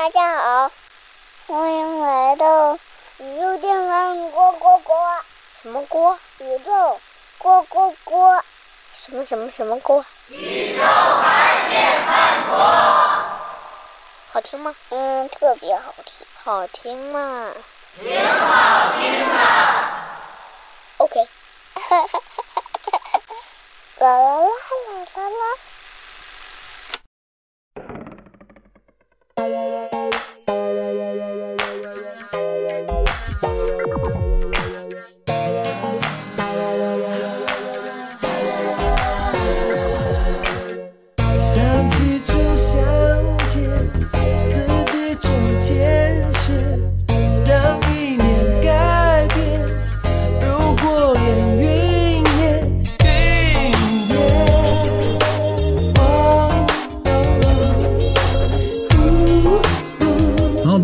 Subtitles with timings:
[0.00, 0.70] 大家好，
[1.46, 2.78] 欢迎来到
[3.18, 4.96] 宇宙电饭锅锅锅。
[5.60, 6.18] 什么锅？
[6.38, 6.98] 宇宙
[7.36, 8.42] 锅锅锅。
[8.94, 10.02] 什么什么什么锅？
[10.28, 12.56] 宇宙牌电饭锅。
[14.30, 14.74] 好听吗？
[14.88, 16.26] 嗯，特别好听。
[16.44, 17.52] 好听吗？
[17.98, 19.36] 挺好听的。
[20.96, 21.28] OK。
[24.00, 24.48] 啦啦啦啦
[25.14, 25.34] 啦啦。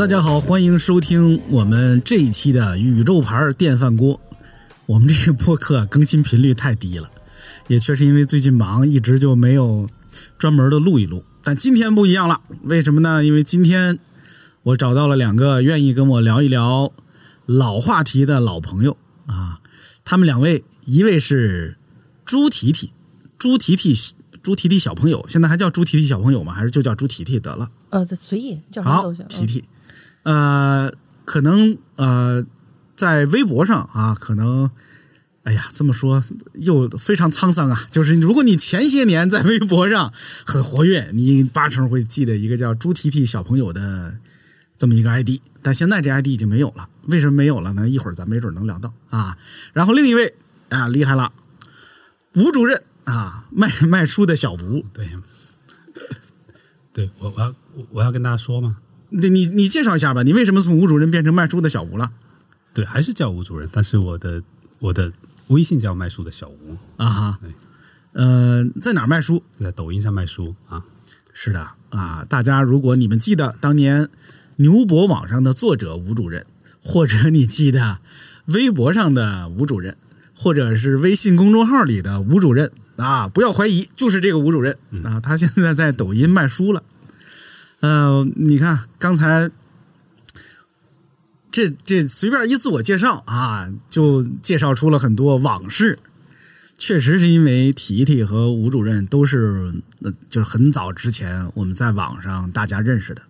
[0.07, 4.21] 大家好，欢迎收听我们这一期的宇宙牌电饭锅。
[4.87, 7.11] 我们这个播客更新频率太低了，
[7.67, 9.91] 也确实因为最近忙，一直就没有
[10.39, 11.25] 专门的录一录。
[11.43, 13.25] 但今天不一样了，为什么呢？
[13.25, 13.99] 因为今天
[14.63, 16.93] 我找到了两个愿意跟我聊一聊
[17.45, 19.59] 老话题的老朋友啊。
[20.05, 21.79] 他们两位，一位是
[22.25, 22.93] 朱提提，
[23.37, 23.93] 朱提提，
[24.41, 26.55] 朱提提小朋友，现在还叫朱提提小朋友吗？
[26.55, 27.69] 还是就叫朱提提得了？
[27.91, 29.27] 呃，随意叫什么都行。
[29.29, 29.65] 提提。
[30.27, 30.93] 呃，
[31.25, 32.45] 可能呃，
[32.97, 34.69] 在微博上啊，可能，
[35.45, 36.21] 哎呀，这么说
[36.55, 37.87] 又非常沧桑啊。
[37.93, 40.13] 就是如果你前些年在微博上
[40.45, 44.19] 很活跃，你八成会记得一个叫猪提提小朋友的
[44.77, 46.89] 这么一个 ID，但现在这 ID 已经没有了。
[47.05, 47.89] 为什么没有了呢？
[47.89, 49.39] 一会儿咱没准能聊到啊。
[49.73, 50.35] 然后另一位
[50.71, 51.33] 啊，厉害了，
[52.35, 55.09] 吴主任啊，卖卖书的小吴，对，
[56.93, 57.55] 对我我要
[57.93, 58.79] 我要跟大家说吗？
[59.11, 62.13] 你你你介绍一下吧，你为什么从吴主任变成卖书的小吴了？
[62.75, 64.43] 对，还是叫吴主任，但是我的
[64.81, 65.13] 我的
[65.49, 67.39] 微信叫卖书的小吴啊哈。
[68.13, 69.43] 呃，在哪儿卖书？
[69.59, 70.85] 在抖音上卖书啊。
[71.33, 74.09] 是的啊，大家如果你们记得当年
[74.57, 76.47] 牛博网上的作者吴主任，
[76.83, 77.99] 或者你记得
[78.47, 79.97] 微博上的吴主任，
[80.35, 86.83] 或者是微信公众号里的吴主任啊，不要怀疑，就是这个吴主任啊，他现在在抖音卖书了。
[87.81, 89.51] 呃，你看刚才
[91.51, 95.99] 这这随便一自我介绍啊，就介绍出了很多往事。
[96.79, 99.83] 确实是因为提提和吴主任都是，
[100.29, 103.23] 就是很早之前我们在网上大家认识的。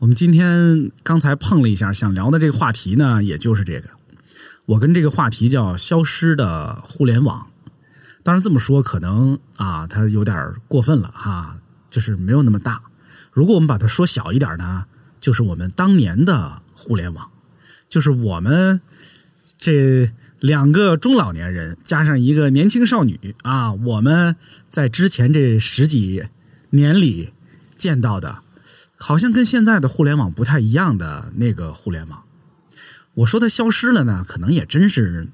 [0.00, 3.90] 我们今天刚才碰了一下，想聊的这个话题呢，也就是这个。
[4.66, 7.46] 我跟这个话题叫“消失的互联网”。
[8.24, 12.82] 当然这么说可能啊，它有点过分了哈，就是没有那么大。
[13.36, 14.86] 如果我们把它说小一点呢，
[15.20, 17.30] 就是我们当年的互联网，
[17.86, 18.80] 就是我们
[19.58, 20.10] 这
[20.40, 24.36] 两个中老年人加上一个年轻少女啊，我们
[24.70, 26.24] 在之前这十几
[26.70, 27.34] 年里
[27.76, 28.38] 见到的，
[28.96, 32.22] 好像跟现在的互联网不太一样的那个互联网。
[33.16, 35.28] 我说它消失了呢，可能也真是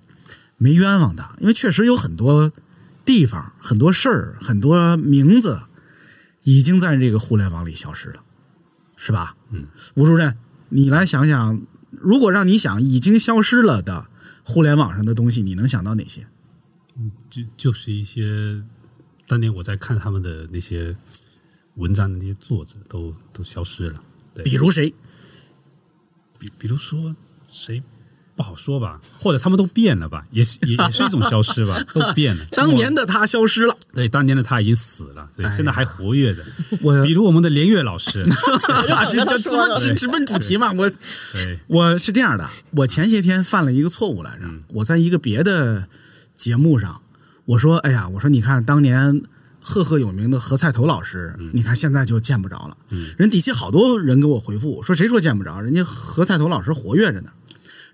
[0.56, 2.50] 没冤枉的，因为确实有很多
[3.04, 5.60] 地方、很多事儿、很多名字。
[6.44, 8.24] 已经在这个互联网里消失了，
[8.96, 9.36] 是吧？
[9.50, 9.66] 嗯，
[9.96, 10.36] 吴主任，
[10.70, 11.60] 你来想想，
[11.90, 14.06] 如果让你想已经消失了的
[14.44, 16.26] 互联网上的东西，你能想到哪些？
[16.96, 18.62] 嗯，就就是一些
[19.26, 20.96] 当年我在看他们的那些
[21.76, 24.02] 文章的那些作者都都消失了。
[24.34, 24.92] 对，比如谁？
[26.38, 27.14] 比比如说
[27.50, 27.82] 谁？
[28.34, 32.44] 不好说吧，或者他们都变了吧，也是也也是一种消失吧， 都变了。
[32.52, 36.42] 当年的他消失了，对，当年的他已经死了，对，现在还活跃着。
[36.80, 38.24] 我比如我们的连岳老师，
[39.10, 39.38] 直直
[39.76, 40.72] 直直奔主题嘛。
[40.72, 40.90] 我
[41.66, 44.46] 我是这样的，我前些天犯了一个错误来着。
[44.68, 45.86] 我在一个别的
[46.34, 47.02] 节目上，
[47.44, 49.22] 我说：“哎呀，我说你看当年
[49.60, 52.76] 赫赫有名的何菜头老师，你看现在就见不着了。”
[53.18, 55.60] 人底下好多人给我回复说：“谁说见不着？
[55.60, 57.30] 人家何菜头老师活跃着呢。”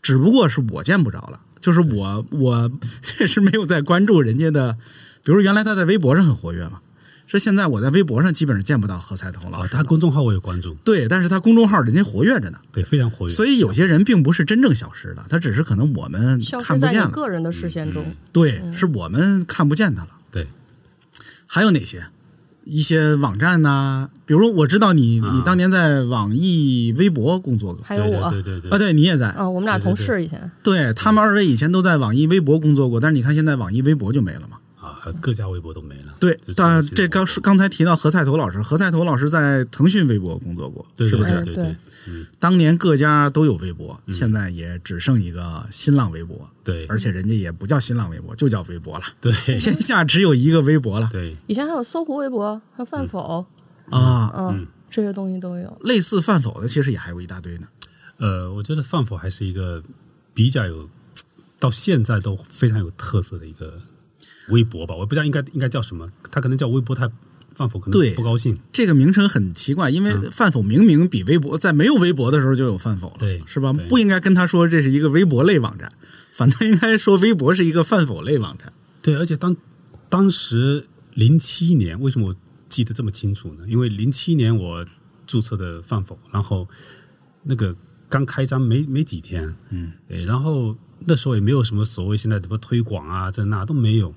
[0.09, 2.71] 只不过是我见不着了，就是我我
[3.05, 4.79] 确实没有在关注人家的，
[5.23, 6.81] 比如原来他在微博上很活跃嘛，
[7.27, 9.69] 是现在我在微博上基本上见不到何彩头了。
[9.69, 13.35] 他公众号我有关注，对，但是他公众号人家活跃着呢，对，非常活跃。
[13.35, 17.11] 所以有些人并不是真正消失了，他只是可能我们看不见了。
[17.11, 20.09] 个人的视线中，对，是我们看不见他了。
[20.31, 20.47] 对，
[21.47, 22.07] 还有哪些？
[22.71, 36.15] 一些网站呐，比如我知道你，你当年在网易微博工作过，还有我，对对对，啊，对你也在，啊，我们俩同事以前，对他们二位以前都在网易微博工作过，但是你看现在网易微博就没了嘛，啊，呃各家微博都没了。
[36.21, 41.43] 对，就但这刚说刚才提到何菜头老师，何菜头老师在腾讯微博工作过，对是不是？
[41.45, 41.77] 对对
[42.39, 49.05] 当年各家都有微博，现在也只剩一个新浪微博，对，而且人家也不叫新浪微博，就叫微博了。
[49.21, 53.47] 对 天下只有一个微博了对以前还有搜狐微博，还有饭否，
[53.91, 54.33] 啊！
[54.37, 55.79] 嗯，这些东西都有。
[55.83, 57.69] 类似饭否的，其实也还有一大堆呢。
[58.19, 59.83] 呃，我觉得饭否还是一个
[60.35, 60.89] 比较有
[61.61, 63.81] 到现在都非常有特色的一个
[64.51, 67.11] 微博吧，我不知道应该应该叫什么，它可能叫微博，他
[67.59, 68.57] 饭否可对能不高兴。
[68.73, 73.73] 这个名称很奇怪，因为范否明明比微博在没有微博的时候就有范否了，对是吧？
[73.89, 75.93] 不应该跟他说这是一个微博类网站，
[76.33, 78.73] 反倒应该说微博是一个范否类网站。
[79.03, 79.57] 对，而且当
[80.09, 82.37] 当时零七年，为什么我
[82.69, 83.65] 记得这么清楚呢？
[83.67, 84.87] 因为零七年我
[85.27, 86.69] 注册的范否，然后
[87.43, 87.75] 那个
[88.09, 90.77] 刚开张没没几天，嗯，对，然后
[91.07, 94.15] 那时候也没有什么所谓现在怎么推广啊，这那都没有，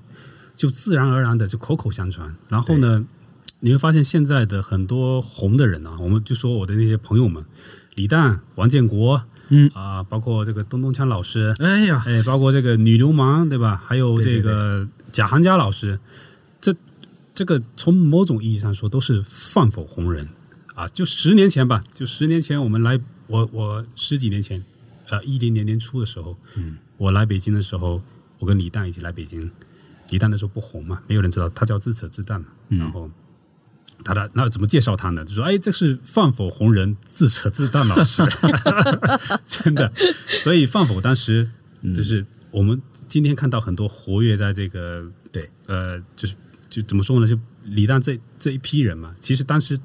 [0.56, 2.34] 就自然而然的就口口相传。
[2.48, 3.04] 然后呢，
[3.64, 7.44] 你会发现现在的很多红的人啊，我们就说我的那些朋友们，
[7.94, 13.80] 李诞、王建国，嗯啊，包括这个东东锵老师，哎呀，哎，包括这个女流氓，对吧？
[13.86, 16.00] 还有这个贾行家老师，
[16.60, 16.74] 这
[17.32, 20.28] 这个从某种意义上说都是饭否红人
[20.74, 20.88] 啊。
[20.88, 22.98] 就十年前吧，就十年前我们来，
[23.28, 24.64] 我我十几年前，
[25.08, 28.02] 呃，一零年年初的时候，嗯，我来北京的时候，
[28.40, 29.52] 我跟李诞一起来北京，
[30.10, 33.08] 李诞那时候不红嘛，没有人知道他叫自扯自淡嘛，然后。
[34.04, 35.24] 他的那怎么介绍他呢？
[35.24, 38.22] 就说哎，这是范否红人自扯自淡老师，
[39.46, 39.92] 真的。
[40.42, 41.48] 所以范否当时
[41.96, 46.34] 就是我们今天看到很多活跃在这个对呃，就是
[46.68, 47.26] 就怎么说呢？
[47.26, 49.78] 就李诞这这一批人嘛，其实当时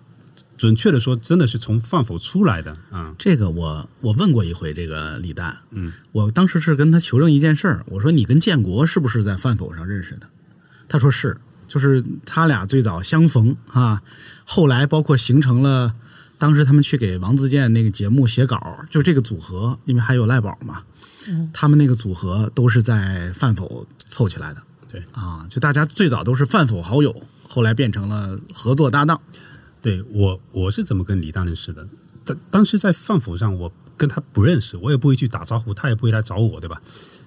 [0.58, 3.14] 准确的说，真的是从范否出来的啊。
[3.20, 10.28] 这个我我问过一回这个李诞，嗯，我当时是跟他求证一件事儿，我说你跟建国是不是在范否上认识的？
[10.90, 11.38] 他说是，
[11.68, 14.02] 就是他俩最早相逢啊，
[14.46, 15.94] 后来包括形成了，
[16.38, 20.84] 当时他们去给王自健那个节目写稿，就这个组合，因为还有赖宝嘛，
[21.54, 25.04] 他们那个组合都是在饭否凑起来的，对。
[25.12, 29.20] 啊，就大家最早都是饭否好友，后来变成了合作搭档，
[29.82, 31.88] 对我我是怎么跟李诞认识的？
[32.24, 36.82] 当当时在饭否上，我跟他不认识，我也不会去打招呼，他也不会来找我，对吧？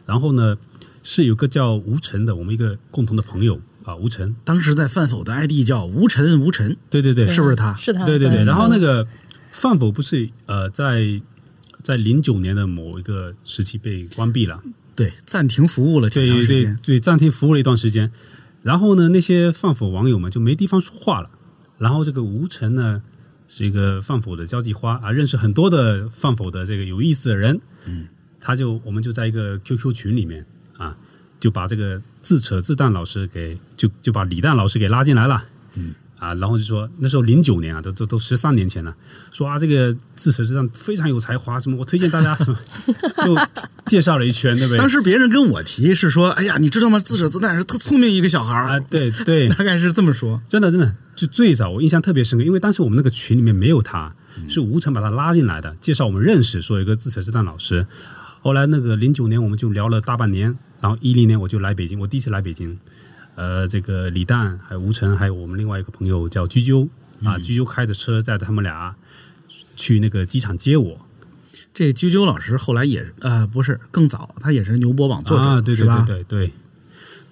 [0.06, 0.56] 然后呢，
[1.02, 7.75] 是有个叫吴晨的，我们一个共同的朋友啊，吴晨，当时在饭否的 ID 叫吴晨吴晨，对对对，是不是他？
[7.77, 9.09] 是他，对对对，然后那个个
[9.50, 11.21] 饭否不是呃在
[11.82, 14.62] 在零九年的某一个时期被关闭了，
[14.94, 16.77] 对，暂停服务了对对。
[16.82, 18.12] 对，暂停服务了一段时间。
[18.62, 21.31] 然后呢，那些饭否网友们就没地方说话了。
[21.79, 23.00] 然后这个吴晨呢，
[23.49, 27.59] 是一个饭否的交际花啊，认识很多的饭否的这个有意思的人。
[27.87, 30.59] 嗯，他就我们就在一个 QQ 群里面啊，
[31.40, 35.44] 就把这个自扯自淡老师给就就把李诞老师给拉进来了。
[35.75, 35.94] 嗯。
[36.20, 38.94] 啊，然后就说那时候零九年啊，都都都十三年前了，
[39.32, 42.58] 说啊这个自扯自淡非常有才华，什么我推荐大家什么，
[43.25, 43.34] 就
[43.87, 44.76] 介绍了一圈，对不对？
[44.76, 46.98] 当时别人跟我提是说，哎呀，你知道吗？
[46.98, 50.43] 自扯自淡是特聪明一个小孩儿，啊，对对，大概是这么说。
[50.46, 54.14] 真的真的，就最早我印象特别深刻，因为当时我们那个群里面没有他，
[54.46, 57.86] 是吴晨把他拉进来的，介绍我们认识，说有一个自扯自淡老师。
[58.43, 62.79] 后来那个零九年我们就聊了大半年，然后一零年我就来北京，我第一次来北京，
[63.35, 66.88] 呃，这个李诞还有吴晨，还有我们另外一个朋友叫居啾
[67.25, 68.96] 啊，居啾开着车载着他们俩
[69.77, 71.01] 去那个机场接我。
[71.75, 75.87] 这啾啾老师后来也呃不是更早，他也是牛博网作者，啊，对对？
[75.87, 76.53] 对对对。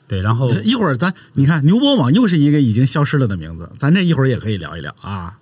[0.09, 5.37] 对，然后一会儿咱你看牛博网又是一个已经消失了的名字，咱这一会儿也可以聊一聊啊。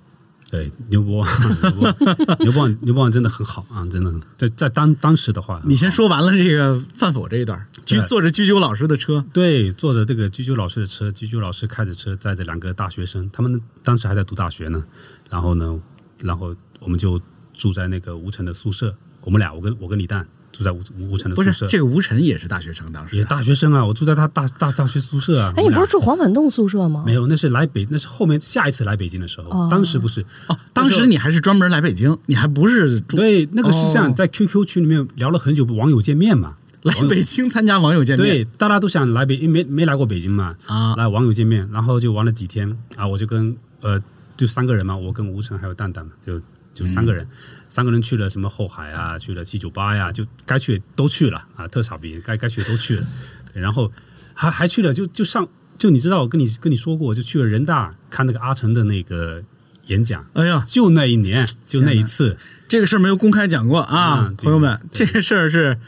[0.50, 1.24] 对牛博
[1.62, 4.12] 牛博牛博牛博真的很好啊，真的。
[4.36, 14.84] 在在当当时的话，你先说完了这个饭否这一段，居坐着居啾老师的车，对，坐着这个居居老师的车，居居老师开着车载着两个大学生，他们当时还在读大学呢。
[15.30, 15.80] 然后呢，
[16.22, 17.20] 然后我们就
[17.54, 25.52] 住在那个吴晨的宿舍，我们俩，我跟我跟李诞住在吴吴吴晨的宿舍，不是这个吴晨也是大学生，当时也是大学生啊，我住在他大大大学宿舍啊。
[25.56, 27.04] 哎，你不是住黄板洞宿舍吗？
[27.06, 27.26] 没有？
[27.28, 36.56] 那是来北，那是后面下一次来北京的时候，哦当时不是哦，当时你还是专门来北京，你还不是住对那个是这样，哦在 QQ 群里面聊了很久，网友见面嘛。
[36.86, 40.94] 来北京参加网友见面，对，大家都想来北，没没来过北京嘛，啊。
[40.96, 44.00] 来网友见面，然后就玩了几天啊，我就跟呃，
[44.36, 46.40] 就三个人嘛，我跟吴晨还有蛋蛋嘛，就
[46.72, 47.26] 就三个人，
[47.68, 53.06] 三个人去了什么后海啊，去了七九八呀，就该去都去了啊，特傻逼，该该去的都去了，
[53.52, 53.90] 对然后
[54.34, 59.42] 还还去了，就就上，就你知道，我跟你跟你说过，就去了人大看那个阿成的那个
[59.86, 62.36] 演讲，哎呀，就那一年，就那一次，
[62.68, 65.78] 这个事儿没有公开讲过啊，嗯朋友们，这个事儿是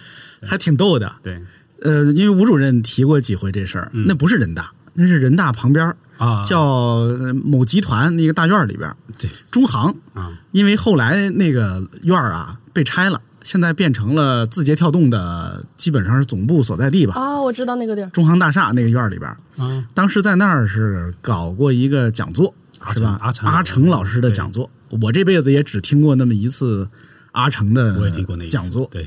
[0.43, 1.13] 还挺逗的。
[1.23, 1.41] 对
[1.83, 9.95] 呃，因为吴主任提过几回这事儿，嗯那不是人大，那是人大旁边儿啊，叫呃某集团那个大院儿里边儿，对中航。
[10.15, 17.15] 啊因为后来那个院儿啊被拆了，现在变成了字节跳动的，基本上是总部所在地吧。
[17.15, 18.09] 啊，我知道那个地儿。
[18.11, 23.19] 中航大厦那个院儿里边儿，啊，当时在那儿是搞过一个讲座，阿是吧？
[23.23, 24.69] 阿成阿成老师的讲座，
[25.03, 26.89] 我这辈子也只听过那么一次
[27.31, 28.89] 阿成的我也听过那讲座。
[28.91, 29.07] 对，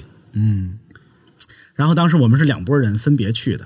[1.81, 3.65] 然后当时我们是两拨人分别去的，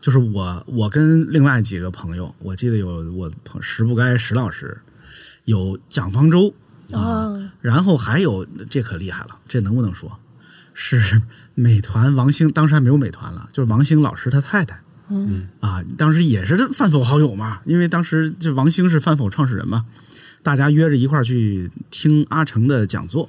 [0.00, 4.80] 就是我我跟另外几个朋友，我记得有我朋石不该石老师，
[5.44, 6.54] 有蒋方舟，
[6.90, 10.18] 啊，然后还有这可厉害了，这能不能说？
[10.72, 11.20] 是
[11.54, 14.80] 美团王兴，当时还没有美团了，就是王兴老师他太太。
[15.10, 19.84] 嗯啊，当时也是饭否好友嘛，因为当时就王兴是饭否创始人嘛，
[20.42, 23.28] 大家约着一块儿去听阿成的讲座，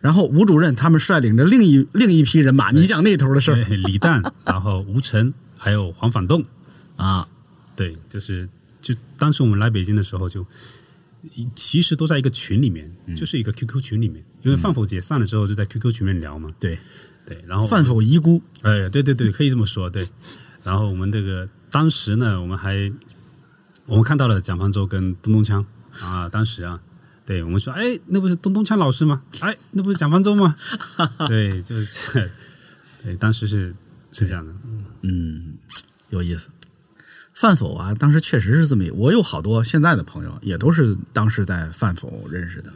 [0.00, 6.44] 然后吴主任他们率领着另一另一批人马，你讲那头的事儿对李诞， 然后吴晨，还有黄反动，
[6.96, 7.28] 啊，
[7.74, 8.48] 对，就是
[8.80, 10.46] 就当时我们来北京的时候就。
[11.52, 16.48] 其实都在一个群里面，嗯就是一个 QQ 群里面，因为饭否解散了之后，就在 QQ 群里面聊嘛。
[16.60, 16.78] 对，
[17.26, 20.08] 对，然后饭否遗孤，哎，对对对，可以这么说，对。
[20.62, 22.90] 然后我们这个当时呢，我们还
[23.86, 25.64] 我们看到了蒋方舟跟东东锵
[26.00, 26.80] 啊，当时啊，
[27.28, 29.22] 对我们说，哎，那不是东东锵老师吗？
[29.40, 30.56] 哎，那不是蒋方舟吗？
[31.28, 32.30] 对，就是
[33.04, 33.74] 对，当时是
[34.10, 34.54] 是这样的，
[35.02, 35.58] 嗯，
[36.08, 36.48] 有意思。
[37.34, 42.72] 范否啊，当时确实是这么，我有好多现在的朋友也都是当时在范否认识的，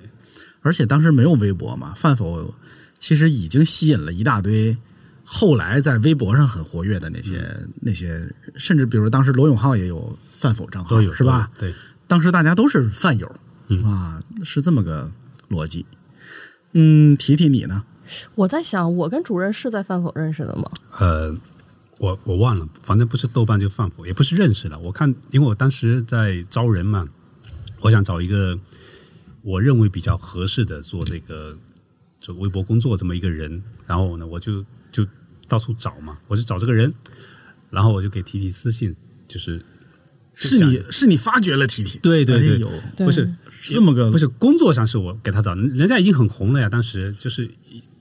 [0.61, 2.55] 而且当时没有微博嘛，范否
[2.99, 4.77] 其实已经吸引了一大堆
[5.25, 11.51] 后来在微博上很活跃的那些、嗯那些，甚至比如当时罗永浩也有范否账号，都有是吧？？
[11.59, 11.75] 对，
[12.07, 13.35] 当时大家都是范友、
[13.81, 15.11] 嗯啊，是这么个
[15.49, 15.87] 逻辑。
[16.73, 17.85] 嗯，提提你呢？
[18.35, 20.71] 我在想，我跟主任是在饭否认识的吗？
[20.99, 21.35] 呃，
[21.99, 24.79] 我我忘了，反正不是豆瓣就饭否，也不是认识了。
[24.81, 27.09] 我看，因为我当时在招人嘛，
[27.81, 28.59] 我想找一个
[29.43, 31.57] 我认为比较合适的做这个
[32.19, 35.07] 做微博工作这么一个人，然后呢，我就就
[35.49, 36.93] 到处找嘛，我就找这个人，
[37.71, 38.95] 然后我就给提提私信，
[39.29, 39.65] 就是
[40.35, 41.99] 是你是你发掘了提提？
[41.99, 47.49] 对对对哎对不是是这么个不是工作上是我给他找，人家已经很红了呀，当时就是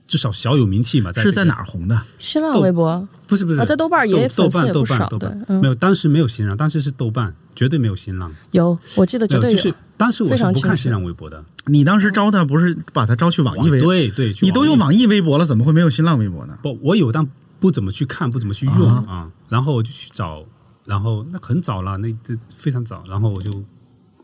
[0.08, 1.54] 至少小有名气嘛，在、是在哪？
[1.54, 2.02] 儿红的？
[2.18, 9.56] 新浪微博不是不是，啊在豆瓣也豆豆瓣也不豆瓣豆瓣、嗯没有，当时没有新浪，当时是豆瓣，绝对没有新浪，有，我记得绝对有。
[9.56, 13.80] 就是当时我非是不看新浪微博的，你当时招他不是把他招去网易微？
[13.80, 16.58] 对对，你都用网易微博了，怎么会没有新浪微博呢？
[16.60, 17.24] 不，我有，但
[17.60, 20.44] 不怎么去看，不怎么去用啊啊然后我就去找，
[20.84, 23.62] 然后那很早了，那这非常早，然后我就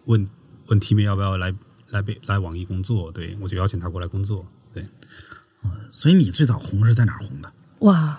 [0.07, 0.27] 问
[0.69, 1.53] 问 T 妹要不要来
[1.91, 4.87] 来北来网易工作，对我就邀请他过来工作，对，
[5.91, 7.51] 所以你最早红是在哪儿红的？
[7.81, 8.19] 哇，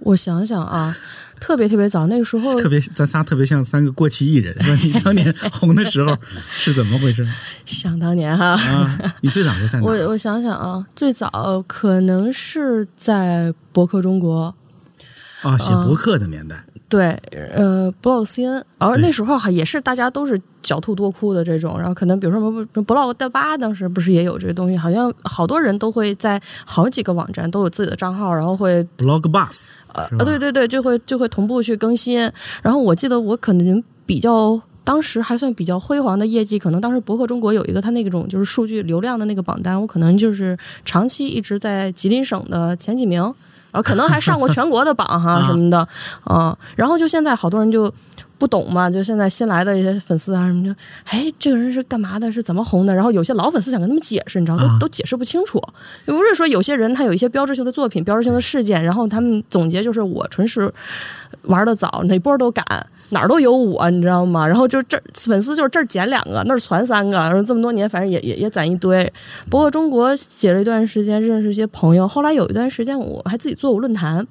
[0.00, 0.96] 我想想啊，
[1.38, 6.16] 特别特别早，那个时候 特别咱仨特别像三个过气艺人，说你当年 红的时候
[6.56, 7.28] 是怎么回事
[7.66, 9.14] 想当年哈，啊？
[9.20, 9.84] 你最早是在哪？
[9.86, 14.54] 我我想想啊，最早可能是在博客中国，
[15.42, 17.18] 啊，写博客的年代，对，
[17.54, 32.18] 呃，blog CN，而对那时候哈也是大家都是狡兔多窟的这种，然后可能比如说什么 blog 带吧，当时不是也有这个东西，好像好多人都会在好几个网站都有自己的账号，然后会 Blog Boss 呃对对对，就会就会同步去更新。
[32.60, 34.60] 然后我记得我可能比较。
[34.82, 43.22] 当时还算比较辉煌的业绩，可能当时博客中国有一个它那种就是数据流量的那个榜单，我可能就是长期一直在吉林省的前几名，
[43.72, 45.46] 啊，可能还上过全国的榜哈啊。
[45.46, 45.86] 什么的，
[46.24, 47.92] 啊，然后就现在好多人就
[48.40, 52.32] 不懂嘛，就现在新来的一些粉丝啊什么就，哎，这个人是干嘛的？
[52.32, 52.94] 是怎么红的？
[52.94, 55.62] 然后有些老粉丝想跟他们解释，你知道，都、啊都解释不清楚。
[56.06, 60.72] 不是说有些人他有一些标志性的作品、标志性的事件，然后他们总结就是我纯是
[61.42, 62.64] 玩的早，哪波都赶，
[63.10, 64.46] 哪儿都有我，你知道吗？
[64.46, 69.12] 然后就这儿粉丝就是这儿捡两个，那儿传三个，然后这么多年反正也也也攒一堆。
[69.50, 74.26] 不过中国写了一段时间，认识一些朋友，后来有一段时间我还自己做过论坛，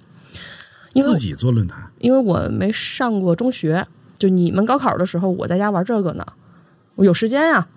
[0.93, 3.85] 因为自己做论坛，因为我没上过中学，
[4.19, 6.25] 就你们高考的时候，我在家玩这个呢，
[6.95, 7.67] 我有时间呀、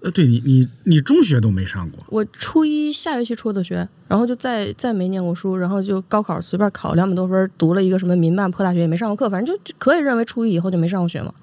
[0.00, 11.34] 呃，对你你你中学都没上过，我初一下学期辍的学，然后就再再没念过书，然后就高考随便考两百多分，读了一个什么民办破大学，也没上过课，反正就就可以认为初一以后就没上过学嘛。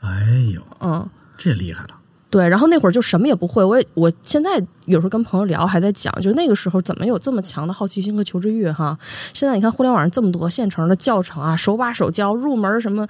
[0.00, 1.90] 哎呦，嗯，这厉害了，
[2.28, 8.98] 对，然后那会儿就什么也不会，我也我现在有时候跟朋友聊还在讲，就那个时候怎么有这么强的好奇心和求知欲哈？
[9.32, 13.06] 现在你看互联网上这么多现成的教程啊，手把手教入门什么，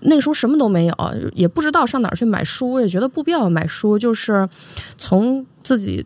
[0.00, 0.94] 那时候什么都没有，
[1.34, 4.48] 也不知道上哪儿去买书，也觉得不必要买书，就是
[4.96, 6.04] 从自己。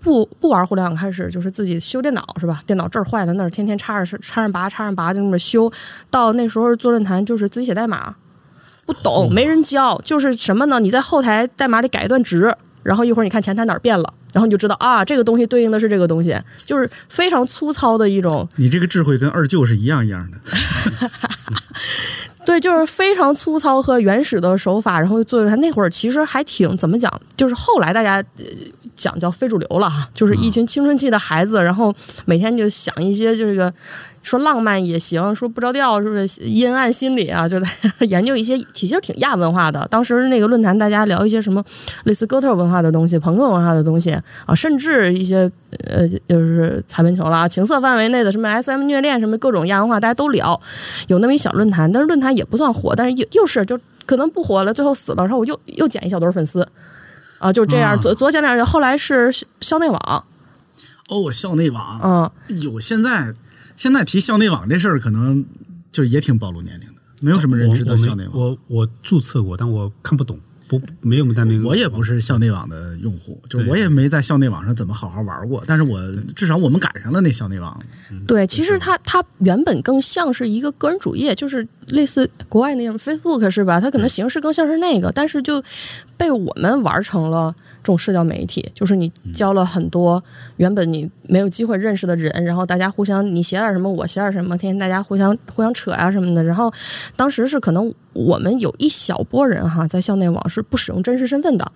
[0.00, 2.60] 不不玩互联网开始，就是自己修电脑是吧？
[2.66, 5.70] 电脑这儿坏了那儿，天天插着插上拔插上拔就那么修。
[6.10, 8.12] 到那时候做论坛就是自己写代码，
[8.84, 10.80] 不懂，没人教，就是什么呢？
[10.80, 16.36] 你在后台代码里改一段值，然后一会儿你看前台哪儿变了，然后你就知道啊，这个东西对应的是这个东西，
[16.66, 20.38] 就是非常粗糙的一种你这个智慧跟二舅是一样一样的。
[22.44, 28.44] 对，就是非常粗糙和原始的手法，然后做出来那会儿其实还挺怎么讲，就是后来大家、呃、
[28.96, 33.72] 讲叫非主流了哈，就是一群青春期的孩子，然后每天就想一些这个
[34.22, 37.68] 说浪漫也行，说不着调是不是阴暗心理啊，就在
[38.06, 39.86] 研究一些其实挺亚文化的。
[39.90, 41.62] 当时那个论坛大家聊一些什么
[42.04, 44.12] 类似哥特文化的东西、朋克文化的东西
[44.46, 45.50] 啊，甚至一些
[45.88, 50.58] 呃就是擦边球啦、情色范围内的什么 SM 虐恋什么各种亚文化，大家都聊。
[51.08, 56.66] 有那么一小论坛，但是论坛也不算火，但是又又是就可能不火了，最后死了，然后我又又捡一小堆粉丝，
[57.38, 60.24] 啊，就这样，啊左左捡点，后来是校内网，
[61.08, 62.00] 哦，校内网，
[62.48, 63.34] 嗯，有现在
[63.76, 65.44] 现在提校内网这事儿，可能
[65.90, 68.32] 就也挺暴露年龄的，没有什么人知道校内网。
[68.34, 70.38] 我我我注册过，但我看不懂，
[70.68, 76.00] 不没有那边我也不是校内网的用户，就是我也没在校内网上怎么好好玩过，但是我
[76.34, 77.78] 至少我们赶上了那校内网。
[78.26, 83.80] 对，其实它它原本更像是一个个人主页，就是类似国外那种 Facebook 是吧？
[83.80, 85.62] 它可能形式更像是那个，但是就
[86.16, 90.22] 被我们玩成了这种社交媒体，就是你交了很多
[90.56, 96.44] 原本你没有机会认识的人，然后大家互相你写点什么，我写点什么，天天大家互相互相扯呀、什么的。
[96.44, 96.72] 然后
[97.16, 101.72] 当时是可能我们有一小波人哈，在校内网是不使用真实身份的。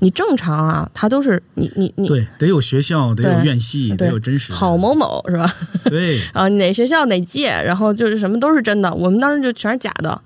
[0.00, 4.58] 你正常啊，他都是你你你对，得有学校，得有院系，得有真实的。
[4.58, 5.54] 郝某某是吧？
[5.84, 10.20] 对， 啊，哪学校哪届，然后就是什么都是真的，我们当时就全是假的。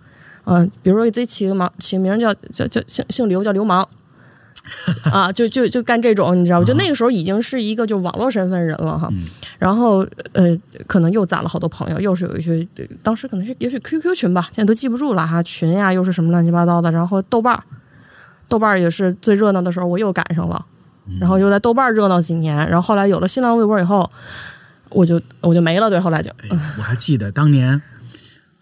[0.44, 3.86] 嗯、比如说给自己起个名，起个名叫叫叫姓姓刘叫流氓，
[5.12, 6.64] 啊，就就就干这种，你知道吗？
[6.64, 9.10] 就那个时候已经是一个就网络身份人了哈。
[9.58, 10.56] 然后呃，
[10.86, 12.66] 可能又攒了好多朋友，又是有一些
[13.02, 16.90] 当时可能是也许 QQ 群吧，现在都记不住了哈，群呀又是什么乱七八糟的。
[16.92, 17.62] 然后豆瓣儿，
[18.48, 20.64] 豆瓣儿也是最热闹的时候，我又赶上了，
[21.20, 24.08] 然后又在豆瓣儿热闹几年，然后后来有了新浪微博以后，
[24.90, 26.30] 我就我就没了，对，后来就。
[26.42, 27.82] 哎，我还记得当年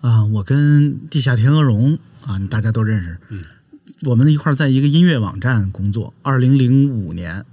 [0.00, 3.18] 啊，我跟地下天鹅绒啊，大家都认识，
[4.02, 6.12] 我们一块儿在一个音乐网站工作。
[6.22, 7.46] 二零零五年，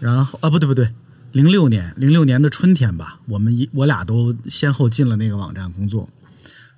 [0.00, 0.90] 然后啊，不对不对，
[1.30, 6.08] 零六年，零六年的春天吧，我们一我俩都先后进了那个网站工作。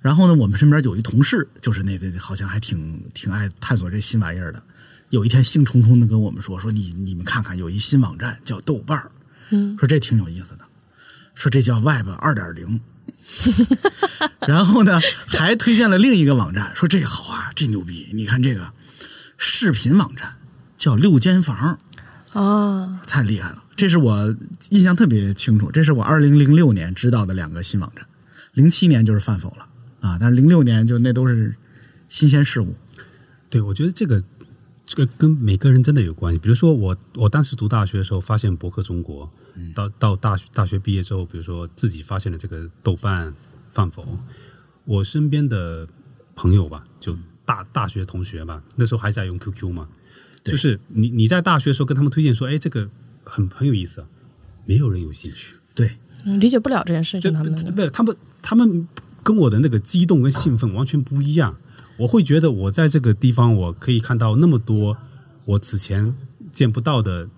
[0.01, 4.61] 然后呢，我们身边有一同事，就是那个好像还挺挺爱探索这新玩意儿的。
[5.09, 9.11] 有一天兴冲冲的跟我们说说你你们看看有一新网站叫豆瓣儿，
[9.49, 10.59] 嗯说这挺有意思的，
[11.33, 12.79] 说这叫 Web 二点零。
[14.47, 18.09] 然后呢，还推荐了另一个网站，说这好啊，这牛逼！
[18.13, 18.71] 你看这个
[19.43, 20.35] 视频网站
[20.77, 21.79] 叫六间房，
[22.33, 23.63] 哦，太厉害了。
[23.75, 24.35] 这是我
[24.69, 28.05] 印象特别清楚，这是我二零零六年知道的两个新网站，
[28.53, 29.67] 零七年就是饭否了
[30.01, 31.55] 啊，但是零六年就那都是
[32.07, 32.75] 新鲜事物。
[33.49, 34.23] 对，我觉得这个
[34.85, 36.39] 这个跟每个人真的有关系。
[36.39, 39.27] 比如说我我当时读大学的时候，发现博客中国，
[39.73, 43.33] 到到大学大学毕业之后，比如说自己发现了这个豆瓣、
[43.71, 44.19] 饭否，
[44.85, 45.87] 我身边的
[46.35, 49.87] 朋友吧，就大大学同学嘛，那时候还在用 QQ 嘛，
[50.43, 52.89] 就是你你在大学的时候跟他们推荐说，哎，这个
[53.23, 54.07] 很很有意思啊，
[54.65, 55.55] 没有人有兴趣。
[55.73, 57.55] 对，嗯理解不了这件事情，他们
[57.91, 58.87] 他们他们
[59.23, 61.55] 跟我的那个激动跟兴奋完全不一样。
[61.97, 64.97] 我会觉得我在这个地方，我可以看到那么多
[65.45, 66.15] 我此前
[66.51, 67.29] 见不到的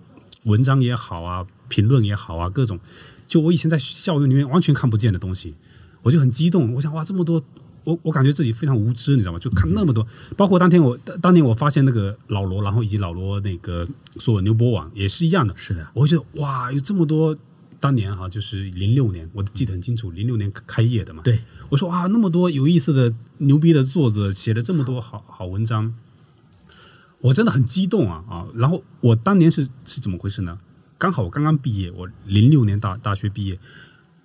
[0.44, 2.80] 文章也好啊，评论也好啊，各种
[3.28, 5.54] 就我以前在校园里面完全看不见的东西，
[6.02, 6.72] 我就很激动。
[6.74, 7.44] 我想哇，这么多，
[7.84, 9.38] 我我感觉自己非常无知，你知道吗？
[9.38, 13.86] 就看那么多，包括当天我当年我发现那个老罗，然后以及老罗那个
[14.18, 17.36] 说牛博网也是一样的，是的，我会觉得哇，有这么多。
[17.80, 21.20] 当年哈，就是零六年，我记得很清楚，零六年开业的嘛。
[21.22, 25.94] 对，我说哇，那么多有意思的、牛逼的作者写了这么多好好文章，
[27.20, 28.46] 我真的很激动啊啊！
[28.54, 30.58] 然后我当年是是怎么回事呢？
[30.96, 33.58] 刚好我刚刚毕业，我零六年大大学毕业，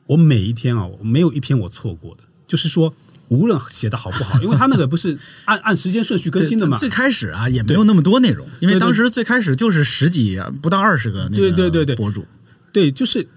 [0.06, 2.94] 我每一天啊，我没有一篇我错过的，就是说
[3.30, 6.78] 无论写的好不好，因为他那个不是 按按时间顺序更新的嘛。
[6.78, 12.26] 最开始啊也没有那么多内容，因为当时最开始就是十几不到二十个那个对对对对博主。
[12.72, 13.28] 对，就是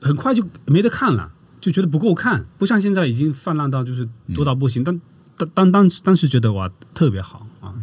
[0.00, 1.30] 很快就没得看了，
[1.60, 4.82] 就觉得不够看，不像现在已经泛滥到就是多到不行。
[4.82, 4.98] 但
[5.36, 7.74] 当当当当时觉得哇特别好啊，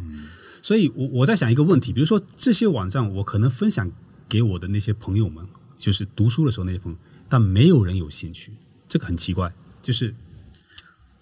[0.61, 3.91] 所以我我在想一个问题，比如说这些网站我可能分享
[4.27, 5.45] 给我的那些朋友们，
[5.77, 6.97] 就是读书的时候那些朋友，
[7.29, 8.51] 但没有人有兴趣，
[8.89, 10.13] 这个很奇怪，就是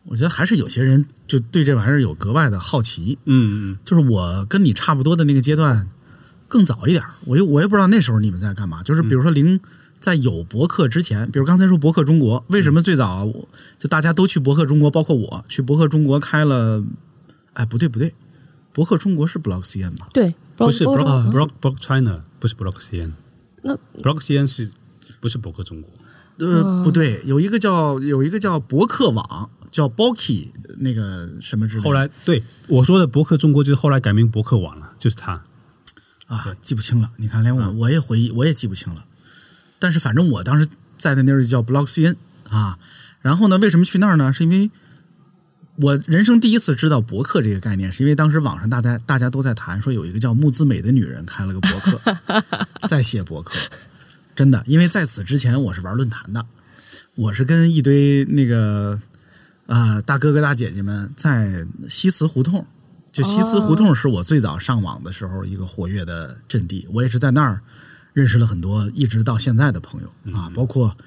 [0.06, 3.18] 我觉得还是有些人就对这玩意儿有格外的好奇。
[3.26, 5.90] 嗯嗯就是我跟你差不多的那个阶段
[6.48, 8.84] 更早一点儿，我又我也不知道那时候你们在干嘛。
[8.84, 9.60] 就是比如说零
[10.00, 13.48] 在有博客之前，比如刚才说博客中国，为什么最早我
[13.80, 16.84] 就大家都去博客中国，包括我去博客中国开了
[17.54, 18.14] 哎，不对不对，
[18.74, 20.08] 博客中国是 Blog CN 吧？
[20.14, 23.12] 对，不是欧洲 Blog Blog Blog China，不是 Blog CN。
[23.62, 24.70] 那 Blog CN 是
[25.22, 25.90] 不是博客中国？
[26.40, 31.90] 呃，不对，有一个叫有一个叫博客网，叫 Boki 那个什么之类的。
[31.90, 35.44] 后来对我说的博客中国，就是后来改名博客网了，就是他。
[36.28, 37.12] 啊，记不清了。
[37.18, 39.04] 你看，连我嗯我也回忆，我也记不清了。
[39.80, 42.16] 但是反正我当时在的那儿叫 Blog CN
[42.50, 42.78] 啊。
[43.22, 44.32] 然后呢，为什么去那儿呢？
[44.32, 44.72] 是因为
[45.78, 52.02] 我人生第一次知道博客这个概念，是因为当时网上大家大家都在谈说有一个叫木子美的女人开了个博客，
[52.88, 53.56] 在写博客。
[54.36, 56.46] 真的，因为在此之前我是玩论坛的，
[57.16, 59.00] 我是跟一堆那个
[59.68, 62.66] 啊、大哥哥大姐姐们在西祠胡同。
[63.12, 67.62] 就西祠胡同是我最早上网的时候一个活跃的阵地，我也是在那儿
[68.12, 70.98] 认识了很多一直到现在的朋友啊，包括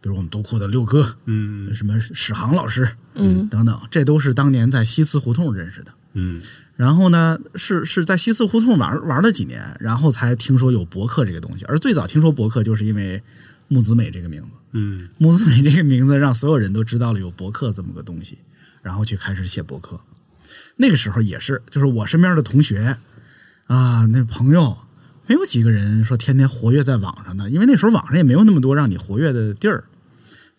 [0.00, 5.92] 比如我们读库的六哥，嗯什么史航老师，嗯等等，这都是当年在西祠胡同认识的。
[6.12, 6.40] 嗯
[6.76, 11.64] 然后呢，是是在西祠胡同玩玩了几年，然后才听说有博客这个东西。
[11.64, 13.20] 而最早听说博客，就是因为
[13.66, 14.48] 木子美这个名字。
[14.72, 18.38] 嗯穆斯美这个名字让所有人都知道了有博客这么个东西，
[18.82, 20.00] 然后去开始写博客。
[20.76, 22.98] 那个时候也是，就是我身边的同学
[23.66, 24.78] 啊，那朋友
[25.26, 29.84] 没有几个人说天天活跃在网上的，因为那时候网上也没有那么多让你活跃的地儿，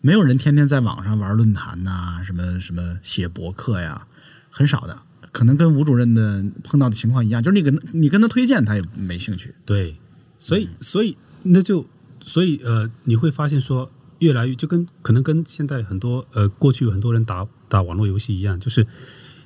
[0.00, 4.06] 没有人天天在网上玩论坛呐、什么什么写博客呀，
[4.48, 5.02] 很少的。
[5.32, 9.54] 可能跟吴主任的碰到的情况一样，就是你跟你跟他推荐，他也没兴趣。
[9.64, 9.96] 对，
[10.40, 11.88] 所以所以那就
[12.20, 18.86] 所以呃，你会发现说，越来越就跟可能跟现在很多呃过去有很多人打打网络游戏一样，就是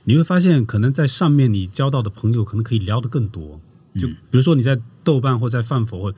[0.04, 3.60] 你会发现，可能在上面你交到的朋友可能可以聊得更多。
[3.98, 6.14] 就比如说你在豆瓣或在饭否，或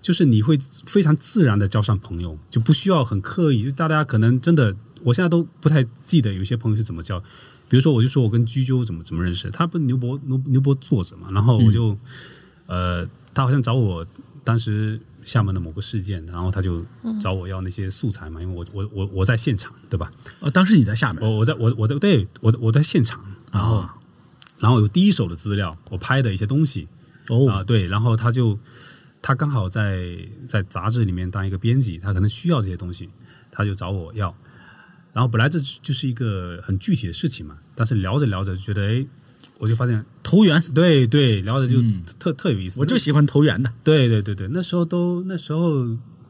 [0.00, 3.64] 就是你会非常自然的交上朋友，就不需要很刻意。
[3.64, 7.22] 就大家可能真的，我现在都不太记得有些朋友是怎么交。
[7.68, 11.94] 比如说，我就说我跟居鸠怎么怎么认识，他不是牛博牛牛博作者嘛，然后我就、
[12.66, 14.06] 呃，他好像找我
[14.42, 16.84] 当时厦门的某个事件，然后他就
[17.20, 20.10] 找我要那些素材嘛，因为我我我我在现场，对吧？
[20.40, 23.20] 哦，当时你在厦门我我在我我在对我我在现场，
[23.52, 23.94] 然后、啊
[24.60, 26.88] 然后有第一手的资料，我拍的一些东西
[27.28, 28.58] 啊、哦，对，然后他就
[29.22, 33.08] 他刚好在在杂志里面当一个编辑，他可能需要这些东西，
[33.52, 34.34] 他就找我要。
[35.12, 39.06] 然后本来这就是一个很具体的事情嘛，但是聊着聊着就觉得，哎，
[39.58, 41.82] 我就发现，投缘，对对，聊的就
[42.18, 42.78] 特、特有意思。
[42.78, 43.72] 我就喜欢投缘的。
[43.82, 45.88] 对对对对，那时候都那时候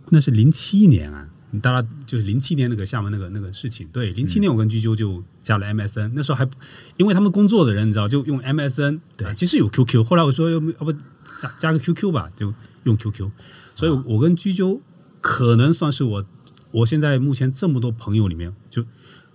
[0.08, 1.28] 那是零七年啊，
[1.60, 3.86] 大家就是零七年那个厦门那个那个事情。
[3.92, 6.48] 对，零七年我跟居鸠就加了 MSN，那时候还
[6.96, 13.30] 因为他们工作的人你知道就用 MSN，对啊其实有 QQ，后来我说要不要不加加个 QQ 吧，就用 QQ。
[13.74, 14.80] 所以我跟居鸠
[15.20, 16.24] 可能算是我
[16.70, 18.84] 我现在目前这么多朋友里面，就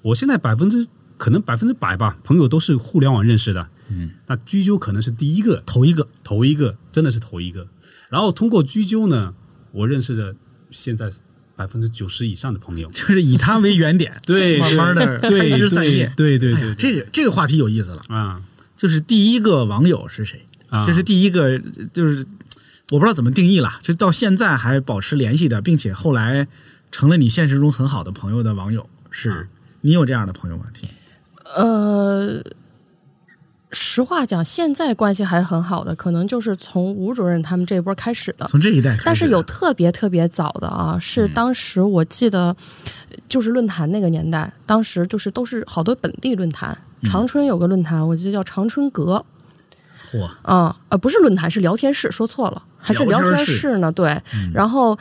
[0.02, 3.70] 我现在百分之可能百分之百吧，朋友都是互联网认识的。
[3.90, 7.68] 嗯，那居鸠可能是第一个，头一个，头一个，真的是头一个。
[8.10, 9.34] 然后通过居鸠呢，
[9.72, 10.36] 我认识的
[10.72, 11.12] 现在
[11.56, 12.90] 百分之九十以上的朋友。
[12.94, 16.12] 就是以他为原点， 对，慢慢的对开枝散叶。
[16.16, 18.42] 对对对这个这个话题有意思了，啊
[18.76, 20.46] 就是第一个网友是谁？
[20.70, 21.60] 啊，这是第一个，
[21.94, 22.26] 就是
[22.90, 26.48] 我不知道怎么定义了，就到现在还保持联系的，并且后来
[26.92, 29.48] 成了你现实中很好的朋友的网友，是
[29.82, 30.66] 你有这样的朋友吗？
[30.74, 30.90] 听
[31.56, 32.44] 呃，
[33.74, 38.46] 实话讲，现在关系还很好的，可能就是从吴主任他们这一波开始的。
[38.46, 42.56] 从这一代开始，但是有特别特别早的啊，是当时我记得，
[43.28, 46.78] 就是论坛那个年代，当时就是都是好多本地论坛。
[47.04, 49.26] 长春有个论坛，我记得叫长春阁
[50.12, 53.92] 嚯，啊，呃，不是论坛，是聊天室，说错了，还是聊天室呢？
[53.92, 54.18] 对，
[54.54, 54.98] 然后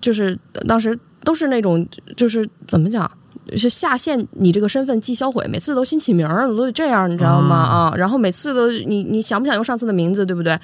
[0.00, 1.84] 就是当时都是那种，
[2.16, 3.10] 就是怎么讲？
[3.56, 7.56] 是下线你这个身份即销毁，每次都新起名儿，都得这样，你知道吗？
[7.56, 10.58] 啊，然后每次都你你想不想用上次的名字，对不对？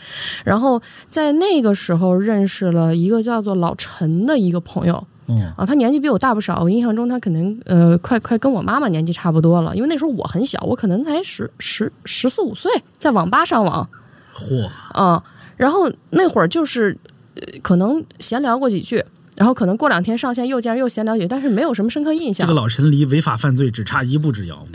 [0.45, 13.89] 然后在那个时候认识了一个叫做老陈的一个朋友嗯，啊，他年纪比我大不少，我印象中他可能呃快快跟我妈妈年纪差不多了，因为那时候我很小，我可能才十十十四五岁，在网吧上网
[14.35, 15.23] 嚯，啊，
[15.57, 16.97] 然后那会儿就是、
[17.35, 19.05] 呃可能闲聊过几句。
[19.37, 22.47] 然后可能过两天上线又见又闲聊几句，但是没有什么深刻印象。
[22.47, 24.67] 这个老陈离违法犯罪只差一步之遥。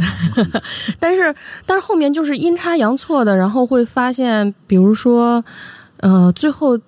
[0.99, 5.43] 但是但是后面就是阴差阳错的，然后会发现，比如说，
[5.97, 6.79] 呃，最后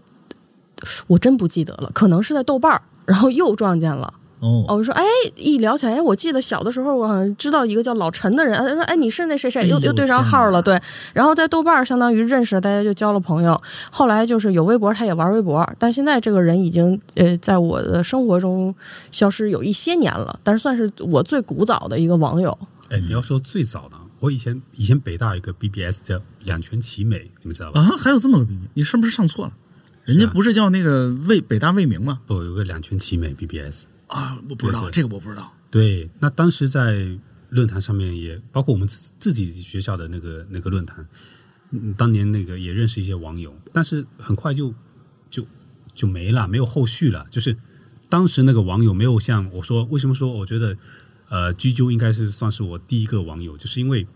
[1.07, 4.13] 我真不记得了，可能是在豆瓣儿，然后又撞见了。
[4.43, 5.01] 哦，哦，我说，哎，
[5.35, 10.77] 一聊起来，哎，我记得小的时候，我好像知道一个叫老陈的人，他说，哎，你是那谁谁，又又对上号了，对。
[11.13, 13.59] 然后在豆瓣儿相当于认识了，大家就交了朋友。
[13.89, 18.75] 后来就是有微博，他也玩微博，但现在这个人已经呃在我的生活中
[19.13, 22.57] 消失有一些年了，但是算是我最古早的一个网友。
[22.89, 27.79] 哎，你要说最早的，我以前以前北大有一个 BBS 叫两全其美，你们知道吧？
[27.79, 29.53] 啊，还有这么个比喻，你是不是上错了？
[30.03, 32.19] 人家不是叫那个魏北大魏明吗？
[32.25, 33.85] 不，有个两全其美 BBS。
[34.13, 35.53] 啊，我不知道这个我不知道。
[35.71, 37.09] 对，那当时在
[37.49, 41.05] 论坛上面也包括我们自自己学校的那个那个论坛，
[41.71, 44.73] 嗯，当年那个也认识一些网友，但是很快就
[45.29, 45.45] 就
[45.93, 47.25] 就没了，没有后续了。
[47.31, 47.57] 就是
[48.07, 50.77] 当时那个网友没有像我说，为什么说我觉得
[51.29, 54.07] 呃居鸠应该是算是我第一个网友，就是因为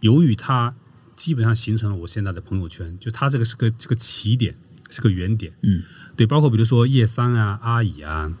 [0.00, 0.74] 由于他
[1.16, 4.54] 基本上形成了我现在的朋友圈，就他这个是个这个起点，
[4.90, 5.52] 是个原点。
[5.62, 5.82] 嗯，
[6.16, 8.32] 对，包括比如说叶三啊、阿乙啊，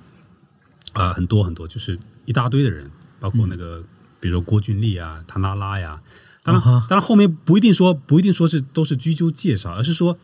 [0.94, 3.84] 啊、很多很多，就是一大堆的人，包括那个、
[4.18, 6.00] 比如说郭俊丽啊、唐拉拉呀。
[6.42, 10.18] 当然，当然后面不一定说不一定说是都是居鸠介绍，而是说，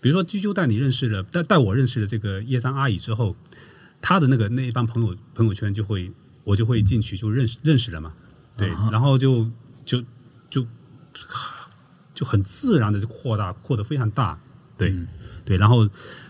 [0.00, 3.36] 比如说居鸠带你认识了，带带我认识了这个叶三阿姨之后，
[4.00, 6.12] 他的那个那一帮朋友朋友圈就会
[6.44, 8.12] 我就会进去就认识认识了嘛，
[8.56, 9.50] 对，啊然后就
[9.84, 10.02] 就
[10.48, 10.64] 就
[12.14, 14.38] 就很自然的就扩大扩得非常大，
[14.78, 14.96] 对、
[15.44, 15.88] 对，然后、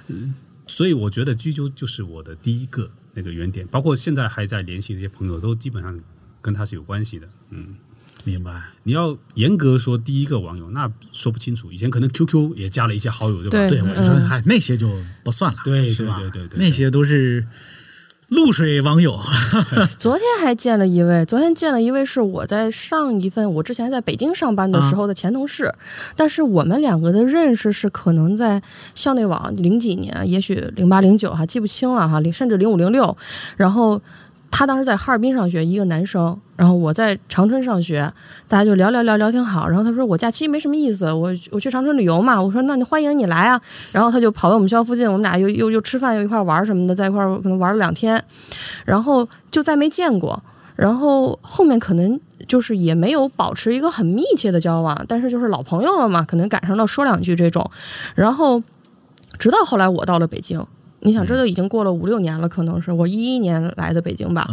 [0.08, 0.34] 呃
[0.68, 5.98] 所以我觉得居鸠就是我的第一个那个原点，包括现在还在联系的一些朋友，都基本上
[6.40, 7.26] 跟他是有关系的。
[7.50, 7.74] 嗯，
[8.24, 8.62] 明白。
[8.84, 11.72] 你要严格说第一个网友，那说不清楚。
[11.72, 13.66] 以前可能 QQ 也加了一些好友，对吧？
[13.66, 17.46] 对对，我就说，嗯嗨，那些就不算了，对对对对对那些都是
[18.28, 19.20] 露水网友。
[19.98, 25.72] 昨天还见了一位，昨天见了一位是我在上一份我之前在北京上班的时候的前同事，
[26.16, 28.60] 但是我们两个的认识是可能在
[28.94, 33.16] 校内网零几年，也许零八零九哈，记不清了哈，零甚至零五零六，
[33.56, 34.00] 然后。
[34.50, 38.10] 他当时在哈尔滨上学，一个男生，然后我在长春上学，
[38.48, 39.68] 大家就聊聊聊聊挺好。
[39.68, 42.40] 然后他说我假期没什么意思，我我去长春旅游嘛。
[42.40, 43.60] 我说那你欢迎你来啊。
[43.92, 48.22] 然后他就跑到我们学校附近，我们俩又又又吃饭又一块玩什么的，在一块可能玩了两天，
[48.84, 50.42] 然后就再没见过。
[50.74, 57.70] 然后后面可能就是也没有保持一个很密切的交往，但是就是老朋友了嘛，可能赶上了说两句这种。
[58.14, 58.62] 然后
[59.38, 60.62] 直到后来我到了北京，
[61.06, 64.44] 你想这都已经过了五六年了，可能是我一一年来的北京吧。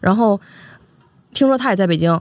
[0.00, 0.38] 然后
[1.32, 2.20] 听说他也在北京，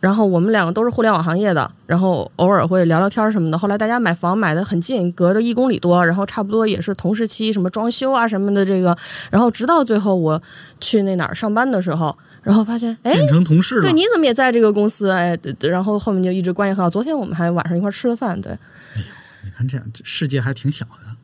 [0.00, 3.58] 然后我们两个都是互联网行业的，然后偶尔会聊聊天什么的。
[3.58, 8.96] 后来大家买房买的很近，隔着一公里多，然后差不多也是同时期，什么装修啊什么的这个。
[9.30, 10.42] 然后直到最后我
[10.80, 13.82] 去那哪儿上班的时候，然后发现，哎，变成同事了。
[13.82, 15.10] 对，你怎么也在这个公司？
[15.10, 16.88] 哎，对对然后后面就一直关系很好。
[16.88, 18.56] 昨天我们还晚上一块儿吃了饭，对，
[19.44, 21.15] 你看这样，这世界还挺小的？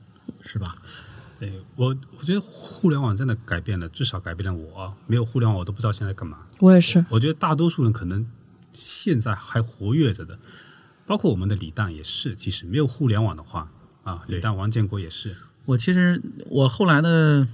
[1.42, 4.96] 对我，我觉得互联网真的改变了，至少改变了我。
[5.08, 6.38] 没有互联网，我都不知道现在干嘛。
[6.60, 7.04] 我也是。
[7.08, 8.24] 我觉得大多数人可能
[8.70, 10.38] 现在还活跃着的，
[11.04, 12.36] 包括我们的李诞也是。
[12.36, 13.72] 其实没有互联网的话，
[14.04, 15.34] 啊，李诞、王建国也是。
[15.64, 17.48] 我其实我后来的，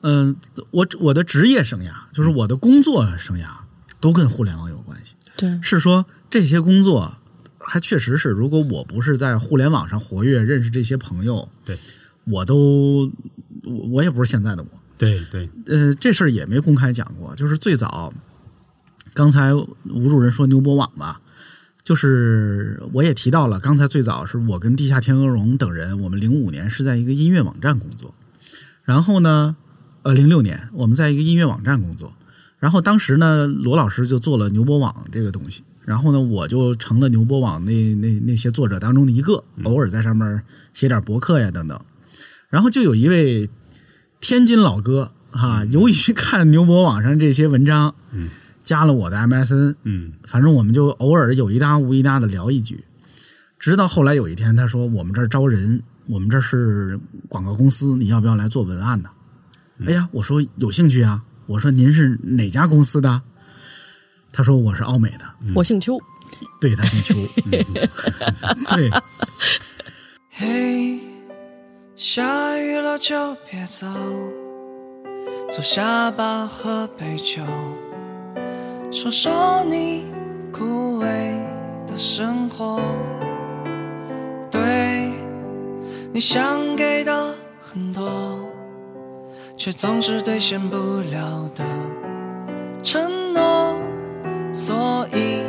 [0.00, 0.34] 嗯、
[0.70, 3.50] 我我的职业生涯，就是我的工作生涯，
[4.00, 5.12] 都跟互联网有关系。
[5.36, 7.16] 对，是说这些工作
[7.58, 11.78] 还确实是，如果我不是在互联网上活跃，认识这些朋友，对，
[12.30, 13.10] 我都
[13.64, 14.68] 我我也不是现在的我。
[14.96, 18.12] 对对，呃，这事儿也没公开讲过，就是最早，
[19.14, 21.20] 刚才吴主任说牛博网吧，
[21.84, 28.12] 就是我也提到了，刚才最早是我跟地下天鹅绒等人，我们零五年是在一个音乐网站工作，
[28.82, 29.56] 然后呢，
[30.02, 32.12] 呃，零六年我们在一个音乐网站工作，
[32.58, 40.42] 然后当时呢，罗老师就做了牛博网这个东西，然后呢，我就成了牛博网那那那些作者当中的一个，偶尔在上面
[40.74, 41.80] 写点博客呀等等，
[42.48, 43.48] 然后就有一位
[44.20, 48.28] 天津老哥哈、由于看牛博网上这些文章，嗯，
[48.62, 50.12] 加了我的 MSN，嗯。
[50.24, 52.84] 反正我们就偶尔有一搭无一搭的聊一句，
[53.58, 59.10] 直到后来有一天，他说我们这儿招人，我们这是广告公司，你要不要来做文案呢？
[59.86, 61.22] 哎呀，我说有兴趣啊。
[61.46, 63.22] 我说您是哪家公司的？
[64.30, 65.98] 他说我是奥美的，我姓邱，
[66.60, 67.14] 对他姓邱，
[68.68, 68.90] 对，
[70.30, 71.00] 嘿，
[72.00, 73.84] 下雨了就别走，
[75.50, 77.42] 坐下吧，喝杯酒，
[78.92, 80.04] 说说你
[80.52, 81.04] 枯萎
[81.88, 82.80] 的生活。
[84.48, 85.10] 对，
[86.12, 88.08] 你想给的很多，
[89.56, 90.76] 却总是兑现不
[91.10, 91.64] 了的
[92.80, 93.76] 承诺，
[94.52, 95.42] 所以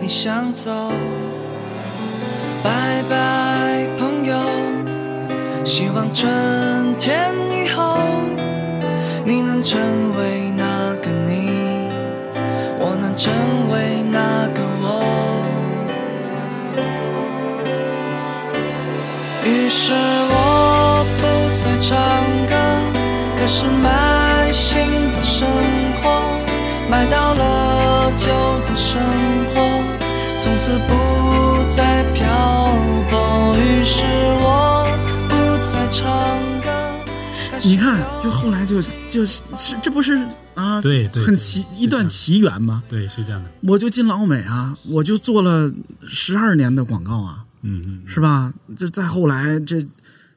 [0.00, 0.70] 你想走。
[2.62, 4.07] 拜拜，朋。
[5.68, 7.98] 希望春天以后，
[9.22, 9.78] 你能成
[10.16, 11.90] 为那个你，
[12.80, 13.30] 我能成
[13.70, 15.04] 为那个我。
[19.44, 21.22] 于是我不
[21.54, 21.98] 再唱
[22.48, 22.56] 歌，
[23.36, 25.46] 开始买新的生
[26.00, 26.08] 活，
[26.88, 28.32] 买到了旧
[28.64, 28.98] 的生
[29.52, 29.60] 活，
[30.38, 32.24] 从此不再漂
[33.10, 34.06] 泊，于是
[34.40, 34.77] 我。
[37.62, 40.16] 你看，就后来就就是是这不是
[40.54, 40.80] 啊？
[40.80, 42.82] 对对对很奇一段奇缘吗？
[42.88, 43.50] 对，是这样的。
[43.62, 45.70] 我就进老美啊，我就做了
[46.06, 48.54] 十二年的广告啊，嗯嗯，是吧？
[48.78, 49.86] 这再后来，这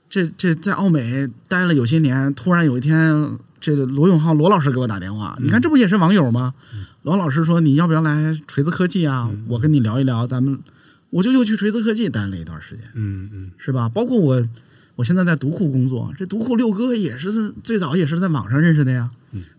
[0.10, 6.54] 这这在奥美待了有些年，突然有一天，这个罗永浩罗老师给我打电话，你看这不也是网友吗？
[7.04, 9.30] 罗老师说你要不要来锤子科技啊？
[9.48, 10.60] 我跟你聊一聊，咱们
[11.10, 13.88] 我就又去锤子科技待了一段时间，嗯嗯，是吧？
[13.88, 14.48] 包括我，
[14.96, 19.10] 我现在在读库工作，这读库六哥也是最早也是在网上认识的呀，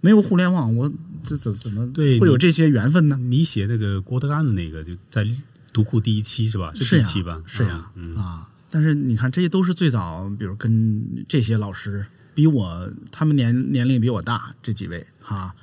[0.01, 0.93] 没有互联网，我
[1.23, 3.17] 这怎怎么对会有这些缘分呢？
[3.17, 5.27] 你写那个郭德纲的那个，就在
[5.73, 6.73] 读库第一期是吧？
[6.75, 7.43] 是呀第一期吧？
[7.47, 15.55] 是呀嗯，啊，但是你看，这些都是最早，比如跟这些老师比我，他们年年龄比我大，这几位哈。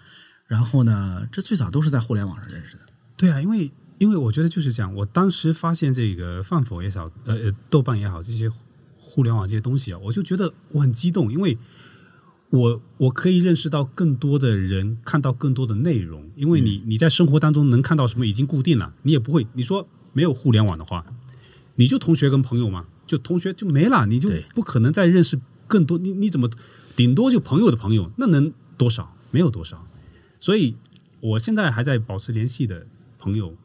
[0.48, 2.82] 然后呢，这最早都是在互联网上认识的。
[3.16, 8.50] 对啊，因为因为我觉得就是这样，我当时发现这个饭否也好，呃呃，豆瓣也好，这些
[9.10, 11.58] 互联网这些东西啊，我就觉得我很激动，因为
[12.52, 21.04] 我我可以认识到更多的人，看到更多的内容，因为你你在生活当中能看到什么已经固定了，你也不会，你说没有互联网的话，
[21.76, 26.48] 你就同学跟朋友嘛，就同学就没了，你就不可能再认识更多，你你怎么
[26.96, 29.16] 顶多就朋友的朋友，那能多少？
[29.32, 29.88] 没有多少，
[30.40, 30.76] 所以
[31.22, 32.88] 我现在还在保持联系的
[33.20, 33.56] 朋友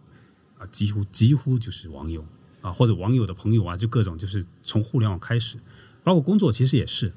[0.59, 2.23] 啊，几乎几乎就是网友
[2.65, 5.59] 啊，或者网友的朋友啊，就各种就是从互联网开始，
[6.03, 7.13] 包括工作其实也是，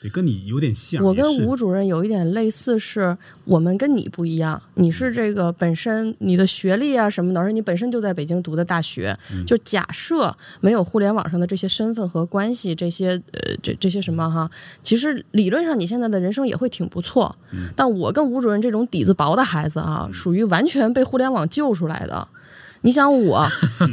[0.00, 1.04] 也，跟你有点像。
[1.04, 3.14] 我跟吴主任有一点类似，是
[3.44, 9.14] 我们跟你不一样，你是这个本身你的学历啊什么的，而且你本身就在北京读的大学。
[9.46, 14.50] 就假设没有互联网上的这些身份和关系，这些呃这这些什么哈，
[14.82, 17.36] 其实理论上你现在的人生也会挺不错。
[17.76, 22.26] 但我跟吴主任这种底子薄的孩子啊，属于完全被互联网救出来的。
[22.82, 23.46] 你想我，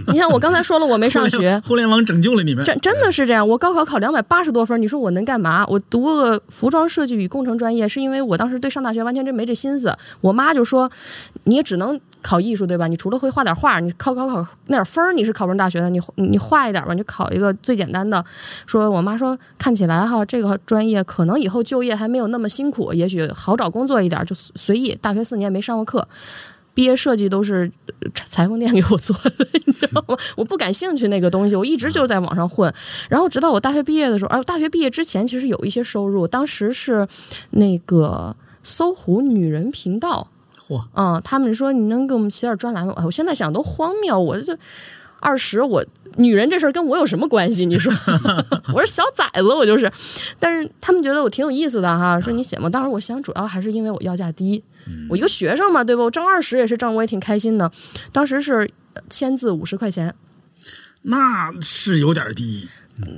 [0.08, 2.64] 你想我刚才说了我没上学，互联网拯救了你们。
[2.64, 5.66] 真真的是这样，我高考考两百八十多分，你说我能干嘛？
[5.68, 9.94] 我读个服装设计与工程专业，是因为我当时对上大学完全真没这心思。
[10.22, 10.90] 我妈就说，
[11.44, 12.88] 你也只能考艺术，对吧？
[12.88, 15.90] 你除了会画点画，你考考考那点分儿，你是考不上大学的。
[15.90, 18.24] 你你画一点吧，你就考一个最简单的。
[18.66, 24.98] 说我妈说，看起来哈，这个专业可能以后就业还没有那么辛苦，也许好找工作一点，就随意。
[25.02, 26.08] 大学四年没上过课。
[26.78, 27.72] 毕业设计都是
[28.14, 30.16] 裁缝店给我做的，你知道吗？
[30.36, 32.72] 我不感兴趣那个东西，我一直就是在网上混。
[33.10, 37.08] 然后直到我大学毕业的时候，哎，大学毕业之前其实有一些收入，当时是
[37.50, 40.28] 那个搜狐女人频道，
[40.68, 42.94] 嚯，嗯，他们说你能给我们写点专栏吗？
[43.04, 44.56] 我现在想都荒谬，我就
[45.28, 45.86] 二十我。
[46.20, 47.66] 女人这事儿跟我有什么关系？
[47.66, 47.94] 你说，
[48.74, 49.92] 我是小崽子，我就是。
[50.40, 52.68] 但是他们觉得我挺有意思的哈，说你写嘛。
[52.68, 54.64] 当时我想，主要还是因为我要价低，
[55.10, 56.02] 我一个学生嘛，对不？
[56.04, 57.72] 我挣二十也是挣，我也挺开心的。
[58.12, 58.68] 当时是
[59.12, 60.16] 签字五十块钱，
[61.04, 62.68] 那是有点低。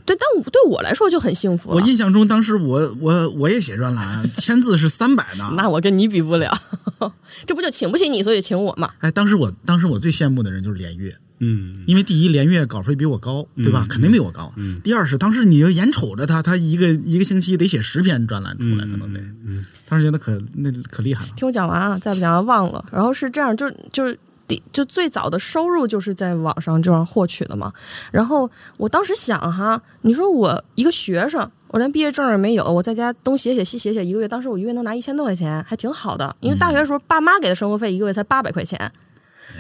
[0.06, 1.70] 对，但我对我来说就很幸福。
[1.70, 5.52] 我印象中，当时我我我也写专栏，签字是三百呢。
[5.56, 6.62] 那我跟你比不了，
[7.48, 8.92] 这不就请不起你，所以请我嘛。
[9.00, 13.86] 哎，当时我当时我最羡慕的人就是连岳，嗯，因为第一连月稿费比我高，对吧？
[13.90, 14.54] 肯定比我高。
[14.84, 19.20] 第二是当时你就眼瞅着他，他一个一个星期得写十篇专栏出来，可能得。
[19.46, 21.32] 嗯当时觉得可那可厉害了。
[21.36, 22.86] 听我讲完啊，再不讲忘了。
[22.92, 24.16] 然后是这样，就就是
[24.48, 27.74] 第就最早的收入就是在网上这样获取的嘛。
[28.12, 28.48] 然后
[28.78, 36.36] 我当时想哈，你说我一个学生，我连毕业证也没有，我在家东写写西写写，一个月，当时我一个月能拿一千多块钱，还挺好的。
[36.40, 38.92] 因为大学的时候，爸妈给的生活费一个月才八百块钱。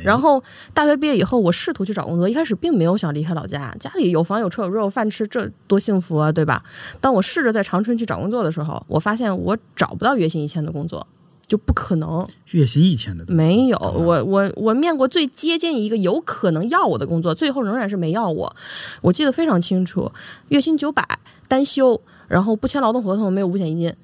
[0.03, 0.41] 然后
[0.73, 6.63] 大学毕业以后，我试图去找工作，一开始并没有想离开老家，家里有房有车有肉有饭吃，这多幸福啊，对吧？
[6.99, 11.05] 当我试着在长春去找工作的时候，我发现我找不到月薪一千的工作，
[11.47, 12.27] 就不可能。
[12.51, 18.55] 月薪一千的没有，我我我面过最接近一个有可能要我的工作，最后仍然是没要我。
[19.01, 20.11] 我记得非常清楚，
[20.49, 21.03] 月薪九百，
[21.47, 23.95] 单休，然后不签劳动合同，没有五险一金，哎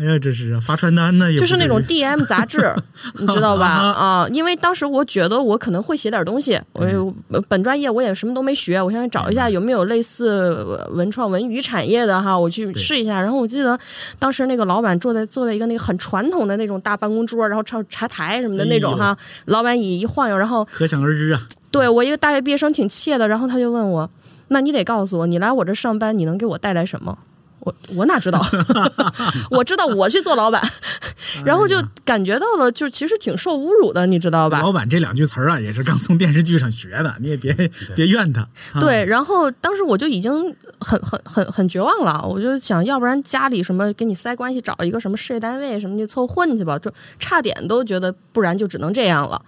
[0.00, 2.74] 呀，这是发传单呢，也就是那种 DM 杂志，
[3.20, 3.66] 你知道吧？
[3.68, 6.84] 啊，因为当时我觉得我可能会写点东西，我
[7.28, 13.20] 呃本专业我也什么都没学，我想找一下有没有类似呃文创文娱产业的哈，我去试一下。
[13.20, 13.78] 然后我记得
[14.18, 21.42] 当时那个老板坐在坐在一个那个很传统的那种大办公桌，然后茶茶台什么的那种哈，老板椅一晃悠，然后可想而知啊。
[21.70, 24.08] 对我一个大学毕业生挺怯的，然后他就问我
[24.48, 27.18] ：“那你得告诉我，你来我这上班，你能给我带来什么？”
[27.66, 28.40] 我我哪知道？
[29.50, 30.62] 我知道我去做老板，
[31.44, 34.60] 然后就感觉到了，就其实挺受侮辱的，你知道吧？
[34.60, 37.52] 老板这两句词儿啊，也是刚从电视剧上学的，你也别
[37.96, 38.42] 别怨他。
[38.72, 40.32] 啊对，然后当时我就已经
[40.78, 49.42] 很很很很绝望了，我就想要不然家里什么给你塞关系，找一个什么事业单位什么就凑合混去吧，就差点都觉得不然就只能这样了。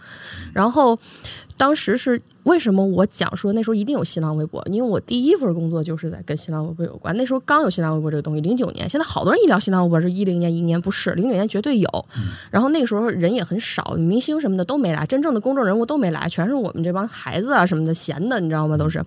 [0.53, 0.99] 然后
[1.59, 7.15] 当时是为什么我讲说那时候一定有新浪微博，因为我第一份工作就是在跟新浪微博有关。
[7.17, 8.89] 那时候刚有新浪微博这个东西，零九年。
[8.89, 12.07] 现在好多人一聊新浪微博是一零年一年，不是零九年绝对有。
[12.51, 18.77] 然后那个时候人也很少，明星什么的都没来，真正的公众人物都没来，全是我们这帮孩子啊什么的闲的，你知道吗？
[18.77, 19.05] 都是。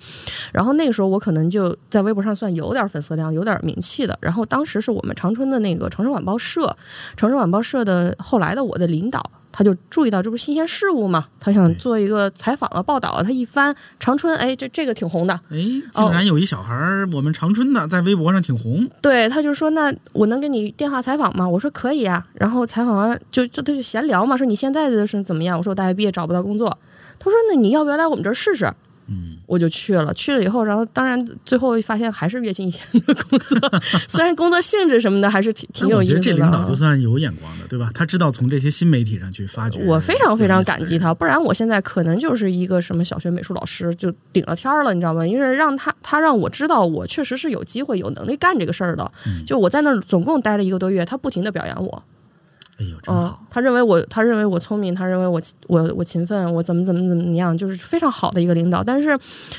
[0.52, 4.18] 然后那个时候我可能就在微博上算有点粉丝量、有点名气的。
[4.22, 6.76] 然后当时是我们长春的那个城市晚报社，
[7.16, 9.32] 城市晚报社的后来的我的领导。
[9.52, 13.22] 他就注意到这不是新鲜事物嘛，他想做一个采访啊、报道啊。
[13.22, 15.34] 他一翻长春，哎，这这个挺红的。
[15.50, 15.58] 哎，
[15.92, 18.90] 竟然有一小孩儿，我们长春的在微博上挺红。
[19.02, 25.58] 对，他就说：“那我能给你电话采访吗？”我说：“可以啊。”然后采访完就就他就闲聊嘛，说你现在的是怎么样？
[25.58, 26.78] 我说：“我大学毕业找不到工作。”
[27.20, 28.72] 他说：“那你要不要来我们这儿试试？”
[29.12, 33.60] 嗯，我就去了，去了以后，然后当然最后发现还是月薪一千的工作，
[34.08, 36.18] 虽然工作性质什么的还是挺挺有意思的。
[36.18, 37.92] 我觉得这领导就算有眼光的，对吧？
[37.94, 39.84] 他知道从这些新媒体上去发掘。
[39.86, 45.28] 我非常非常感激他，不然我现在可能就是一个什么小学美术老师就顶了天了，你知道吗？
[45.28, 49.12] 因为让他他让我知道我确实是有机会有能力干这个事儿的。
[49.46, 52.04] 就我在那儿总共待了一个多月，他不停的表扬我。
[52.82, 53.40] 哎呦，真好！
[53.48, 58.84] 他认为我，他认为我聪明，他认为我，我，我勤奋，我怎么怎么怎么样，就是非常好的一个领导。
[58.84, 59.16] 但是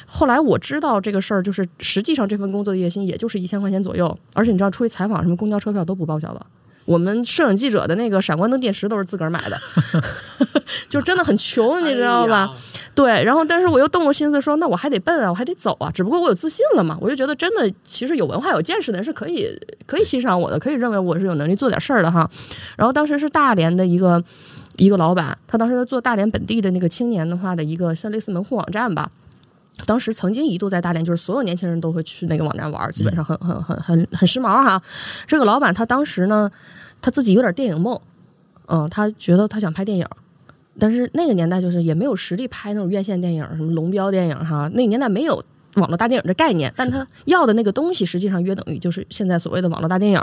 [0.07, 6.45] 后来我知道这个事儿，就是实际上这份工作的月薪也就是一千块钱左右，而且你知道出去采访什么公交车票都不报销的。
[6.85, 9.57] 我们摄影记者的那个闪光灯电池都是自个儿买的，
[10.89, 12.53] 就真的很穷，你知道吧？
[12.95, 15.91] 对，然后但是我又动过心思说，那我还得奔啊，我还得走啊。
[15.91, 19.49] 只不过我有自信了嘛，我就觉得真的，其实有文化、有见识的人是可以
[19.87, 22.28] 可以欣赏我的，可以认为我是有能力做点事儿的哈。
[22.76, 24.22] 然后当时是大连的一个
[24.76, 29.11] 一个老板，他当时在做大连本地的那个青年的话的一个像类似门户网站吧。
[29.87, 34.81] 当时曾经一度在大连，就是所有年轻人都会去那个网站玩，基本上很很很很很时髦哈。
[35.27, 36.51] 这个老板他当时呢，
[37.01, 37.99] 他自己有点电影梦，
[38.66, 40.07] 嗯，他觉得他想拍电影，
[40.79, 44.68] 但是那个年代就是也没有实力拍那种院线电影，什么龙标电影哈。
[44.75, 45.43] 那个年代没有
[45.77, 50.20] 网络大电影这概念，但他要的那个东西实际上约等于就是现在所谓的网络大电影。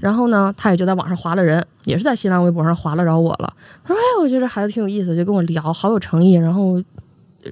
[0.00, 3.52] 然后呢，他也就在网上划了人，也是在新浪微博上划了着我了。
[3.82, 6.74] 他说：“哎，我觉得这孩子挺有意思，就跟我聊，好有诚意。”然后，
[7.42, 7.50] 呃。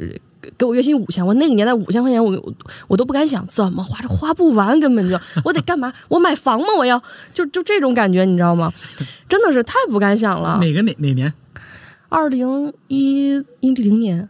[0.61, 2.55] 给我月薪五千，我那个年代五千块钱，我
[2.87, 5.91] 我都不敢想，怎么花，这花不完，根本就我得干嘛？
[6.09, 6.67] 我买房吗？
[6.77, 7.03] 我要
[7.33, 8.71] 就就这种感觉，你知道吗？
[9.27, 10.59] 真的是太不敢想了。
[10.61, 11.33] 哪个哪哪年？
[12.11, 14.29] 二零一一零年，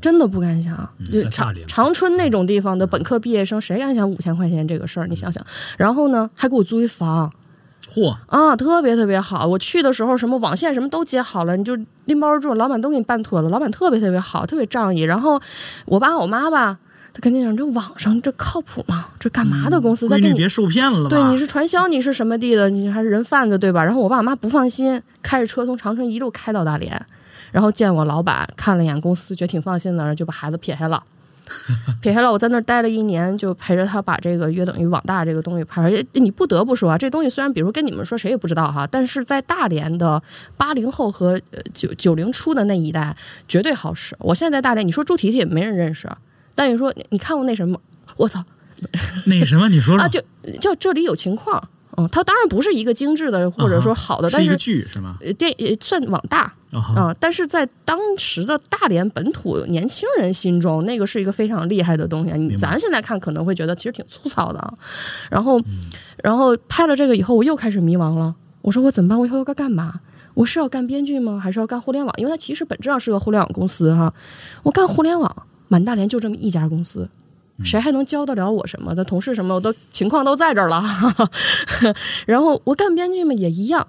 [0.00, 0.88] 真的不敢想。
[1.12, 5.06] 就长长春那种地方的本科毕业生，谁敢想五千块钱这个事儿？
[5.06, 5.44] 你想想，
[5.76, 7.30] 然后呢，还给我租一房。
[7.88, 9.46] 嚯啊，特别特别好！
[9.46, 13.48] 我去的时候，什么网线什么都接好了，你就拎包住，老板都给你办妥了。
[13.48, 15.00] 老板特别特别好，特别仗义。
[15.00, 15.40] 然后
[15.86, 16.78] 我爸我妈吧，
[17.14, 19.06] 他肯定想这网上这靠谱吗？
[19.18, 20.06] 这干嘛的公司？
[20.06, 21.08] 闺女别受骗了。
[21.08, 22.68] 对，你是传销，你是什么地的？
[22.68, 23.82] 你还是人贩子对吧？
[23.82, 27.06] 然后我爸我妈不放心，开着车从长春一路开到大连，
[27.50, 31.02] 然后见我老板，看了一眼公司，觉得挺放心的，然后就把孩子撇下了。
[32.00, 35.90] 撇下来，我在那儿待了一年，就陪着他把这个约等于网大这个东西拍。
[36.12, 40.22] 你不得不说啊，这东西虽然比如跟你们说谁也不知道哈，但是在大连的
[40.56, 41.40] 八零后和
[41.72, 44.16] 九九零初的那一代绝对好使。
[44.20, 46.08] 我现在在大连，你说猪蹄蹄没人认识，
[46.54, 47.80] 但你说你看过那什么？
[48.16, 48.44] 我操，
[49.26, 49.68] 那什么？
[49.68, 50.08] 你说说啊？
[50.08, 50.22] 就
[50.60, 51.68] 就这里有情况。
[51.98, 55.18] 嗯，它当然不是一个精致的或者说好的，但是剧是吗？
[55.36, 56.52] 电算网大
[56.94, 62.32] 啊，但是在当时的大连本土年轻人心中，那个是一个非常厉害的东西。
[62.38, 64.72] 你咱现在看可能会觉得其实挺粗糙的啊。
[65.28, 65.60] 然后，
[66.22, 68.32] 然后拍了这个以后，我又开始迷茫了。
[68.62, 69.18] 我说我怎么办？
[69.18, 69.94] 我以后要干嘛？
[70.34, 71.40] 我是要干编剧吗？
[71.42, 72.14] 还是要干互联网？
[72.16, 74.14] 因为它其实本质上是个互联网公司哈。
[74.62, 75.34] 我干互联网，
[75.66, 77.08] 满大连就这么一家公司。
[77.64, 78.94] 谁还能教得了我什么？
[78.94, 80.82] 的同事什么，我都情况都在这儿了。
[82.26, 83.86] 然后我干编剧嘛，也一样。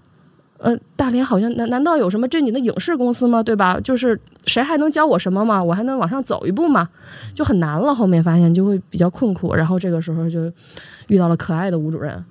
[0.58, 3.42] 呃，大连好像难难道有什么正经的影视公司吗？
[3.42, 3.80] 对吧？
[3.80, 5.64] 就是谁还能教我什么吗？
[5.64, 6.90] 我还能往上走一步吗？
[7.34, 7.96] 就很难了。
[7.96, 9.56] 后面发现就会比较困苦。
[9.56, 10.52] 然后这个时候就
[11.08, 12.26] 遇到了可爱的吴主任，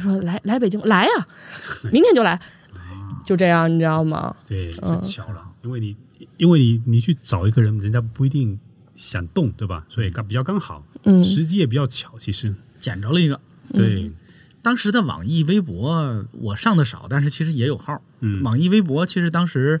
[0.00, 1.26] 说来来北京来呀，
[1.90, 2.40] 明天就来。
[3.24, 4.34] 就这样，你知道吗？
[4.46, 5.96] 对，就巧了，因为你
[6.36, 8.58] 因为你你去找一个人，人家不一定。
[8.94, 9.84] 想动对吧？
[9.88, 13.40] 所以刚比较刚好，嗯，时机也比较巧，其实捡着了一个。
[13.72, 14.10] 对，
[14.60, 18.02] 当时的网易微博我上的少，但是其实也有号。
[18.20, 19.80] 嗯，网易微博其实当时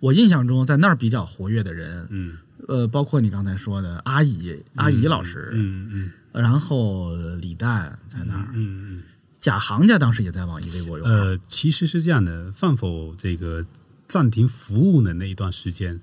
[0.00, 9.02] 我印象中在那儿比较活跃的人，嗯，呃，包括你刚才说的阿姨阿姨老师，嗯嗯，然后李诞在那儿，嗯嗯，
[9.38, 11.04] 贾行家当时也在网易微博有。
[11.04, 13.64] 呃，其实是这样的，饭否这个
[14.08, 16.00] 暂停服务的那一段时间。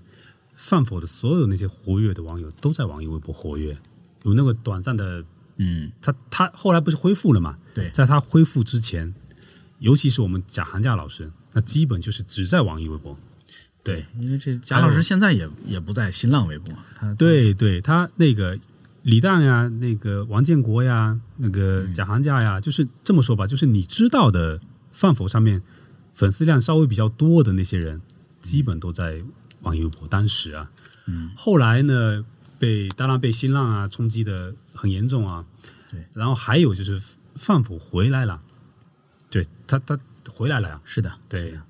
[0.55, 3.77] 饭否的所有那些活跃的网友都在网易微博活跃，
[4.23, 5.23] 有那个短暂的，
[5.57, 7.57] 嗯，他他后来不是恢复了嘛？
[7.73, 9.13] 对，在他恢复之前，
[9.79, 13.17] 尤其是我们贾寒假老师，那基本就是只在网易微博。
[13.83, 18.57] 对因为这贾老师现在也也不在新浪微博，他对对，他那个
[19.03, 24.59] 李诞呀，那个王建国呀，那个贾行家呀，就是这么说吧，就是你知道的
[24.91, 25.61] 饭否上面
[26.15, 28.01] 粉丝量稍微比较多的那些人，
[28.41, 29.21] 基本都在
[29.65, 30.07] 网易微博。
[30.07, 30.71] 当时啊，
[31.05, 32.25] 嗯，后来呢，
[32.57, 35.45] 被当然被新浪啊冲击的很严重啊，
[35.91, 36.99] 对，然后还有就是
[37.35, 38.41] 范否回来了，
[39.29, 39.99] 对他他
[40.33, 41.41] 回来了呀，是的，对。
[41.41, 41.61] 是的。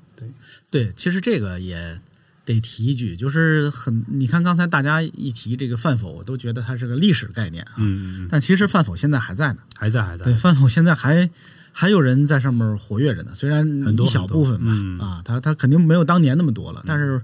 [0.71, 1.99] 对，其实这个也
[2.45, 9.59] 得提一句，就是很，你看刚才大家一提这个范否，我都觉得它是个历史概念啊，嗯嗯嗯，但其实范否现在还在呢。
[9.75, 11.29] 还在还在，对，范否现在还
[11.73, 14.97] 还有人在上面活跃着呢，虽然很多一小部分吧，嗯。
[14.99, 17.21] 啊，他他肯定没有当年那么多了，但是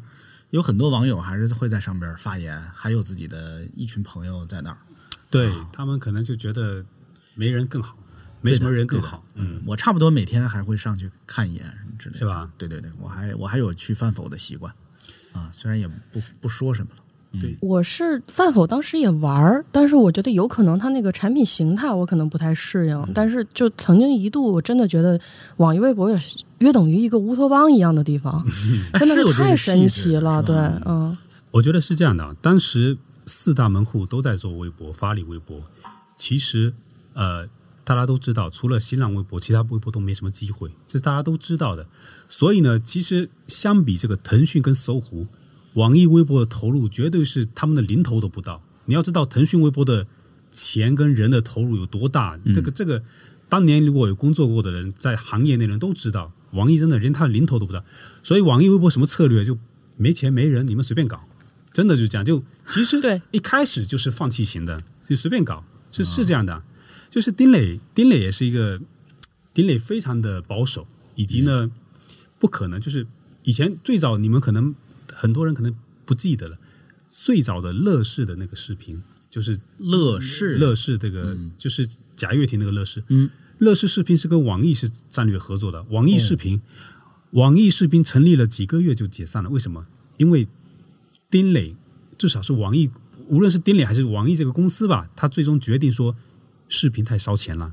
[0.51, 4.77] 有很多网友还是会在上边发言，还有自己的一群朋友在那儿。
[5.29, 6.85] 对他们可能就觉得
[7.35, 7.95] 没人更好，
[8.41, 12.51] 没什么人更好，嗯，我差不多每天还会上去看一眼什么之类的，是吧？
[12.57, 14.73] 对对对，我还我还有去饭否的习惯
[15.33, 17.01] 啊，虽然也不不说什么了。
[17.39, 23.11] 对我是饭否当时也玩儿，但是我觉得有可能他那个产品形态我可能不太适应。
[23.15, 25.17] 但是就曾经一度我真的觉得
[25.55, 28.43] 网易微博也是约等于一个乌托邦一样的地方，
[28.97, 30.41] 真的太神奇了。
[30.41, 30.55] 对，
[30.85, 31.17] 嗯，
[31.51, 35.61] 我觉得是这样的啊，当时四大门户都在做微博，发力微博。
[36.15, 36.73] 其实，
[37.13, 37.47] 呃，
[37.83, 41.87] 大家都知道，除了新浪微博，其他微博都没什么机会，这是大家都知道的。
[42.29, 45.25] 所以呢，其实相比这个腾讯跟搜狐，
[45.73, 48.61] 网易微博的投入绝对是他们的零头都不到。
[48.85, 50.05] 你要知道，腾讯微博的
[50.51, 53.01] 钱跟人的投入有多大，这个这个，
[53.49, 57.83] 当年如果有工作过的人，在行业内人都知道，网易真的连他的零头都不到。
[58.23, 59.57] 所以网易微博什么策略，就
[59.97, 61.27] 没钱没人，你们随便搞。
[61.73, 66.61] 真的就这样，就其实对一开始就是放弃型的，就随便搞，是是这样的。
[67.09, 68.79] 就是丁磊，丁磊也是一个，
[69.53, 70.85] 丁磊非常的保守，
[71.15, 71.71] 以及呢，
[72.39, 73.07] 不可能就是
[73.43, 74.75] 以前最早你们可能
[75.13, 75.73] 很多人可能
[76.05, 76.57] 不记得了，
[77.09, 81.87] 最早的乐视的那个视频，就是乐视乐视这个、就是
[82.17, 83.29] 贾跃亭那个乐视，嗯，
[83.61, 86.59] 乐视视频是跟网易是战略合作的，网易视频，
[87.29, 89.85] 网易视频成立了几个月就解散了，为什么？
[90.17, 90.47] 因为
[91.29, 91.75] 丁磊
[92.17, 92.89] 至少是网易，
[93.27, 96.15] 无论是丁磊还是网易这个公司吧，他最终决定说
[96.67, 97.71] 视频太烧钱了，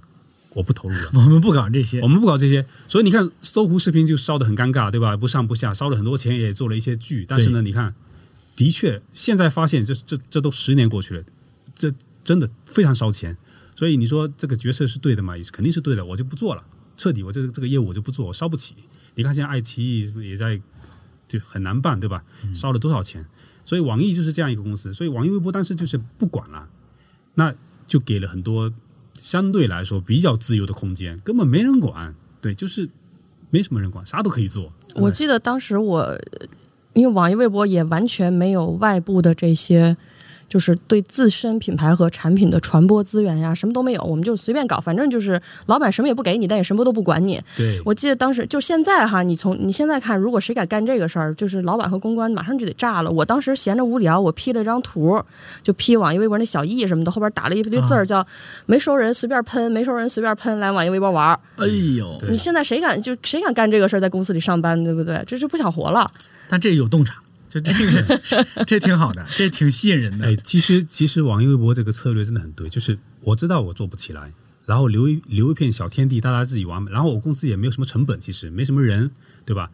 [0.50, 1.10] 我不投入了。
[1.14, 5.16] 我们不搞这些我，们不搞这些，所以你看搜狐视频就烧得很尴尬，对吧？
[5.16, 7.94] 不上不下，烧了很多钱，也做了一些剧，但是呢，你看，
[8.54, 11.24] 的确现在发现这这这都十年过去了，
[11.74, 13.38] 这真的非常烧钱。
[13.78, 15.36] 所以你说这个决策是对的嘛？
[15.36, 16.64] 也是肯定是对的，我就不做了，
[16.96, 18.74] 彻底我这个这个业务我就不做，我烧不起。
[19.14, 20.60] 你看现在爱奇艺也在
[21.28, 22.24] 就很难办，对吧？
[22.52, 23.24] 烧了多少钱？
[23.64, 26.68] 所以网易就是这样一个公司，所以网易微博当时就是不管了，
[27.34, 27.54] 那
[27.86, 28.72] 就给了很多
[29.14, 32.88] 相对来说比较自由的空间，根本没人管，对，就是
[33.50, 34.72] 没什么人管，啥都可以做。
[34.96, 36.20] 我记得当时我，
[36.94, 39.96] 因为网易微博也完全没有外部的这些，
[40.48, 47.40] 就是对自身品牌和产品的传播资源呀，什么都没有，我们就随便搞，反正就是老板什么也不给你，但也什么都不管你。
[47.56, 53.10] 对，我记得当时就现在哈，你从你现在看，如果谁敢干这个事儿，就是老板和公关马上就得炸了。
[53.10, 55.22] 我当时闲着无聊，我 P 了张图，
[55.62, 58.26] 就 P 网易微博那小艺什么的，后边打了一堆字儿，叫
[58.66, 61.38] “没熟人随便喷，没熟人随便喷，来网易微博玩儿”。
[61.58, 65.22] 哎呦，你现在谁敢就谁敢干这个事儿，在公司里上班，对不对？
[65.26, 66.10] 这是不想活了。
[66.48, 67.16] 但这有洞察，
[67.48, 70.26] 就这个这挺好的，这挺吸引人的。
[70.26, 74.32] 哎，其实其实网易微博这个策略真的很对，就是我知道我做不起来，
[74.66, 79.10] 然后留一留一片小天地，大家自己玩，然后我公司也没有什么成本，其实没什么人，
[79.46, 79.70] 对吧？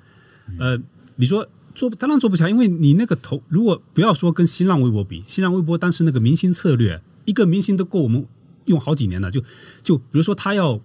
[0.59, 0.79] 呃，
[1.17, 8.25] 你说做当然做不起来，因为你那个投，如果不要说跟新浪微博比，新浪微博当时那个明星策略，一个明星都够我们
[8.67, 9.43] 用好几年了，就
[9.83, 10.81] 就比如说他要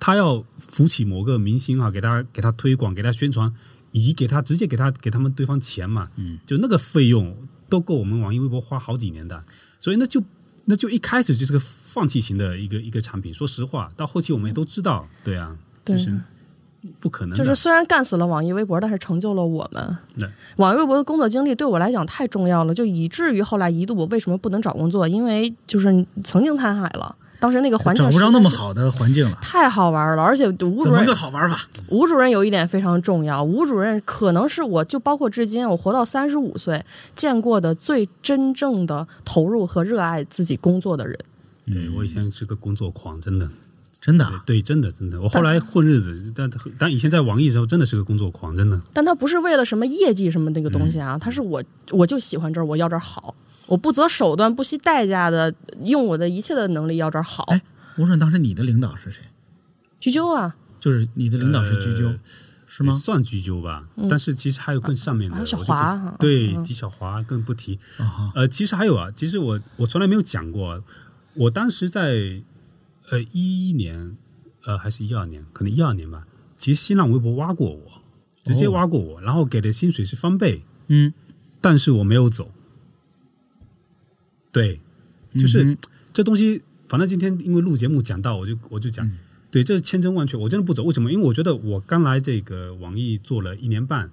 [0.00, 3.54] 他要扶起某个明星啊，给他给他推广，给他宣传，
[3.94, 7.32] 以及给他直接给他给他们对方钱嘛，嗯，就那个费用
[7.68, 9.40] 都够我们网易微博花好几年的，
[9.78, 10.20] 所以那就
[10.64, 13.32] 那就一开始就是个放弃型的一个一个产品。
[13.32, 16.12] 说实话，到后期我们也都知道，对啊，就是
[16.98, 20.28] 不可能，就是虽然干死了网易微博，但是成就了我们对。
[20.56, 25.06] 网易微博的工作经历对我来讲太重要了，就以至于后来一度我为什么不能找工作？
[25.06, 27.14] 因为就是曾经参海了，
[27.44, 28.48] 当时那个环境找不着那么。
[28.48, 31.60] 好的环境了，太好玩了，而且吴主任怎么个好玩法？
[31.88, 36.82] 吴主任有一点非常重要，吴主任可能是我就包括至今我活到三十五岁
[37.14, 41.18] 见过的最真正的投入和热爱自己工作的人。
[41.66, 43.46] 对我以前是个工作狂，真的，
[44.00, 45.20] 真的啊，对，真的真的。
[45.20, 48.80] 我后来混日子，但但以前在网易的时候，真的是个工作狂，真的。
[48.94, 53.34] 但他不是为了什么业绩什么那个东西嗯啊，他是我我就喜欢这儿，我要这儿好，
[53.66, 55.54] 我不择手段、不惜代价的
[55.84, 57.44] 用我的一切的能力要这儿好。
[57.44, 57.62] 哎
[57.96, 59.22] 我说当时你的领导是谁？
[60.00, 62.18] 居鸠啊，就是你的领导是居鸠，呃
[62.66, 62.92] 是吗？
[62.92, 67.78] 算居鸠吧，但是其实还有更上面的，还有小华对，嗯纪晓华更不提。
[67.98, 70.82] 啊，呃，其实还有啊，其实我我从来没有讲过，
[71.34, 72.42] 我当时在
[73.10, 74.16] 呃一一年，
[74.64, 76.24] 呃还是一二年，可能一二年吧，
[76.56, 78.02] 其实新浪微博挖过我，
[78.42, 81.14] 直接挖过我，然后给的薪水是翻倍，嗯，
[81.60, 82.50] 但是我没有走。
[84.54, 84.78] 对，
[85.34, 85.76] 就是、嗯
[86.12, 89.10] 这东西，反正今天因为录节目讲到，我就我就讲，
[89.50, 90.84] 对，这千真万确，我真的不走。
[90.84, 91.10] 为什么？
[91.10, 94.12] 因为我觉得我刚来这个网易做了一年半，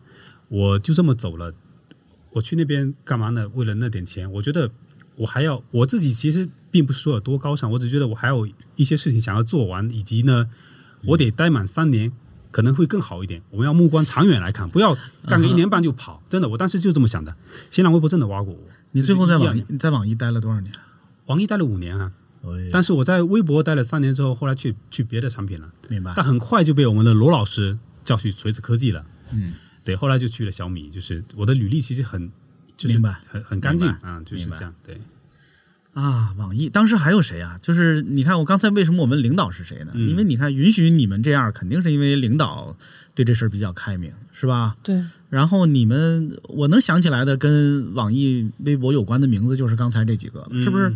[0.49, 1.53] 我就这么走了。
[2.31, 3.47] 我去那边干嘛呢？
[3.53, 4.71] 为了那点钱，我觉得
[5.17, 10.49] 我还要我自己其实并不是说有多高尚，我只觉得我还有一些事情想要做完，以及呢，
[11.05, 12.11] 我得待满三年。
[12.51, 13.41] 可能会更好一点。
[13.49, 14.95] 我们要目光长远来看，不要
[15.25, 16.21] 干个一年半就跑。
[16.29, 17.35] 真的，我当时就这么想的。
[17.69, 18.59] 新浪微博真的挖过我。
[18.91, 20.73] 你最后在网易易在网易待了多少年？
[21.27, 22.11] 网易待了五年啊，
[22.43, 29.05] 哎但是我在微博待了三年之后，后来去去别的产品了，明白但很快就被我们的罗老师叫去锤子科技了。
[29.31, 29.53] 嗯，
[29.85, 32.29] 对，后来就去了小米，就是我的履历其实很，
[32.75, 32.99] 就是
[33.29, 34.73] 很很干净啊，就是这样。
[34.83, 34.99] 对，
[35.93, 37.59] 啊，网易当时还有谁啊？
[37.61, 39.91] 就是你看，我刚才为什么我们领导是谁呢？
[39.93, 42.77] 嗯因为你看，允许你们这样，肯定是因为领导
[43.13, 44.77] 对这事儿比较开明，是吧？
[44.83, 50.95] 对，然后你们，我能想起来的跟网易微博有关的名字，就是刚才这几个了，嗯是不是？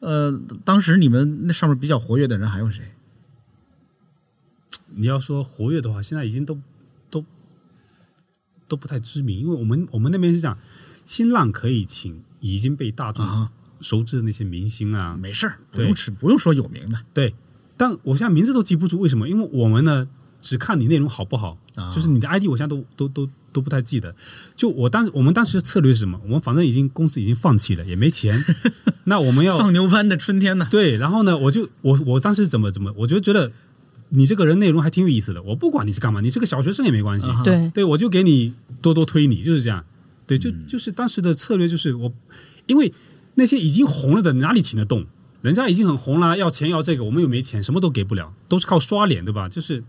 [0.00, 2.82] 呃，当时你们那上面比较活跃的人还有谁？
[4.94, 6.58] 你要说活跃的话，现在已经都
[7.10, 7.22] 都
[8.66, 10.56] 都不太知名，因为我们我们那边是这样，
[11.04, 17.34] 新浪可以请已经被大众啊熟知的那些明星啊，没事儿，不对用吃，不用说有名的对，
[17.76, 19.28] 但我现在名字都记不住，为什么？
[19.28, 20.06] 因为我们呢
[20.40, 24.14] 只看你内容好不好，啊就是你的 ID 我现在都都都都不太记得。
[24.54, 26.20] 就我当我们当时的策略是什么？
[26.24, 28.34] 我们反正已经公司已经放弃了，也没钱，
[29.04, 30.68] 那我们要放牛班的春天呢？
[30.70, 33.50] 对，然后呢，我就我我当时怎么怎么，我就觉得
[34.10, 39.84] 你这个人内容还挺有意思的，我不管你是干嘛，你是个小学生也没关系，啊对，对我就给你多多推你，就是这样。
[40.26, 42.12] 对，就嗯就是当时的策略就是我，
[42.66, 42.92] 因为
[43.40, 45.06] 那些已经红了的哪里请得动？
[45.40, 49.48] 人家已经很红了，要钱要这个，我们又没钱，什么都给不了，都是靠刷脸，对吧？
[49.48, 49.82] 就是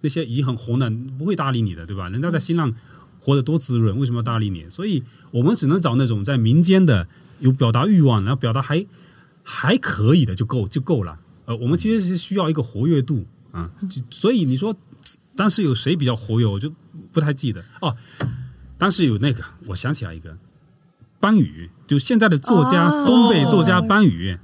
[0.00, 2.08] 那些已经很红的不会搭理你的，对吧？
[2.08, 2.74] 人家在新浪
[3.20, 4.68] 活得多滋润，为什么要搭理你？
[4.68, 7.06] 所以我们只能找那种在民间的
[7.38, 8.84] 有表达欲望，然后表达还
[9.44, 11.20] 还可以的就够就够了。
[11.44, 13.70] 呃，我们其实是需要一个活跃度啊，
[14.10, 14.74] 所以你说
[15.36, 16.72] 当时有谁比较活跃，我就
[17.12, 17.96] 不太记得哦。
[18.76, 20.36] 当时有那个，我想起来一个
[21.20, 24.38] 班宇，就现在的作家、哦东北作家班宇。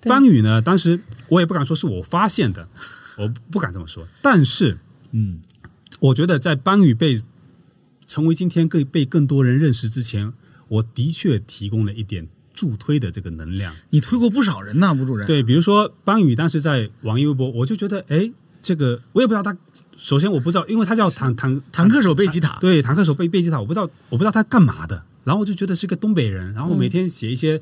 [0.00, 2.68] 对班宇呢，当时我也不敢说是我发现的，
[3.18, 4.06] 我不敢这么说。
[4.22, 4.78] 但是，
[5.12, 5.40] 嗯，
[6.00, 7.20] 我觉得在班宇被
[8.06, 10.32] 成为今天更被更多人认识之前，
[10.68, 13.74] 我的确提供了一点助推的这个能量。
[13.90, 18.30] 你推过不少人呢，吴主任。，对，比如说班宇当时在网易微博，我就觉得，哎，
[18.62, 19.56] 这个我也不知道他。
[19.98, 25.04] 首先我不知道，因为他叫坦坦坦克手贝吉塔，对，坦克手贝贝吉塔，我不知道，我不知道他干嘛的。
[25.24, 27.60] 然后我就觉得是个东北人，然后每天写一些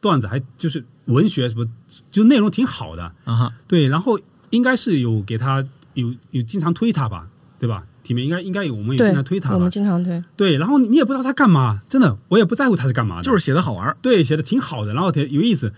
[0.00, 1.66] 段子，还就是文学什么，
[2.10, 3.12] 就内容挺好的。
[3.24, 4.18] 啊哈，对，然后
[4.50, 7.28] 应该是有给他有有经常推他吧，
[7.58, 7.84] 对吧？
[8.02, 9.70] 体面应该应该有，我们也经常推他吧我们。
[9.70, 13.96] 经常推，对，然后你也不知道他干嘛，真的，我也不在乎他是干嘛的，就是写的好玩儿。
[14.00, 15.72] 对，写的挺好的，然后挺有意思，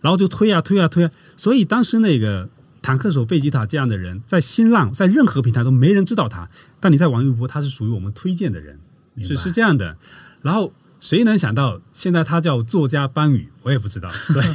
[0.00, 2.48] 然后就推啊推啊推啊，所以当时那个
[2.82, 6.50] 坦克手贝吉塔这样的人，在新浪在任何平台都没人知道他，
[6.80, 8.78] 但你在网易微博他是属于我们推荐的人，
[9.22, 9.96] 是是这样的。
[10.42, 14.46] 然后谁能想到现在他叫作家班宇， 我也不知道， 所以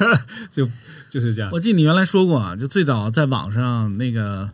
[0.50, 0.68] 就
[1.08, 1.50] 就是这样。
[1.52, 4.50] 我记得你原来说过啊，就最早在网上那个，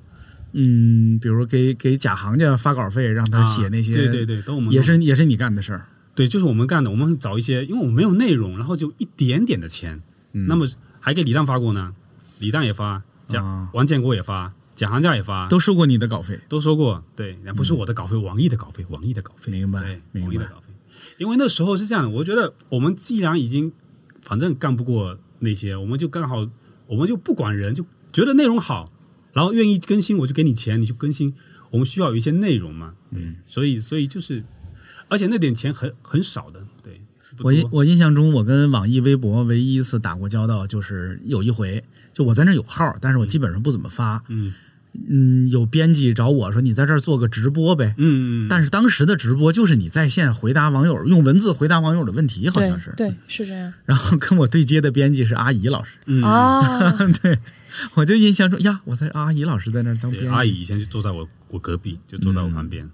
[0.52, 5.86] 嗯，比如给给假行家发稿费，让他啊写那些，对对对，都我们也是也是你干的事儿。
[6.14, 10.02] 对，就是我们干的，我们找一些，因为我们没有内容，然后就一点点的钱，
[10.32, 10.46] 嗯。
[10.46, 10.66] 那么
[11.00, 11.94] 还给李诞发过呢，
[12.38, 13.70] 李诞也发，贾、啊。
[13.72, 20.71] 王建国也发，贾行家也发，都收过你的稿费，都收过，对，那不是我的稿费，王毅的稿费，王毅的稿费，明白对，明白网易的稿费。
[21.22, 23.72] 因为那时候是这样的，我觉得我们既然已经
[24.20, 26.48] 反正干不过那些，我们就刚好，
[26.88, 28.90] 我们就不管人，就觉得内容好，
[29.32, 31.32] 然后愿意更新，我就给你钱，你就更新。
[31.70, 34.42] 我们需要有一些内容嘛，嗯，所以所以就是，
[35.06, 37.00] 而且那点钱很很少的，对。
[37.42, 44.22] 我印我印象中，我跟网易微博唯一一次打过交道，就是有一回，就我在那有号，但是我基本上不怎么发。
[44.28, 44.54] 嗯嗯，
[45.50, 47.94] 有编辑找我说你在这儿做个直播呗。
[47.96, 52.92] 嗯嗯，但是当时的直播就是你在线回答网友，用文字回答网友的问题，好像是。
[52.96, 56.62] 对是这样然后跟我对接的编辑是阿姨老师，嗯啊，
[57.22, 57.38] 对，
[57.94, 60.36] 我就印象中呀，我在阿姨老师在那儿当对编辑。
[60.36, 62.88] 阿姨以前就坐在我我隔壁，就坐在我旁边。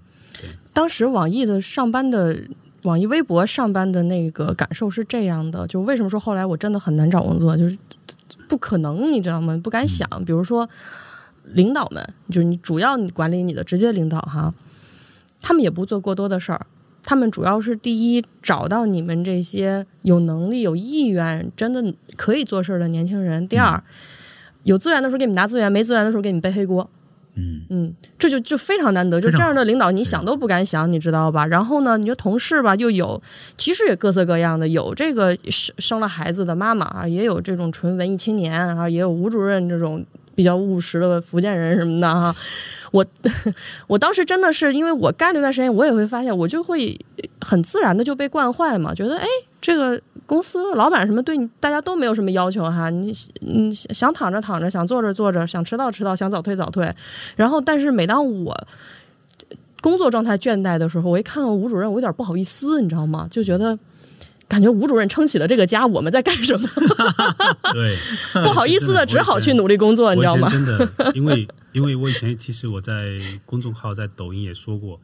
[0.73, 2.43] 当时网易的上班的。
[2.83, 7.77] 网易微博上班的那个感受是这样的，就为什么说后来我真的很难找工作，就是
[8.47, 9.59] 不可能，你知道吗？
[9.61, 10.07] 不敢想。
[10.23, 10.65] 比如说，
[11.53, 14.53] 领导们，就是你主要你管理你的直接领导哈，
[15.41, 16.65] 他们也不做过多的事儿，
[17.03, 23.81] 他们主要是第一找到你们这些有能力、有意愿、真的可以做事儿的年轻人；第二，
[24.63, 26.89] 有资源的时候给你们拿资源，没资源的时候给你们背黑锅。
[27.35, 27.61] 嗯。
[27.69, 31.45] 嗯，这就就非常难得，就这样的领导，你想都不敢想，你知道吧？
[31.45, 33.21] 然后呢，你说同事吧，又有
[33.55, 40.03] 其实也各色各样的，有这个生生了孩子的妈妈啊，也有这种纯文艺青年啊，也有吴主任这种
[40.39, 42.33] 比较务实的福建人什么的哈。
[42.91, 43.05] 我
[43.87, 46.97] 我当时真的是因为我干了一段时间，我也会发现，我就会
[47.41, 49.27] 很自然的就被惯坏嘛，觉得哎，
[49.59, 56.89] 这个公司老板什么对你大家都没有什么要求哈，你你想躺着躺着，想坐着坐着，想迟到迟到，想早退早退。
[57.35, 58.57] 然后，但是每当我
[59.81, 63.27] 工作状态倦怠的时候，我一看看吴主任，我有点不好意思，你知道吗？
[63.29, 63.77] 就觉得
[64.49, 66.67] 感觉吴主任撑起了这个家，我们在干什么？
[67.71, 67.95] 对，
[68.43, 70.49] 不好意思的，只好去努力工作，你知道吗？
[70.49, 74.99] 真的，因为因为我以前其实我在公众号、在抖音也说过，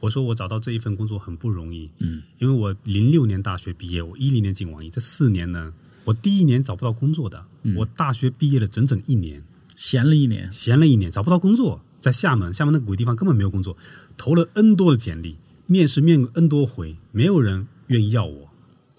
[0.00, 5.72] 我说我找到这一份工作很不容易，嗯，因为我零六年大学毕业，我一零年进网易，这四年呢，
[6.04, 7.46] 我第一年找不到工作的，
[7.76, 9.42] 我大学毕业了整整一年，
[9.74, 13.78] 闲了一年，闲了一年找不到工作，在厦门，厦门那个鬼地方根本没有工作，
[14.18, 18.49] 投了 N 多的简历，面试面过 N 多回，没有人愿意要我，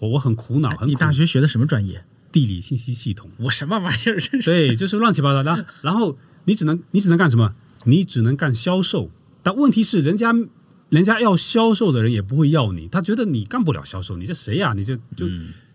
[0.02, 2.04] 我我很苦恼，你大学学的什么专业？
[2.32, 3.30] 地理信息系统。
[3.38, 4.18] 我什么玩意儿？
[4.18, 5.64] 真是对，就是乱七八糟的。
[5.82, 7.54] 然后你只能你只能干什么？
[7.84, 9.10] 你只能干销售。
[9.44, 10.34] 但问题是，人家
[10.88, 15.28] 人家要销售的人也不会要你，他觉得你干不了销售，你这谁呀、你这就、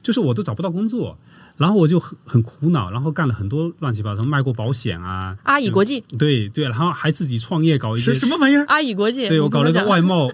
[0.04, 1.18] 就是我都找不到工作，
[1.56, 8.66] 然后我就很很苦恼，然后干了很多乱七八糟，卖过保险啊，阿乙国际，对对，然后还自己创业搞一些是什么玩意儿？
[8.68, 10.30] 阿乙国际，对我搞了一个外，贸，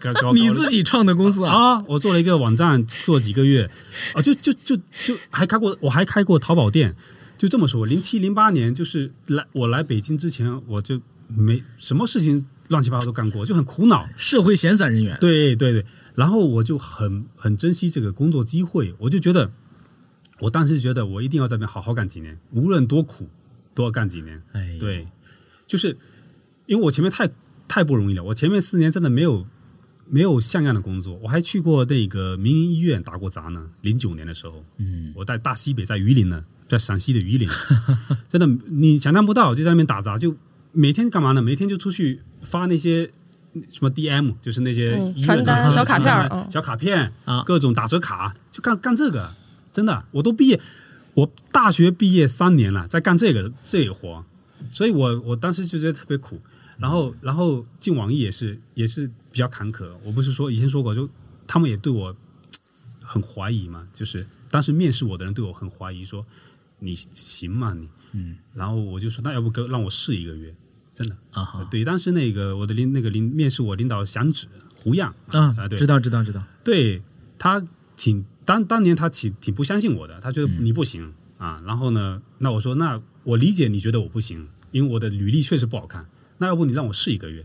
[0.00, 1.76] 搞搞你自己创的公司啊？
[1.76, 3.70] 啊，我做了一个网站，做了几个月，
[4.14, 6.94] 啊，就就就就还开过，我还开过淘宝店，
[7.36, 14.08] 就这么说，零七零八年就是来我来北京之前，我就没什么事情乱七八糟都干过，就很苦恼。
[14.16, 15.16] 社会闲散人员。
[15.20, 15.84] 对对对，
[16.14, 19.50] 然后我就很很珍惜这个工作机会，我就觉得，
[20.40, 23.28] 我当时觉得我一定要在那边好好干几年，无论多苦
[23.74, 24.42] 都要干几年。
[24.52, 25.06] 哎，对，
[25.66, 25.96] 就是
[26.66, 27.30] 因为我前面太
[27.66, 29.46] 太不容易了，我前面四年真的没有
[30.08, 33.66] 没有像样的工作，我还去过那个民营医院打过杂呢。
[33.82, 37.48] 零九年的时候，嗯，我在大西北，在榆林呢，在陕西的榆林，
[38.28, 40.36] 真的你想象不到，就在那边打杂，就
[40.72, 41.42] 每天干嘛呢？
[41.42, 43.10] 每天就出去发那些。
[43.70, 49.34] 什么 DM 就是那些嗯医院传单小卡片小卡片啊各种打折卡，就干干这个，
[49.72, 50.60] 真的，我都毕业，
[51.14, 54.22] 我大学毕业三年了，在干这个这个活，
[54.70, 56.38] 所以我我当时就觉得特别苦，
[56.76, 59.88] 然后然后进网易也是也是比较坎坷。
[60.02, 61.08] 我不是说以前说过，就
[61.46, 62.16] 他们也对我
[63.00, 66.26] 很怀疑嘛，就是当时面试我的人对我很怀疑，说
[66.80, 67.88] 你行吗你？
[68.14, 70.52] 嗯，然后我就说那要不给让我试一个月，
[70.92, 76.42] 真的啊哈对，当时那个我的领那个领面试我领导响指胡样啊啊，，对，知道知道知道。
[76.64, 77.00] 对
[77.38, 77.64] 他
[77.96, 81.62] 挺当当年他挺挺不相信我的，他觉得你不行、啊。
[81.64, 86.08] 然后呢，那我说那我理解你觉得我不行，因为我的履历确实不好看。
[86.38, 87.44] 那要不你让我试一个月？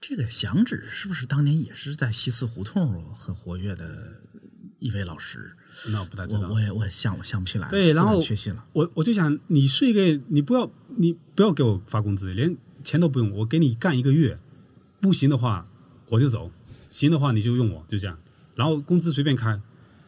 [0.00, 4.22] 这个响指是不是当年也是在西四胡同很活跃的
[4.78, 5.52] 一位老师？
[5.90, 6.60] 那我不太知道我我。
[6.60, 8.64] 也我也想想不起来了，对然后不敢确信了。
[8.72, 14.38] 我我就想你是一个，你不要你不要给我发工资，连钱都不用，我给你干一个月，
[15.00, 15.68] 不行的话
[16.10, 16.50] 我就走，
[16.90, 18.18] 行的话你就用我，就这样。
[18.54, 19.60] 然后工资随便开，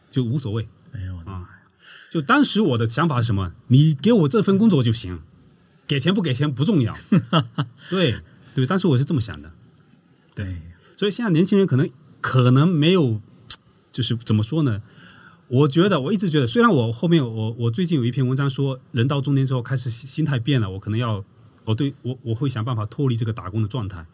[0.09, 0.67] 就无所谓。
[0.93, 1.49] 哎呦我的妈呀！
[2.09, 3.53] 就当时我的想法是什么？
[3.67, 5.19] 你给我这份工作就行，
[5.85, 6.95] 给钱不给钱不重要。
[7.89, 8.19] 对
[8.53, 9.51] 对，当时我是这么想的。
[10.35, 10.61] 对，
[10.97, 13.19] 所以现在年轻人可能可能没有，
[13.91, 14.81] 就是怎么说呢？
[15.47, 21.25] 我觉得我一直觉得，虽然我后面我我最近有一篇文章说，人到中年之后开始心态变了，我可能要
[21.65, 24.05] 我对我我会想办法脱离这个打工的状态。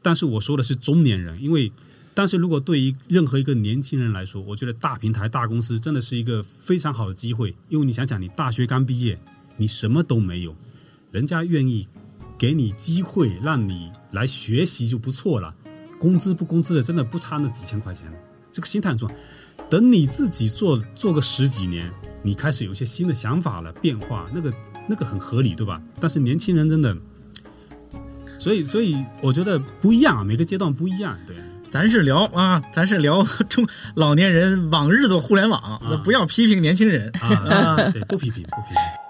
[0.00, 1.70] 但是我说的是中年人，因为
[2.14, 7.54] 但是如果对于任何一个年轻人来说，我觉得大平台、大公司真的是一个非常好的机会。
[7.68, 9.20] 因为你想想，你大学刚毕业，
[9.58, 10.56] 你什么都没有，
[11.12, 11.86] 人家愿意
[12.40, 15.54] 给你机会让你来学习就不错了。
[15.98, 18.10] 工资不工资的，真的不差那几千块钱。
[18.50, 19.14] 这个心态很重要。
[19.68, 24.50] 等你自己做做个十几年，你开始有一些新的想法了，变化，那个
[24.88, 25.82] 那个很合理，对吧？
[26.00, 26.96] 但是年轻人真的，
[28.38, 31.36] 所以所以我觉得不一样啊，每个阶段不一样，对。
[31.68, 37.12] 咱是聊啊，咱是聊中老年人往日的互联网，不要批评年轻人。
[37.20, 39.09] 啊，对，不批评，不批评。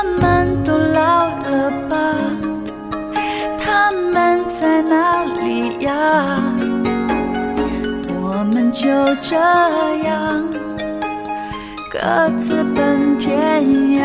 [0.00, 2.14] 他们都老了吧？
[3.58, 6.40] 他们在哪里呀？
[8.06, 8.86] 我们就
[9.20, 9.34] 这
[10.04, 10.48] 样
[11.90, 11.98] 各
[12.38, 13.64] 自奔天
[13.96, 14.02] 涯。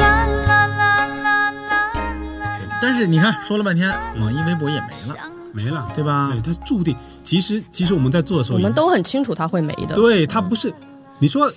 [0.00, 2.60] 啦啦啦啦啦啦。
[2.80, 3.88] 但是你看，说了半天，
[4.18, 5.16] 网易微博也没了，
[5.52, 6.96] 没了，对吧对，它注定。
[7.22, 9.94] 其实，其实我们在做的时候，我们都很清楚它会没的。
[9.94, 10.74] 对，它不是
[11.20, 11.48] 你说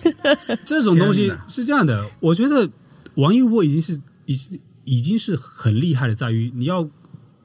[0.64, 2.68] 这种东西是这样的，我觉得
[3.14, 6.88] 网易微博已经是已经已经是很厉害的，在于你要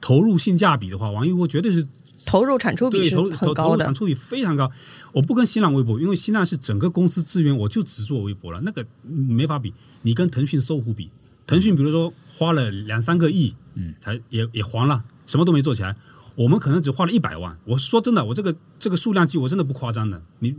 [0.01, 1.87] 投入性价比的话，网易微博绝对是
[2.25, 3.93] 投入产出比是很高的投投入产。
[3.93, 4.71] 出比非常高。
[5.13, 9.73] 我不跟新浪微博，因为新浪是整个公司资源，我就只做微博了，那个嗯没法比。
[10.03, 11.09] 你跟腾讯、搜狐比，
[11.47, 15.95] 腾讯比如说花了两三个亿，嗯，才也也黄了，什么都没做起来。
[16.35, 17.57] 我们可能只花了一百万。
[17.65, 20.21] 我说真的，我这个这个数量级我真的不夸张的。
[20.39, 20.55] 你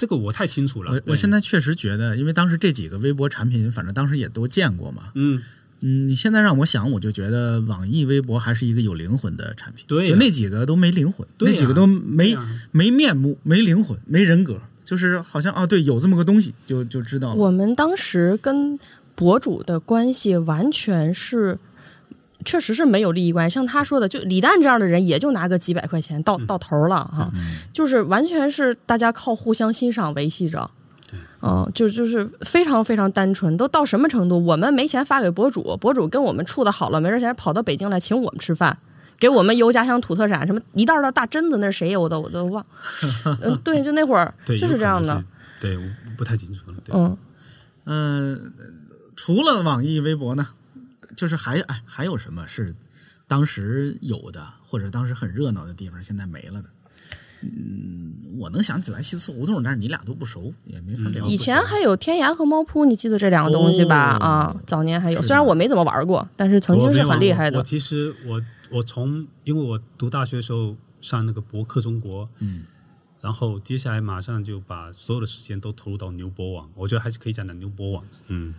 [0.00, 0.92] 这个我太清楚了。
[0.92, 5.10] 我我现在确实觉得，因为当时这几个微博产品，反正当时也都见过嘛。
[5.14, 5.42] 嗯，
[5.80, 9.84] 嗯，你现在让我想，我就觉得网易微博还是一个有灵魂的产品。
[9.86, 12.34] 对呀就那几个都没灵魂，那几个都没、
[12.70, 17.34] 没面目、没灵魂、没人格，就是好像哦，对，有这么个东西，就就知道了。
[17.34, 18.78] 我们当时跟
[19.14, 21.58] 博主的关系完全是，
[22.44, 23.54] 确实是没有利益关系。
[23.54, 27.30] 像他说的，就李诞这样的人，也就拿个几百块钱到到头了哈，
[27.72, 30.70] 就是完全是大家靠互相欣赏维系着。
[31.42, 34.38] 嗯，就就是非常非常单纯，都到什么程度？
[34.44, 38.78] 我们没钱发给博主，博主跟我们处的好了，没事闲跑到北京来请我们吃饭，
[39.18, 41.98] 给我们邮家乡土特产，什么一袋袋大榛子，那是谁呀？
[41.98, 42.64] 我都我都忘。
[43.42, 45.24] 嗯，对，就那会儿， 就是这样的。
[45.60, 45.82] 对，我
[46.16, 46.76] 不太清楚了。
[46.84, 47.16] 对，嗯，
[47.86, 48.52] 嗯、
[49.16, 50.46] 除了网易微博呢，
[51.16, 52.74] 就是还哎还有什么是
[53.26, 56.68] 当时有的，或者当时很热闹的地方，现在没了的？
[57.42, 61.24] 嗯，我能想起来西祠胡同，但是你俩都不熟，也没法聊。
[61.24, 64.18] 以前还有天涯和猫扑，你记得这两个东西吧？
[64.20, 67.58] 哦啊，早年还有，虽然我没怎么玩过，但是曾经是很厉害的。
[67.58, 72.64] 我其实我我从因为我读大学的时候上那个博客中国，嗯，
[73.22, 78.04] 然后接下来马上就把所有的时间都投入到牛博网，我觉得还是可以讲讲牛博网。
[78.26, 78.54] 嗯，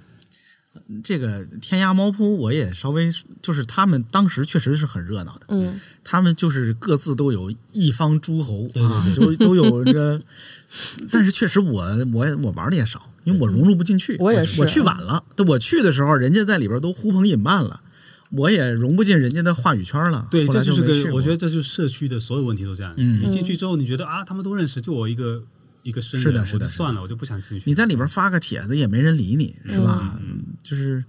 [1.04, 3.12] 这个天涯猫扑，我也稍微
[3.42, 10.22] 就是他们当时确实是很热闹的，嗯，他们就是各自都有一方诸侯啊，就都有这个，
[11.12, 14.16] 但是确实我我我玩的也少，因为我融入不进去。
[14.20, 17.82] 我也是我去晚了，对我去的时候，人家在里边都呼朋引伴了，
[18.32, 20.28] 我也融不进人家的话语圈了。
[20.32, 22.94] 对，这就是个我觉得这就是社区的所有问题都这样。
[22.98, 25.44] 嗯你进去之后，你觉得啊，他们都认识，就我一个
[25.84, 27.70] 一个生人，是的是的我就算了，我就不想进去。
[27.70, 30.18] 你在里边发个帖子也没人理你，是吧？
[30.22, 31.04] 嗯就是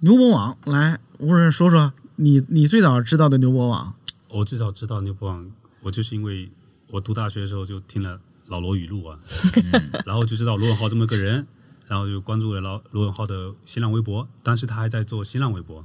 [0.00, 3.94] 牛博网来，吴主任说说你你最早知道的牛博网。
[4.28, 5.50] 我最早知道牛博网，
[5.82, 6.50] 我就是因为
[6.88, 9.18] 我读大学的时候就听了老罗语录啊，
[10.06, 11.46] 然后就知道罗永浩这么个人，
[11.86, 14.26] 然后就关注了老罗永浩的新浪微博。
[14.42, 15.84] 当时他还在做新浪微博，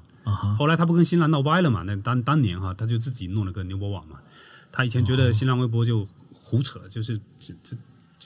[0.57, 1.83] 后来他不跟新浪闹掰了嘛？
[1.83, 4.19] 那当当年哈，他就自己弄了个牛博网嘛。
[4.71, 7.75] 他以前觉得新浪微博就胡扯，就是这这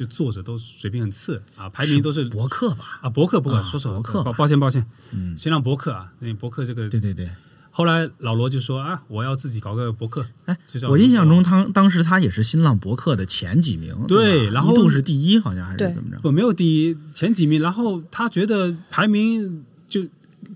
[0.01, 2.99] 就作者都水平很次啊，排名都是博客吧？
[3.03, 7.29] 啊博客博客，啊说错，博客抱抱歉抱歉，嗯新浪博客啊，那博客这个对对对。
[7.69, 10.25] 后来老罗就说啊，我要自己搞个博客。
[10.45, 10.57] 哎
[10.89, 16.15] 我印象中他当时他也是新浪博客的前几名，吧对然后一度是第一，好像还是怎么着？
[16.15, 20.01] 博网不没有第一前几名，然后他觉得排名就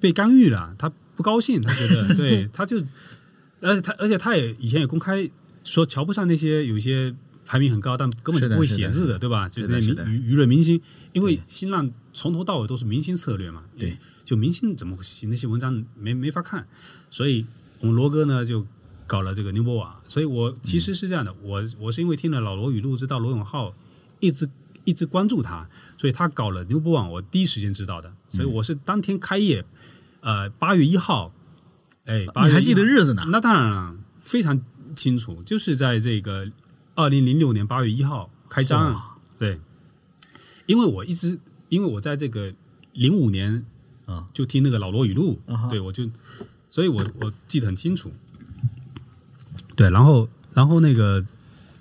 [0.02, 2.84] 被干预了，他不高兴，他觉得 对，他就
[3.62, 5.30] 而且他而且他也以前也公开
[5.64, 7.16] 说瞧不上那些有一些
[7.46, 9.48] 排名很高但根本就不会写字的，对吧？
[9.48, 10.04] 就是那是的。
[10.06, 10.82] 明舆舆论明星，
[11.14, 16.68] 因为新浪从头到尾都是明星策略嘛，对，就明星怎么写那些文章没没法看，
[17.10, 17.46] 所以
[17.80, 18.66] 我们罗哥呢就
[19.06, 23.76] 搞了这个牛博网，所以我其实是这样的，我我是因为听了老罗语录，知道罗永浩
[24.20, 24.50] 一直
[24.84, 29.64] 一直关注他，所以他搞了牛博网，我第一时间知道的，所以我是当天开业，
[30.22, 31.32] 呃，八月一号，
[32.06, 33.24] 哎，8月1你还记得日子呢？
[33.30, 34.60] 那当然了，非常
[34.96, 36.50] 清楚，就是在这个
[36.96, 39.60] 二零零六年八月一号开张，对，
[40.66, 41.38] 因为我一直
[41.70, 42.54] 因为我在这个
[42.94, 43.66] 零五年
[44.06, 44.28] 啊。
[44.34, 46.10] 就听那个老罗语录，啊对我就，
[46.70, 48.12] 所以我我记得很清楚，
[49.76, 51.26] 对，然后然后那个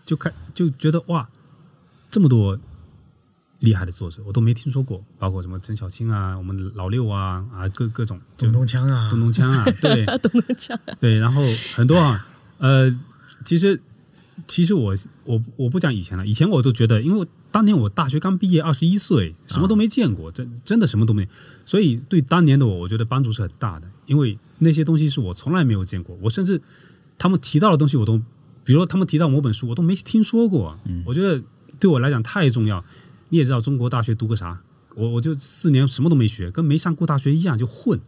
[0.06, 1.28] 就开就觉得哇，
[2.10, 2.58] 这么多
[3.58, 11.42] 厉害的作者我都没听说过，包括什么陈小青啊，我们老六啊啊各各种就咚咚锵啊，咚咚锵啊，对， 咚咚锵，对，然后
[11.74, 12.26] 很多啊，
[12.58, 12.88] 呃，
[13.44, 13.80] 其实
[14.46, 21.28] 其实我我我不讲以前了，以前我都觉得，因为当年我大学刚毕业，二十一岁，什么都没见过，真真的什么都没，
[21.64, 26.60] 所以对当年的我，我觉得帮助是很大的，因为那些东西是我从来没有见过，我甚至
[27.16, 28.18] 他们提到的东西我都，
[28.64, 31.40] 比如说他们提到某本书，我都没听说过，我觉得
[31.78, 32.84] 对我来讲太重要。
[33.28, 34.60] 你也知道中国大学读个啥，
[34.94, 38.00] 我我就四年什么都没学，跟没上过大学一样就混，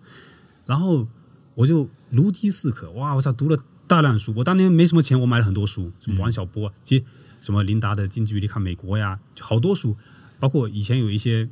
[0.66, 1.06] 然后
[1.54, 3.56] 我就如饥似渴，哇，我操，读了
[3.86, 4.32] 大量书。
[4.36, 7.04] 我当年没什么钱，我买了很多书，什么王小波，其实
[7.40, 9.96] 什么琳达的《近距离看美国》呀，就好多书，
[10.38, 11.48] 包括以前有一些，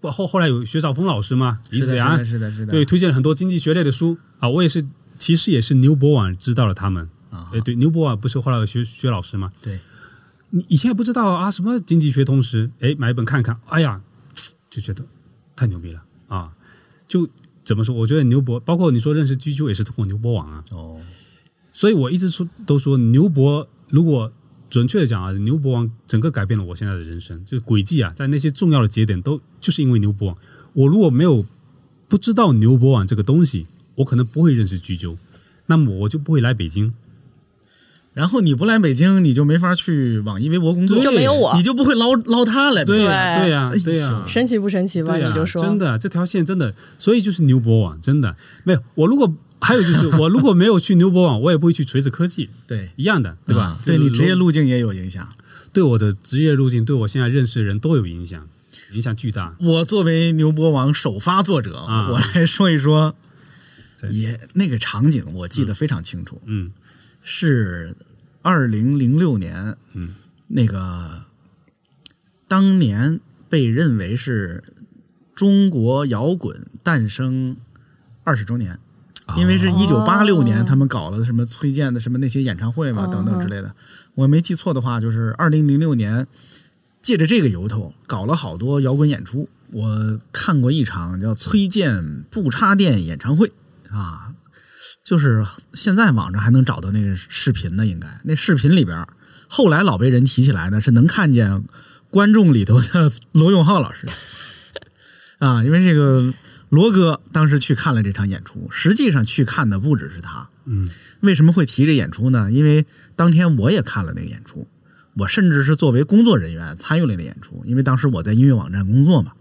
[0.00, 4.48] 不后后来有薛兆丰老师嘛，李子阳的，是的，是的，对，推荐了很多经济学类的书啊。
[4.48, 4.86] 我也是，
[5.18, 7.08] 其实也是牛博网知道了他们。
[7.30, 9.52] 啊哎，对，牛博网不是后来有薛薛老师嘛？
[9.62, 9.78] 对，
[10.50, 14.00] 你以前也不知道啊，什么经济学通识，哎，买一本看看，哎呀，
[14.68, 15.04] 就觉得
[15.54, 16.52] 太牛逼了啊！
[17.06, 17.28] 就
[17.64, 17.94] 怎么说？
[17.94, 20.64] 我觉得牛博，包括你说认识居居，也是通过牛博网啊。
[20.70, 21.00] 哦，
[21.72, 24.32] 所以我一直说都说牛博，如果
[24.68, 30.36] 准确的讲啊，牛博王整个改变了我现在的人生，就是轨迹啊，在那些重要的节点都就是因为牛博王。
[30.74, 31.44] 我如果没有
[32.08, 33.66] 不知道牛博网这个东西，
[33.96, 35.16] 我可能不会认识居鸠，
[35.66, 36.92] 那么我就不会来北京。
[38.12, 42.84] 然后你不来北京，你就没法去网易微博工作，就没有我你就不会捞捞他来。
[42.84, 45.16] 对呀，对对呀哎，对呀呦，神奇不神奇吧？
[45.16, 48.82] 对，你就说真的这条线真的，所以就是牛博网真的没有。
[48.96, 53.62] 我如果还有就是我如果没有去牛博网，我也不会去锤子科技， 对一样的，对吧？
[53.62, 55.28] 啊对你职业路径也有影响。
[55.72, 58.48] 对我的职业路径，对我现在认识的人都有影响，
[58.92, 59.56] 影响巨大。
[59.60, 63.14] 我作为牛博网首发作者，啊我来说一说，
[64.10, 66.72] 也那个场景我记得非常清楚，嗯
[67.22, 67.94] 是
[68.42, 70.14] 二零零六年，嗯，
[70.48, 71.22] 那个
[72.48, 74.64] 当年被认为是
[75.34, 77.56] 中国摇滚诞生
[78.24, 78.80] 二十周年。
[79.36, 83.74] 因为是一九八六年，哦他们搞了什么崔健的什么那些演唱会嘛，嗯等等之类的。
[84.14, 86.26] 我没记错的话，就是二零零六年，
[87.02, 89.48] 借着这个由头搞了好多摇滚演出。
[89.72, 93.52] 我看过一场叫崔健不插电演唱会
[93.90, 94.34] 啊，
[95.04, 99.06] 就是现在网上还能找到那个视频呢，应该那视频里边，
[99.46, 101.64] 后来老被人提起来呢，是能看见
[102.10, 104.08] 观众里头的 罗永浩老师
[105.38, 106.34] 啊，因为这个
[106.70, 110.48] 罗哥当时去看了这场演出，实际上去看的不只是他。
[110.64, 110.88] 嗯，
[111.20, 112.50] 为什么会提这演出呢？
[112.50, 114.68] 因为当天我也看了那个演出，
[115.18, 119.32] 我甚至是作为工作人员参与了那个演出，因为当时我在音乐网站工作嘛。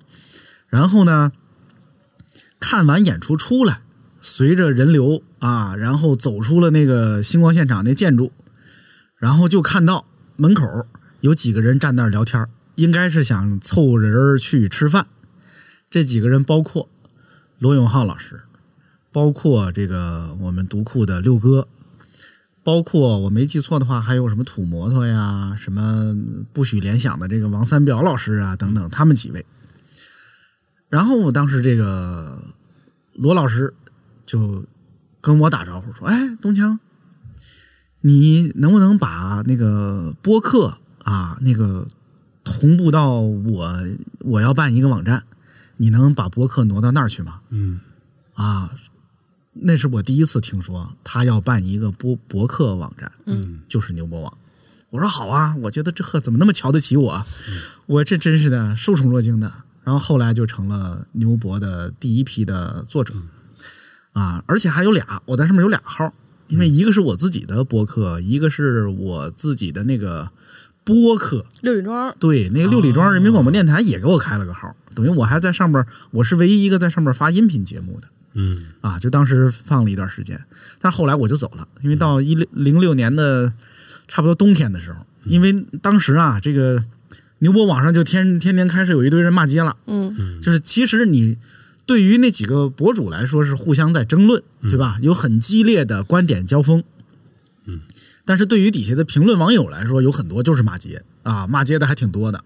[0.67, 1.31] 然后呢，
[2.59, 3.81] 看完演出出来，
[4.19, 8.33] 随着人流啊，然后走出了那个星光现场那建筑，
[9.17, 10.87] 然后就看到门口
[11.21, 15.05] 有几个人站那儿聊天，应该是想凑人儿去吃饭。
[15.91, 16.89] 这几个人包括
[17.59, 18.41] 罗永浩老师，
[19.11, 21.67] 包括这个我们读库的六哥，
[22.63, 26.15] 包括我没记错的话，还有什么土摩托呀，什么
[26.53, 29.45] 不许联想的这个王三表老师啊，等等，他们几位。
[30.87, 32.41] 然后我当时这个
[33.13, 33.73] 罗老师
[34.25, 34.65] 就
[35.19, 36.79] 跟我打招呼说：“哎，东强，
[38.01, 41.87] 你能不能把那个播客啊，那个
[42.45, 43.75] 同步到我
[44.19, 45.25] 我要办一个网站，
[45.81, 47.79] 你能把博客挪到那儿去吗？”嗯
[48.35, 48.73] 啊，
[49.53, 54.37] 那是我第一次听说他要办一个博博客网站，嗯就是牛博网。
[54.91, 57.27] 我说好啊，我觉得这呵怎么那么瞧得起我啊？
[57.85, 59.51] 我这真是的受宠若惊的。
[59.83, 63.13] 然后后来就成了牛博的第一批的作者
[64.13, 66.13] 啊，而且还有俩，我在上面有俩号，
[66.47, 70.31] 因为一个是我自己的博客，一个是我自己的那个
[70.83, 71.45] 播客。
[71.61, 78.07] 六里庄对，那个六里庄人民广播电台也给我开了个号，等于我还在上面，我是唯一一个在上面发音频节目的。
[78.33, 80.39] 嗯啊，就当时放了一段时间，
[80.79, 83.51] 但是后来我就走了，因为到一零零六年的
[84.07, 86.83] 差不多冬天的时候，因为当时啊，这个
[87.39, 91.37] 牛博网上就天天天开始有一堆人骂街了，嗯就是其实你
[91.87, 94.99] 对于那几个博主来说是互相在争论，对吧？
[95.01, 96.83] 有很激烈的观点交锋，
[97.65, 97.81] 嗯，
[98.25, 102.43] 但是对于底下的评论网友来说，有很多就是骂街啊，骂街的还挺多的。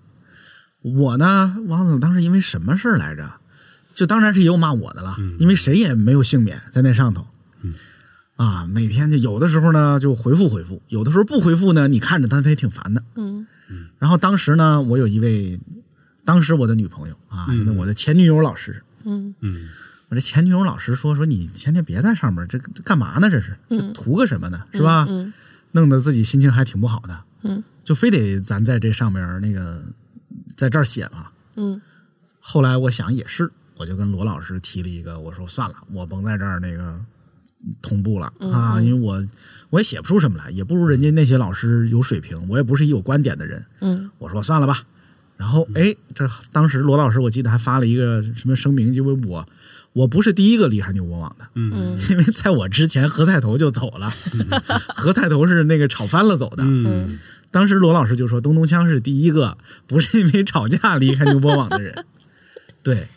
[0.83, 3.39] 我呢，王总当时因为什么事儿来着？
[3.93, 7.25] 就当然是也有骂我的了，因为谁也没有幸免在那上头。
[8.35, 13.03] 啊，每天就有的时候呢就回复回复，有的时候不回复呢，你看着他他也挺烦的。
[13.15, 13.45] 嗯
[13.99, 15.59] 然后当时呢，我有一位，
[16.25, 19.69] 当时我的女朋友啊，嗯我的前女友老师，嗯嗯
[20.09, 23.29] 我这前女友老师说说你天天别在上面，这这干嘛呢？
[23.29, 24.63] 这是这图个什么呢？
[24.73, 25.05] 是吧？
[25.07, 25.31] 嗯
[25.71, 27.19] 弄得自己心情还挺不好的。
[27.43, 29.83] 嗯，就非得咱在这上面那个
[30.55, 31.27] 在这儿写嘛。
[31.55, 31.81] 嗯
[32.39, 36.99] 后来我想也是，我就跟罗老师提了一个，我说算了，我甭在这儿那个
[37.81, 39.25] 同步了啊，因为我
[39.69, 43.65] 我也写不出什么来，也不如人家那些老师有水平，我也不是一有观点的人。
[43.79, 44.77] 嗯我说算了吧，
[45.37, 49.47] 然后哎，这当时罗老师我记得还发了一个什么声明，因为我
[49.93, 54.13] 我不是第一个离开牛博网的，嗯因为在我之前何菜头就走了，
[54.95, 56.63] 何菜头是那个炒翻了走的。
[56.65, 57.07] 嗯，
[57.51, 62.05] 当时罗老师就说东东锵是第一个不是因为吵架离开牛博网的人，
[62.83, 63.07] 对。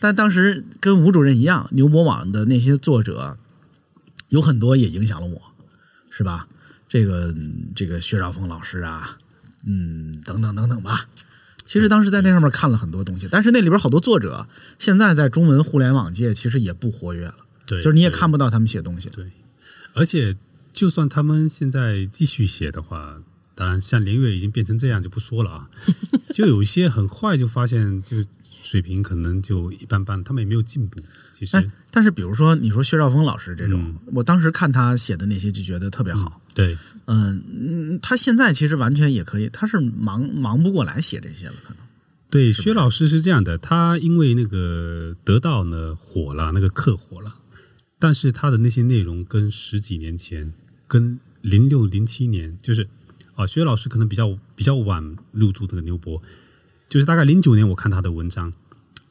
[0.00, 3.36] 但当时跟吴主任一样，牛博网的那些作者
[4.30, 5.40] 有很多也影响了我，
[6.10, 6.48] 是吧？
[6.88, 7.32] 这个
[7.76, 9.16] 这个薛兆丰老师啊，
[9.64, 11.06] 嗯，等等等等吧。
[11.72, 14.46] 其实当时在那上面看了很多东西，但是那里边好多作者
[14.78, 19.08] 现在在中文互联网界其实也不活跃了，对，就是你也看不到他们写东西。
[19.08, 19.32] 对，
[19.94, 20.36] 而且
[20.74, 23.22] 就算他们现在继续写的话，
[23.54, 25.70] 当然像林月已经变成这样就不说了啊，
[26.28, 28.22] 就有一些很快就发现就
[28.62, 31.00] 水平可能就一般般，他们也没有进步。
[31.32, 36.42] 其实，哎，但是比如说你说薛兆丰老师这种，嗯我当时看他写的那些就觉得特别好。
[36.54, 41.78] 对，嗯嗯，他现在其实完全也可以，他是忙忙不过来写这些了，可能。
[42.30, 47.34] 对，薛老师是这样的，他因为那个得到呢火了，那个课火了，
[47.98, 50.54] 但是他的那些内容跟十几年前，
[50.86, 52.88] 跟零六零七年，就是
[53.34, 56.22] 啊，薛老师可能比较比较晚入驻这个牛博，
[56.88, 58.50] 就是大概零九年我看他的文章，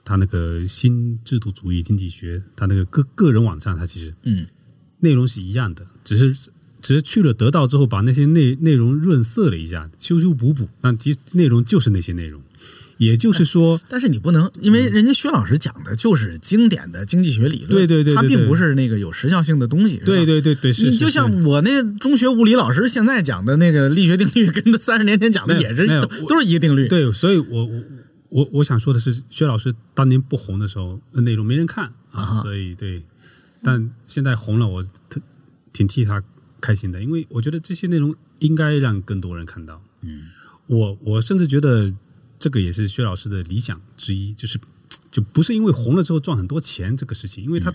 [0.03, 4.47] 他那个新制度主义经济学，他那个个个人网站，他其实嗯
[5.01, 6.49] 内容是一样的，只是
[6.91, 12.41] 只是去了得到之后，把那些内内容润色了一下，修修补补，但其实内容就是那些内容。
[12.97, 20.25] 也就是说，但是你不能，因为人家薛老师讲的就是经典的经济学理论，对对对对他并不是那个有时效性的东西，对。
[20.25, 26.89] 对对对，是你就像我那中学物理老师现在讲的那个力学定律，跟他三十年前讲的 也是都都是一个定律。
[26.89, 27.83] 对，所以我我
[28.27, 33.01] 我我想说的是，薛老师当年不红的时候，呃内容没人看啊，啊所以对，
[33.63, 35.21] 但现在红了，我特
[35.71, 36.21] 挺替他
[36.61, 39.81] 开心的，因为我觉得这些内容应该让更多人看到。
[40.01, 40.27] 嗯，
[40.67, 41.93] 我我甚至觉得
[42.39, 44.59] 这个也是薛老师的理想之一，就是
[45.11, 47.73] 就不是因为红了之后赚很多钱这个事情，因为他、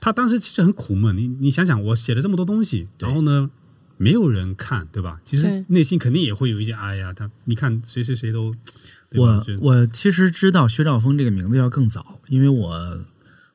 [0.00, 1.16] 他当时其实很苦闷。
[1.16, 3.50] 你你想想，我写了这么多东西，然后呢，
[3.96, 5.20] 没有人看，对吧？
[5.24, 8.54] 其实内心肯定也会有一些，哎呀，他你看谁谁谁都，
[9.14, 13.04] 我我其实知道薛兆丰这个名字要更早，因为我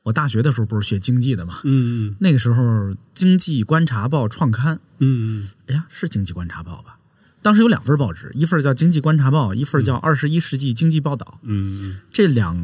[0.07, 2.63] 我大学的时候不是学经济的嘛，嗯嗯那个时候
[3.13, 6.97] 《经济观察报》创刊，嗯嗯哎呀，是《经济观察报》吧？
[7.41, 11.33] 当时有两份报纸，一份叫《经济观察报》，一份叫《二十一世纪经济报道》。
[11.43, 12.55] 嗯这两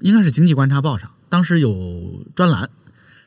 [0.00, 2.68] 应该是《经济观察报》上，当时有专栏。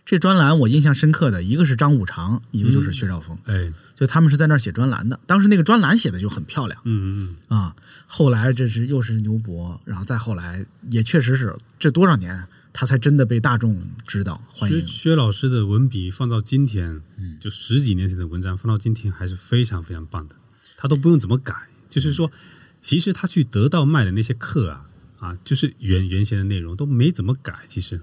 [0.05, 5.17] 这专栏我印象深刻的一个是张五常，一个就是薛兆丰，哎就他们是在那儿写专栏的。
[5.25, 7.73] 当时那个专栏写的就很漂亮嗯嗯啊。
[8.05, 14.81] 后来这是又是牛博，然后再后来也确实是这多少年他才真的被大众知道欢迎。
[14.81, 17.01] 薛薛老师的文笔放到今天，
[17.39, 20.35] 就十几年前的文章放到今天还是非常非常棒的，
[20.75, 21.53] 他都不用怎么改。
[21.87, 22.31] 就是说，
[22.79, 27.59] 其实他去得到卖的那些课啊啊，就是原原先的内容都没怎么改。
[27.67, 28.01] 其实，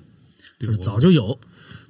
[0.58, 1.40] 对就是早就有，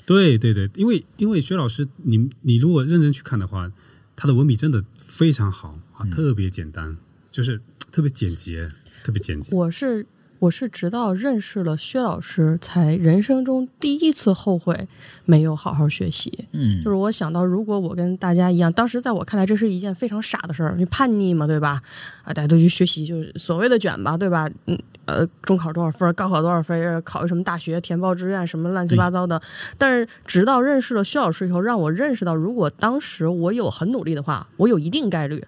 [0.06, 3.70] 对对对，因为因为薛老师，你你如果认真去看的话，
[4.16, 6.96] 他的文笔真的非常好啊，特别简单，
[7.30, 7.60] 就是
[7.92, 8.72] 特别简洁，
[9.04, 9.54] 特别简洁。
[9.54, 10.06] 我是
[10.40, 14.88] 我是直到认识了薛老师，才人生中第一次后悔
[15.26, 16.46] 没有好好学习。
[16.52, 21.82] 嗯就是我想到，如果我跟大家一样，当时在我看来，这是一件非常傻的事儿，你叛逆嘛，对吧？
[22.24, 24.48] 啊，大家都去学习，就是所谓的卷吧，对吧？
[24.64, 29.38] 嗯，呃，中考多少分，高考多少分，考什么大学，填报志愿，什么乱七八糟的。
[29.76, 35.44] 但是直到认识了薛老师以后，让我认识到，如果当时我有很努力的话，我有一定概率，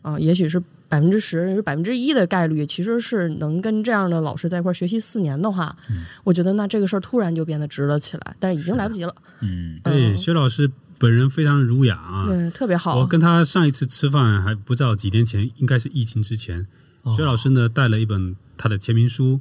[0.00, 0.62] 啊，也许是。
[0.90, 5.74] 百分之十、百分之一的概率，其实是能跟这样的老师在一块学习四年的话，
[6.24, 9.14] 我觉得那这个事儿突然就变得值了起来，但是已经来不及了。
[9.40, 10.68] 嗯，对，嗯薛老师
[10.98, 12.98] 本人非常儒雅啊，对，特别好。
[12.98, 16.66] 我跟他上一次吃饭还不知道几天前，应该是疫情之前。
[17.02, 19.40] 哦薛老师呢带了一本他的签名书，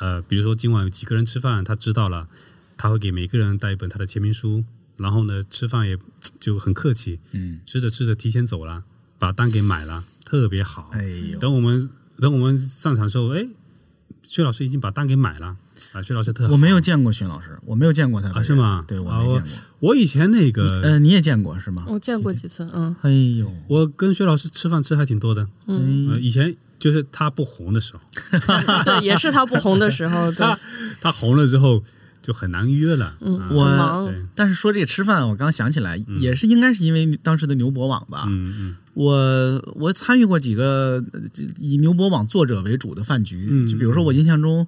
[0.00, 2.28] 呃，比如说今晚有几个人吃饭，他知道了，
[2.76, 4.64] 他会给每个人带一本他的签名书，
[4.96, 5.96] 然后呢吃饭也
[6.38, 8.84] 就很客气，嗯，吃着吃着提前走了，
[9.18, 10.90] 把单给买了，特别好。
[10.92, 11.02] 哎
[11.32, 11.88] 呦，等我们
[12.20, 13.46] 等我们上场的时候，哎，
[14.26, 15.56] 薛老师已经把单给买了
[15.92, 16.52] 啊，薛老师特好。
[16.52, 18.84] 我没有见过薛老师，我没有见过他啊，是吗？
[18.86, 19.48] 对，我啊没见过。
[19.80, 21.84] 我以前那个，呃，你也见过是吗？
[21.88, 26.10] 我见过几次，嗯，哎呦，我跟薛老师吃饭吃还挺多的，嗯。
[26.10, 28.02] 呃，以前就是他不红的时候，
[28.84, 30.58] 对，也是他不红的时候， 对，他
[31.00, 31.82] 他红了之后
[32.20, 33.16] 就很难约了。
[33.20, 33.48] 嗯，啊
[34.02, 38.24] 我但是说这个吃饭，我刚想起来，也是应该是因为当时的牛博网吧。
[38.28, 41.20] 嗯嗯我我参与过几个呃
[41.58, 44.66] 以牛博网作者为主的饭局，嗯就比如说我印象中，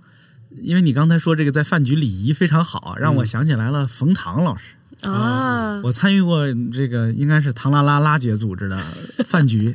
[0.60, 4.74] 因为你刚才说这个在饭局礼仪非常好，让嗯我想起来了冯唐老师。
[5.02, 8.78] 啊，我参与过这个应该是唐拉拉拉姐组织的
[9.24, 9.74] 饭局，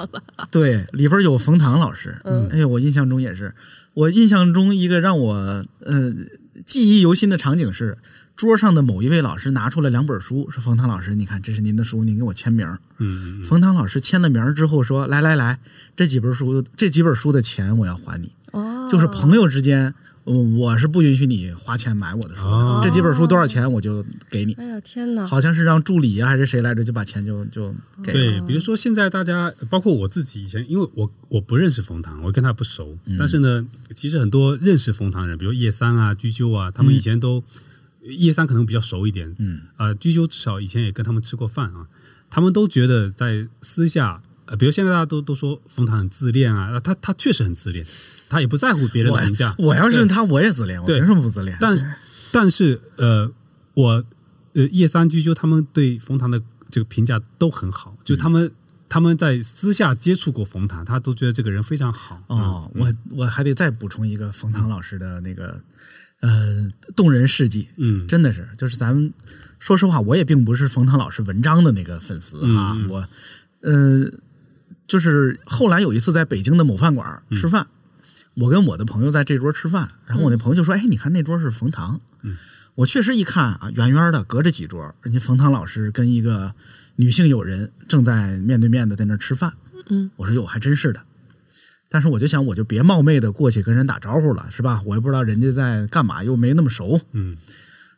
[0.52, 3.54] 对，里边有冯唐老师，嗯哎呦，我印象中也是，
[3.94, 6.12] 我印象中一个让我呃
[6.66, 7.96] 记忆犹新的场景是。
[8.36, 12.66] 桌上的某一位老师拿出了两本书，说：“冯唐老师，你看这是您的书，您给我签名。”
[12.98, 15.60] 嗯，嗯冯唐老师签了名之后说：“来来来，
[15.96, 18.32] 这几本书，这几本书的钱我要还你。
[18.52, 19.94] 哦，就是朋友之间，
[20.26, 22.50] 嗯我是不允许你花钱买我的书的。
[22.50, 24.52] 哦这几本书多少钱我就给你。
[24.54, 28.12] 哎呀天哪，好像是让助理啊还是谁来着，就把钱就就给。
[28.12, 37.42] 对，比如说现在大家，包括我自己以前，因为我我不认识冯唐，我跟他不熟，嗯但是呢，其实很多认识冯唐人，比如叶三啊、居鸠啊，他们以前都、
[38.04, 41.88] 叶三可能比较熟一点，嗯，啊、居鸠至少以前也跟他们吃过饭啊，
[42.30, 44.22] 他们都觉得在私下。
[44.46, 47.82] 呃，比如现在大家都都说冯唐很自恋啊，他他确实很自恋，
[48.28, 49.54] 他也不在乎别人的评价。
[49.56, 51.56] 我要是他，我也自恋，我对凭什么不自恋？
[51.58, 51.90] 但是
[52.30, 53.32] 但是呃，
[53.72, 54.04] 我
[54.52, 58.52] 呃叶三居鸠他们对冯唐的这个评价都很好，就他们、
[58.86, 62.22] 他们在私下接触过冯唐，他都觉得这个人非常好。
[62.26, 65.62] 哦，嗯我我还得再补充一个冯唐老师的那个
[66.24, 69.12] 呃动人事迹，嗯真的是，就是咱们
[69.58, 73.06] 说实话，我也并不是冯唐老师文章的那个粉丝哈，我
[73.60, 74.10] 呃
[74.86, 77.66] 就是后来有一次在北京的某饭馆嗯吃饭，
[78.34, 82.36] 我跟我的朋友在这桌吃饭，然后我那朋友就说：“哎，你看那桌是冯唐。”嗯，
[82.76, 86.54] 我确实一看啊，远远的隔着几桌，人家冯唐老师跟一个
[86.96, 89.52] 女性友人正在面对面的在那吃饭。
[89.88, 91.00] 嗯，我说哟，还真是的。
[91.88, 94.82] 但是我就想，我就别冒昧的过去跟人打招呼了，是吧？
[94.84, 97.00] 我也不知道人家在干嘛，又没那么熟。
[97.12, 97.36] 嗯，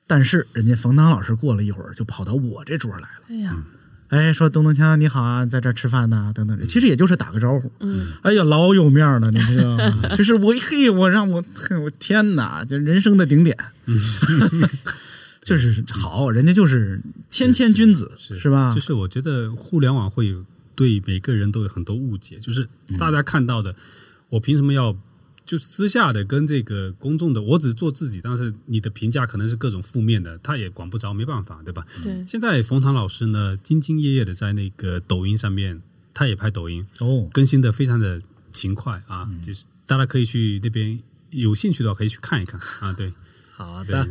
[0.07, 3.09] 但是人家冯唐老师过了一会儿，就跑到我这桌来了。
[3.31, 3.65] 哎呀，
[4.09, 6.63] 哎，说东东锵你好啊，在这儿吃饭呢，等等。
[6.65, 7.73] 其实也就是打个招呼。
[7.81, 10.09] 嗯，哎呀，老有面了，你知道吗？
[10.15, 13.57] 就是我嘿，我让我嘿我天哪，就人生的顶点。
[15.43, 18.73] 就是好，人家就是谦谦君子，是吧？
[18.75, 20.45] 就是我觉得互联网会有
[20.77, 23.75] 对每个人都有很多误解，就是大家看到的，
[24.29, 24.97] 我凭什么要
[25.45, 31.85] 就私下的跟这个公众的，我只做自己，但是你的评价可能是各种负面的，他也管不着，没办法，对吧？
[32.05, 35.83] 对，现在冯唐老师呢，兢兢业业的在那个抖音上面，
[36.13, 38.21] 他也拍抖音，哦，更新的非常的
[38.53, 41.01] 勤快啊，就是大家可以去那边
[41.31, 43.15] 有兴趣的话可以去看一看啊，对对。
[43.53, 44.07] 好的，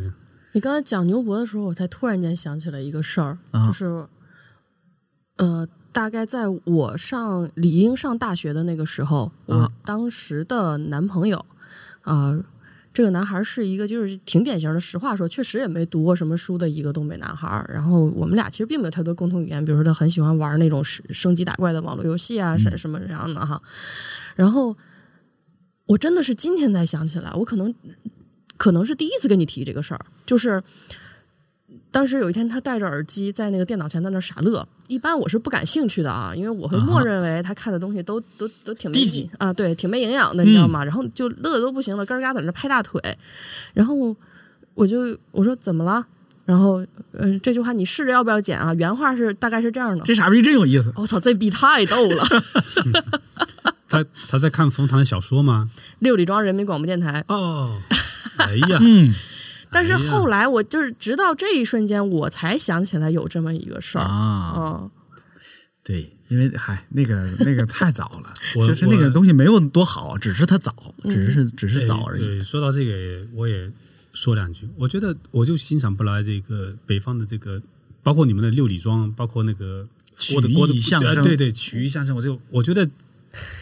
[0.52, 3.66] 你刚才讲牛博的时候，我才突然间想起了一个事儿，啊。
[3.66, 4.06] 就是，
[5.36, 11.42] 呃，大概在我上理应上大学的那个时候，我啊当时的男朋友，
[12.02, 12.38] 啊、
[12.92, 17.64] 这个男孩是一个就是挺典型的，实话说，确实也没读过什么书的一个东北男孩。
[17.72, 23.62] 然后我们俩其实并没有太多共同语言，比如说他很喜欢玩那种升升级打怪的网络游戏啊，什什么这样的哈。
[24.34, 24.76] 然后
[25.86, 27.74] 我真的是今天才想起来，我可能
[28.58, 30.62] 可能是第一次跟你提这个事儿，就是
[31.96, 34.68] 当时有一天他戴着耳机在那个电脑前在那傻乐。
[34.86, 40.84] 一般我是不感兴趣的啊，因为我会默认为他看的东西都都都挺没低级啊，对，挺没营养的，你知道吗？
[40.84, 43.00] 然后就乐的都不行了，咯嘎在那拍大腿。
[43.72, 44.14] 然后
[44.74, 46.06] 我就我说怎么了？
[46.44, 48.74] 然后呃这句话你试着要不要剪啊？
[48.74, 50.04] 原话是大概是这样的。
[50.04, 50.92] 这傻逼真有意思。
[50.96, 52.26] 我操，这逼太逗了！
[53.88, 55.70] 他他在看冯唐的小说吗？
[56.00, 57.24] 六里庄人民广播电台。
[57.28, 57.74] 哦，
[58.36, 59.14] 哎呀， 嗯
[59.70, 64.02] 但是后来我就是直到这一瞬间，我才想起来有这么一个事儿。
[64.02, 64.90] 啊，嗯，
[65.82, 72.20] 对，因为嗨，那个那个太早了， 我就是那个东西没有多好，只是它早，只是只是早而已。
[72.20, 73.70] 对，说到这个，我也
[74.12, 74.68] 说两句。
[74.76, 77.60] 我觉得我就欣赏不来这个北方的这个，
[78.02, 79.86] 包括你们的六里庄，包括那个
[80.32, 82.88] 郭的曲艺郭的相声呃对对，曲艺相声，我就我觉得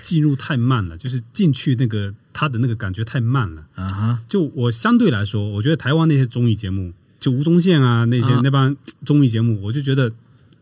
[0.03, 3.65] 进入太慢了，就是进去那个他的那个感觉太慢了。
[3.77, 10.13] 啊哈，就我相对来说，我觉得台湾那些综艺节目，就吴宗宪啊那些、啊那帮综艺节目，我就觉得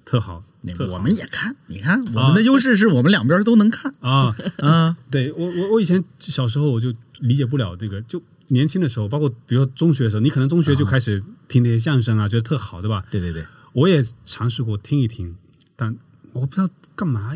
[0.04, 0.44] 特好，
[0.88, 4.36] 我们也看，你看我们的优势是我们两边都能看啊。
[4.58, 4.96] 啊。
[5.10, 13.04] 对我我我以前小时候我就理解不了这个，就年轻的时候，包括比如说中学的时候，你可能中学就开始听那些相声啊，觉得特好，对吧？
[13.10, 15.36] 对对对，我也尝试过听一听，
[15.74, 15.96] 但
[16.32, 17.34] 我不知道干嘛，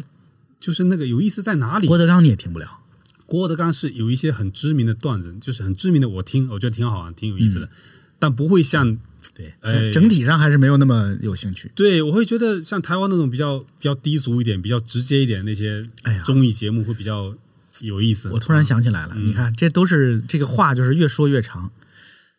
[0.60, 1.86] 就是那个有意思在哪里。
[1.86, 2.80] 郭德纲你也听不了
[3.26, 7.68] 郭德纲是有一些很知名的段子，就是很知名的，我听我觉得挺好玩，挺有意思的，
[8.18, 8.96] 但不会像
[9.34, 11.70] 对，哎整体上还是没有那么有兴趣。
[11.74, 15.84] 对我会觉得像台湾那种比较比较低俗一点、比较直接一点那些
[16.24, 17.34] 综艺节目会比较
[17.82, 18.30] 有意思。
[18.30, 21.72] 我突然想起来了，你看，这都是这个话就是越说越长。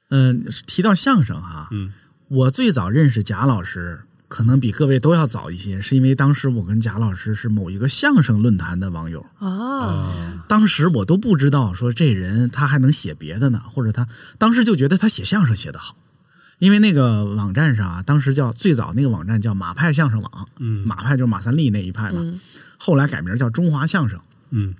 [0.09, 1.91] 嗯，提到相声哈，嗯，
[2.30, 9.25] 我最早认识贾老师，可能比各位都要早一些，是因为当时我跟贾老师是某一个相声论坛的网友。
[9.39, 15.95] 啊，当时我都不知道说这人他还能写别的呢，或者他当时就觉得他写相声写得好，
[16.59, 22.33] 因为那个网站上啊，当时叫最早那个网站叫马派相声网，嗯马派就是马三立那一派嘛，
[22.77, 24.19] 后来改名叫中华相声。
[24.49, 24.75] 嗯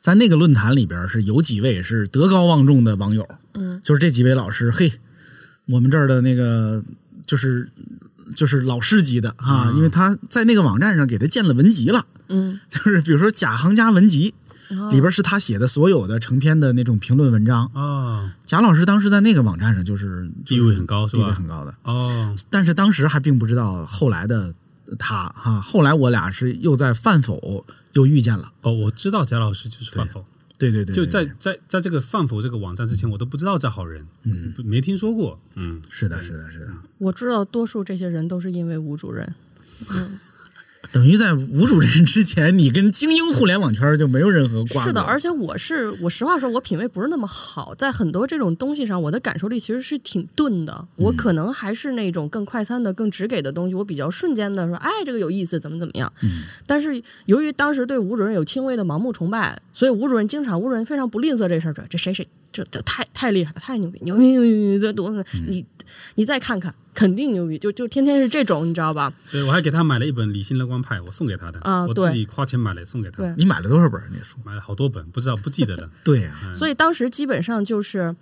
[0.00, 4.92] 在那个论坛里边是有几位是德高望重的网友，嗯，就是这几位老师，嘿，
[5.66, 6.82] 我们这儿的那个
[7.26, 7.68] 就是
[8.34, 14.34] 就是老师级的啊，因为他在那个网站上给他建了文集了，嗯， 就是比如说贾行家文集
[14.70, 14.90] 哦。
[14.90, 17.70] 里边是他写的所有的成篇的那种评论文章。
[17.74, 21.22] 哦，贾老师当时在那个网站上就是地位很高是吧？
[21.22, 24.54] 地位很高的，哦，但是当时还并不知道后来的
[24.98, 30.24] 他哈，后来我俩是又在饭否又遇见了，哦，我知道贾老师就是范否，
[30.58, 36.72] 对对对，就在在在这个范否这个网站之前，我都不知道这号人，嗯，没听说过，嗯，是的，是的，是的。
[36.98, 39.34] 我知道多数这些人都是因为吴主任。
[40.90, 44.88] 等于在吴主任之前，你跟精英互联网圈就没有任何挂钩。
[44.88, 50.86] 是的，而且我是我实话说，我品味不是那么好，在很多这种东西上，我的感受力其实是挺钝的。
[50.96, 56.12] 我可能还是那种更快餐的、更直给的东西，我比较瞬间的说，哎，这个有意思，怎么怎么样。
[56.66, 65.10] 但是由于当时对吴主任有轻微的盲目崇拜，所以吴主任经常，吴主任非常不吝啬这事儿，这谁谁这这太太厉害了，太牛逼，牛逼牛逼牛逼的多，
[65.46, 65.64] 你
[66.16, 69.12] 你再看看，肯定牛逼，就就天天是这种，你知道吧？
[69.30, 74.36] 对我还给他买了一本《理性乐观派》，我送给他的，啊对我自己花钱买了送给他，你买了多少本那书？
[74.44, 78.14] 买了好多本，不知道不记得了， 对呀、嗯所以当时基本上就是，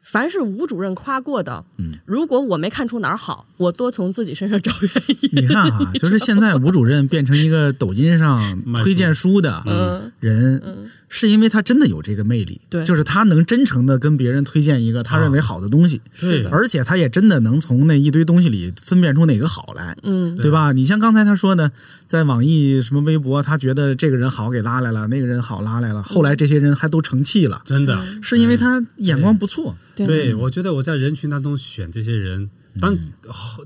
[0.00, 4.90] 凡是吴主任夸过的，嗯如果我没看出哪儿好，我多从自己身上找原
[5.22, 5.42] 因。
[5.42, 12.84] 你看哈， 就是现在吴主任变成一个抖音上推荐书的人，是因为他真的有这个魅力，对。
[12.84, 20.50] 就是他能真诚的跟别人推荐一个他认为好的东西，对而且他也真的能从那一堆东西里分辨出哪个好来，嗯，对。
[20.50, 20.70] 吧？
[20.72, 21.72] 你像刚才他说的，
[22.06, 30.06] 在网易什么微博，他觉得这个人好给拉来了，那个人好拉来了，后来这些人还都成器了，真的，是因为他眼光不错，对。
[30.06, 32.50] 对，我觉得我在人群当中选这些人，
[32.80, 32.96] 当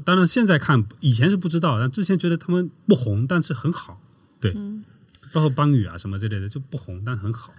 [0.03, 4.01] 当然现在看，以前是不知道，但之前觉得他们不红，但是很好，
[4.41, 4.57] 对，
[5.33, 7.53] 包括邦宇啊什么之类的就不红，但很好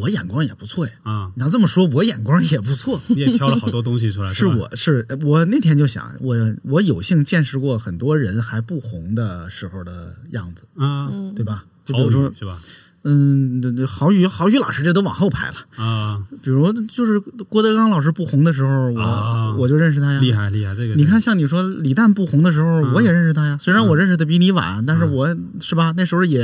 [0.00, 0.92] 我眼光也不错呀。
[1.04, 1.32] 啊。
[1.36, 3.00] 你要这么说，我眼光也不错。
[3.08, 11.64] 你也挑了好多东西出来， 是吧我是我那天就想，我我有幸见识过很多人还不红的时候的样子，啊，对吧？
[11.84, 12.60] 就比如说宇，是吧？
[13.04, 15.54] 嗯，这这郝宇郝宇老师这都往后排了。
[15.76, 20.18] 啊，比如就是郭德纲老师不红的时候，我、啊我就认识他呀。
[20.20, 23.58] 厉害厉害，这个你看，像你说李诞不红的时候，我也认识他呀。
[23.60, 25.92] 虽然我认识的比你晚，但是我是吧？
[25.96, 26.40] 那时候也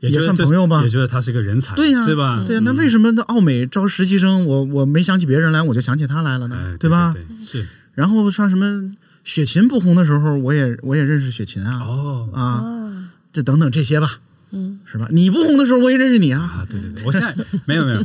[0.00, 2.42] 算也算朋友吧也觉得他是个人才，对呀，是吧？
[2.46, 6.56] 对呀，那为什么那奥美招实习生，我我没想起别人来，我就想起他来了呢？
[6.58, 7.14] 哎，对吧？
[7.42, 8.90] 是然后像什么
[9.22, 12.64] 雪琴不红的时候，我也我也认识雪琴啊、哦啊，
[13.32, 14.18] 这等等这些吧，
[14.54, 15.08] 嗯，是吧？
[15.10, 16.40] 你不红的时候，我也认识你啊。
[16.40, 17.34] 啊，对对对，我现在
[17.66, 17.98] 没有没有，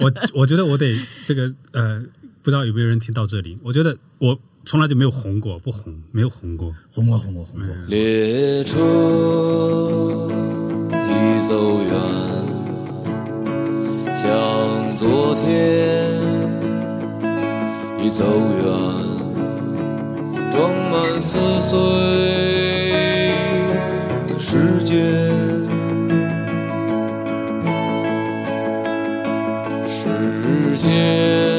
[0.00, 2.00] 我我觉得我得这个呃，
[2.42, 3.58] 不知道有没有人听到这里？
[3.62, 6.72] 我觉得我从来就没有红过，不红，没有红过。
[6.90, 7.74] 红过，红过，红过。
[7.88, 8.78] 列车
[10.92, 11.90] 已走远，
[14.14, 16.08] 像昨天
[18.00, 18.24] 已走
[18.62, 18.64] 远，
[20.52, 21.76] 装满撕碎
[24.26, 25.45] 的时间。
[30.86, 31.55] 时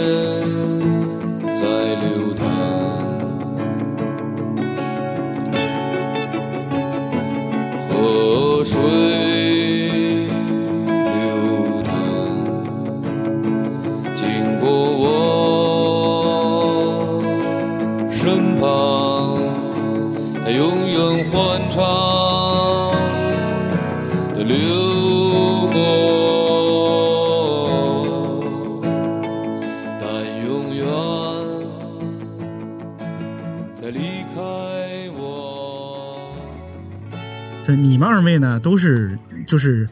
[37.97, 39.17] 你们二位呢，都是
[39.47, 39.89] 就是，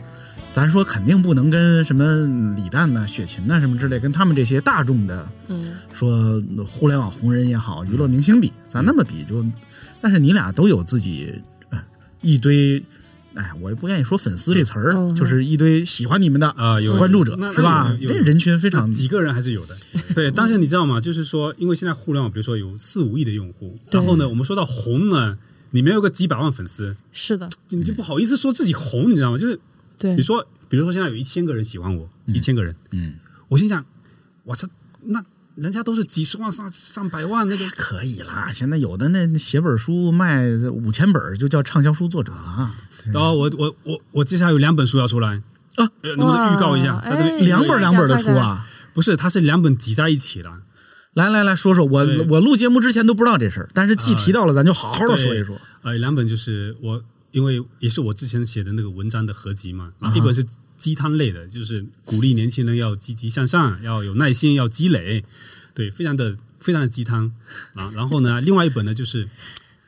[0.51, 9.43] 咱说肯定不能跟什么李诞呐、雪琴呐什么之类，跟他们这些大众的，嗯，说互联网红人也好，娱乐明星比，咱那么比就，
[9.99, 11.41] 但是你俩都有自己、
[11.71, 11.83] 呃、
[12.21, 12.83] 一堆。
[13.33, 17.93] 哎，我也不愿意说粉丝这词儿，嗯就是一堆喜欢你们的啊有关注者是吧？
[17.99, 19.75] 这人群非常几个人还是有的。
[20.13, 21.01] 对，但是你知道吗？
[21.01, 25.37] 就是说，因为现在互联网，比如说有四五亿的用户，然后呢，我们说到红呢，
[25.75, 29.37] 你没有个几百万粉丝，是的，你就不好意思说自己红，你知道吗？
[29.37, 29.59] 就是
[29.99, 30.15] 对。
[30.15, 33.15] 你，说，比如说现在有一千个人喜欢我，一千个人，嗯，
[33.49, 33.85] 我心想，
[34.45, 34.69] 我操，
[35.01, 35.21] 那
[35.55, 38.49] 人家都是几十万、上上百万那个，可以啦。
[38.49, 42.77] 现在有的那写本书卖五千本就叫畅销书作者了啊，
[43.11, 45.41] 然后我我我我接下来有两本书要出来。
[45.75, 47.01] 啊呃能不能预告一下？
[47.05, 50.49] 在这两本两本的书啊，不是，它是两本挤在一起的，
[51.15, 55.57] 来来来说说，我我录节目之前都不知道这事儿，但是既啊提到了，咱就好好的说一说。
[55.81, 57.01] 呃，两本就是我，
[57.31, 59.93] 因为也是我之前写的那个文章的合集嘛。
[60.13, 60.45] 一本是
[60.77, 65.23] 鸡汤类的，就是鼓励年轻人要积极向上，要有耐心，要积累，
[65.73, 67.31] 对，非常的非常的鸡汤
[67.75, 67.89] 啊。
[67.95, 69.29] 然后呢， 另外一本呢就是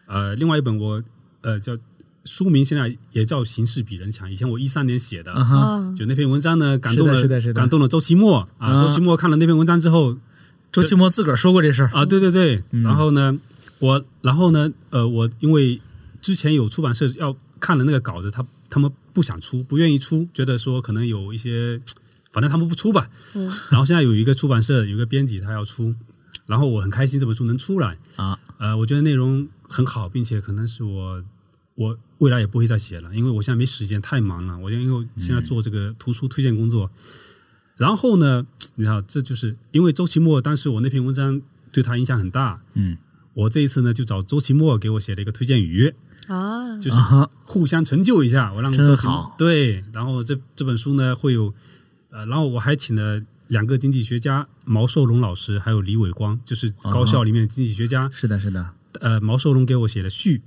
[0.05, 1.03] 呃，另外一本我
[1.41, 1.77] 呃叫
[2.23, 5.33] 书名现在也叫《形势比人强》，以前我一三年写的，
[5.93, 8.67] 就那篇文章呢感动了，感动了周奇墨啊。
[8.67, 10.17] 啊周奇墨看了那篇文章之后，
[10.81, 13.37] 周奇墨自个儿说过这事儿啊，对对对，嗯然后呢，
[13.79, 15.81] 我然后呢，呃，我因为
[16.21, 21.81] 之前有出版社要看了那个稿子，他他们不想出，不愿意出，觉得说可能有一些，
[22.31, 23.09] 反正他们不出吧。
[23.33, 25.95] 嗯 然后现在有一个出版社有一个编辑他要出，
[26.45, 31.23] 然后我很开心这本书能出来啊，呃，我觉得内容很好，并且可能是我
[31.73, 34.57] 我未来也不会再写了，因为我现在没时间，太忙了。
[34.59, 36.91] 我就因为现在做这个图书推荐工作，
[37.77, 38.45] 然后呢，
[38.75, 41.41] 你看，这就是因为周奇墨当时我那篇文章
[41.71, 42.97] 对他影响很大，嗯。
[43.37, 45.93] 我这一次呢就找周奇墨给我写了一个推荐语，
[46.25, 46.99] 啊，就是
[47.43, 48.51] 互相成就一下。
[48.51, 49.35] 我让真周奇墨好。
[49.37, 51.53] 对，然后这这本书呢会有，
[52.09, 58.09] 呃，然后我还请了两个经济学家毛寿龙老师还有李伟光，就是高校里面的经济学家。
[58.11, 58.71] 是的，是的，
[59.01, 60.41] 呃，毛寿龙给我写了序，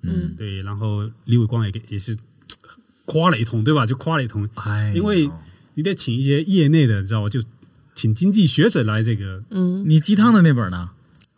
[0.00, 2.18] 嗯，对，然后李伟光也给也是
[3.06, 3.86] 夸了一通，对吧？
[3.86, 5.30] 就夸了一通，哎，因为
[5.74, 7.28] 你得请一些业内的，知道吧？
[7.28, 7.42] 就
[7.94, 10.90] 请经济学者来这个嗯，你鸡汤的那本呢？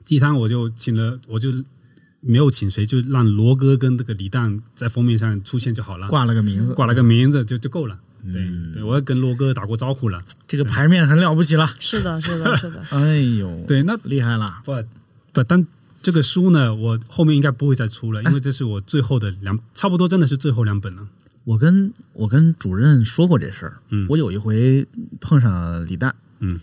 [0.05, 1.52] 鸡汤，我就请了，我就
[2.20, 8.01] 没有请谁，就让罗哥跟这个李诞在封面上出现就好了，挂了个名字，挂了个名字就就够了。
[8.32, 10.23] 对、嗯对，我也跟罗哥打过招呼了。
[10.48, 11.66] 这个牌面很了不起了。
[11.78, 14.47] 是的，是的， 是的，哎呦，对，那厉害了。
[14.65, 14.73] 不
[15.32, 15.66] 不，但
[16.01, 21.09] 这个书呢，我后面应该不会再出了，因为这是我最后的两，差不多真的是最后两本了。
[21.45, 24.87] 我跟我跟主任说过这事儿，嗯我有一回
[25.21, 26.59] 碰上李诞，嗯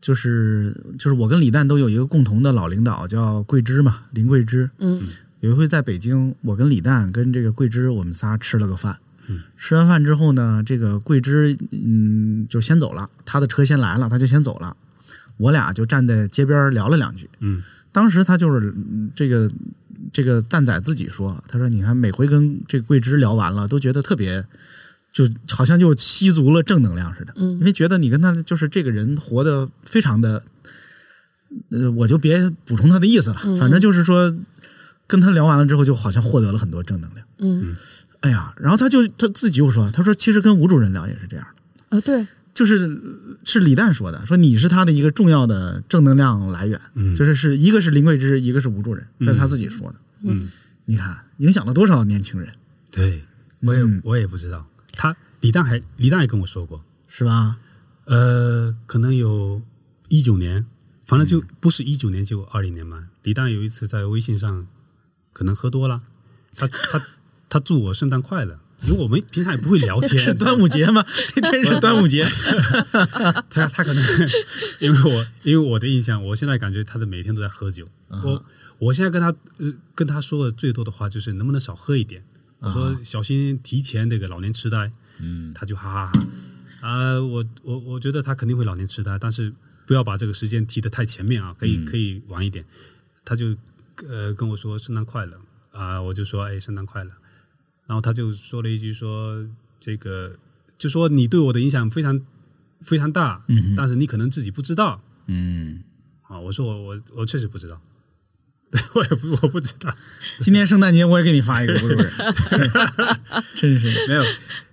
[0.00, 4.70] 就是就是我跟李诞都有一个共同的老领导叫桂枝嘛，林桂枝。
[4.78, 5.02] 嗯
[5.40, 8.98] 有一回在北京，我跟李诞跟这个桂枝，我们仨吃了个饭。
[9.28, 14.76] 嗯吃完饭之后呢，这个桂枝嗯就先走了，他的车先来了，他就先走了。
[15.36, 17.30] 我俩就站在街边聊了两句。
[17.38, 17.62] 嗯
[17.92, 19.50] 当时他就是嗯这个
[20.12, 24.44] 这个蛋仔自己说，他说你看每回跟这个桂枝聊完了，都觉得特别，
[25.12, 27.32] 就好像就吸足了正能量似的。
[27.36, 30.42] 嗯因为觉得你跟他就是这个人活得非常的，
[31.70, 34.34] 呃，我就别补充他的意思了，嗯反正就是说
[35.06, 37.26] 跟他聊完了之后，就好像获得了很多正能量。
[37.38, 37.76] 嗯
[38.20, 41.46] 哎呀，然后他就他自己又说，他说其实跟吴主任聊也是这样
[41.88, 41.96] 的。
[41.96, 42.26] 啊，对，
[42.60, 43.00] 就是
[43.42, 49.94] 是李诞说的，说你是他的一个重要的正能量来源，嗯就是是一个是林桂枝，一个是吴主任，这是他自己说的。
[50.24, 50.46] 嗯，
[50.84, 52.52] 你看影响了多少年轻人，
[52.90, 53.24] 对，
[53.62, 54.66] 我也、嗯我也不知道。
[54.92, 57.56] 他李诞还李诞也跟我说过，是吧？
[58.04, 59.62] 呃，可能有
[60.08, 60.66] 一九年，
[61.06, 63.08] 反正嗯就不是一九年就二零年嘛。
[63.22, 64.66] 李诞有一次在微信上
[65.32, 66.02] 可能喝多了，
[66.54, 67.02] 他他
[67.48, 71.04] 他祝我圣诞快乐，因为我们平常也不会聊天， 是端午节吗？
[71.36, 72.24] 那天是端午节。
[73.50, 74.02] 他他可能
[74.80, 77.86] 因为我因为我的印象，我现在感觉他的每天都在喝酒。
[78.08, 78.44] 啊我
[78.78, 79.28] 我现在跟他
[79.58, 82.22] 呃跟他说的最多的话就是能不能少喝一点。
[82.60, 84.90] 我说小心提前这个老年痴呆。
[85.22, 86.12] 嗯，他就哈哈哈
[86.80, 89.52] 啊、我我我觉得他肯定会老年痴呆，但是
[89.86, 92.64] 不要把这个时间提得太前面啊，可以、嗯可以晚一点。
[93.22, 93.54] 他就
[94.08, 95.38] 呃跟我说圣诞快乐
[95.72, 97.10] 啊、我就说哎圣诞快乐，
[97.90, 99.44] 然后他就说了一句说
[99.80, 100.36] 这个
[100.78, 102.20] 就说你对我的影响非常
[102.80, 105.82] 非常大，嗯但是你可能自己不知道嗯，
[106.22, 106.38] 啊。
[106.38, 107.82] 我说我我我确实不知道，
[108.70, 109.92] 对我也不我不知道，
[110.38, 112.10] 今天圣诞节我也给你发一个不是不是，
[113.58, 114.06] 真是。
[114.06, 114.22] 没有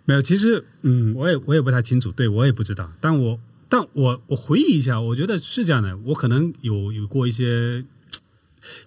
[0.06, 7.84] 没有，其实嗯，我也我也不太清楚，对我也不知道，但我但我我回忆一下，我觉得是这样的，我可能有有过一些，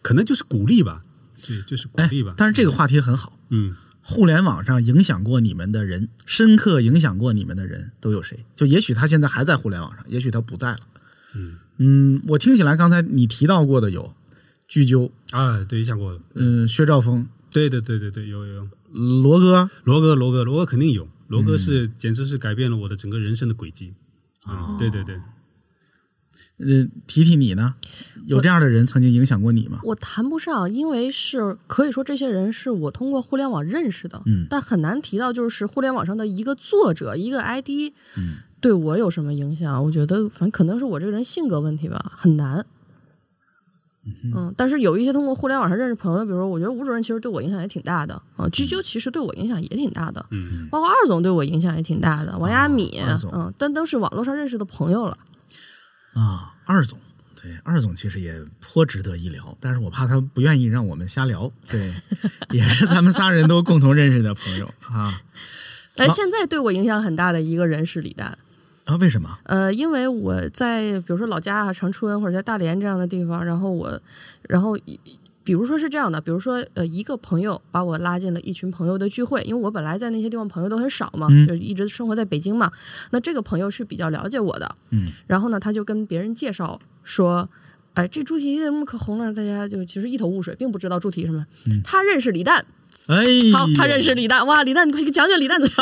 [0.03, 1.03] 可能就是鼓励吧，
[1.45, 3.37] 对，就是鼓哎励吧，，但是这个话题很好。
[3.49, 8.45] 嗯互联网上影响过你们的人，深刻影响过你们的人都有谁？
[8.57, 10.81] 就也许他现在还在互联网上，也许他不在了。
[11.35, 11.57] 嗯。
[11.83, 14.15] 嗯，我听起来刚才你提到过的有
[14.69, 18.69] 鞠鸠，啊，对，影响过，嗯，薛兆丰、对对对对对，有有有，
[19.23, 23.93] 罗哥，罗哥罗哥罗哥肯定有，罗哥是、简直是改变了我的整个人生的轨迹。
[24.43, 25.19] 啊、对对对，
[26.61, 27.75] 呃，提提你呢？
[28.27, 29.81] 有这样的人曾经影响过你吗？
[29.83, 39.83] 我谈不上，因为是可以说这些人是我通过互联网认识的，嗯但很难提到就是互联网上的一个作者一个 ID，嗯对我有什么影响？
[39.85, 42.67] 我觉得反正可能是我这个人性格问题吧，很难。
[44.35, 52.99] 嗯，但是有一些通过互联网上认识朋友，比如说，我觉得吴主任其实对我影响也挺大的啊，居啾其实对我影响也挺大的，嗯包括二总对我影响也挺大的，王亚米，
[53.33, 55.17] 嗯，但都是网络上认识的朋友了。
[56.15, 56.99] 啊，二总，
[57.41, 61.51] 对，二总其实也颇值得一聊，但是我怕他不愿意让我们瞎聊。
[61.69, 61.93] 对，
[62.51, 65.21] 也是咱们仨人都共同认识的朋友啊
[65.97, 68.39] 但现在对我影响很大的一个人是李诞。
[68.87, 68.97] 啊！
[68.97, 69.39] 为什么？
[69.45, 74.01] 呃，因为我在比如说老家啊、长春或者在大连这样的地方，然后我，
[74.49, 74.77] 然后
[75.43, 82.71] 比如说是这样的，比如说呃，一个朋友把我拉进了一群朋友的聚会，因为我本来在那些地方朋友都很少嘛，嗯就是一直生活在北京嘛。
[83.11, 87.49] 那这个朋友是比较了解我的，嗯，然后呢，他就跟别人介绍说。
[87.95, 89.35] 哎，这猪蹄怎么可红了？
[89.35, 91.45] 大家就其实一头雾水，并不知道猪蹄什么。
[91.83, 92.65] 他认识李诞，
[93.09, 95.69] 哎，好，他认识李诞，哇，李诞，你快给讲讲李诞的。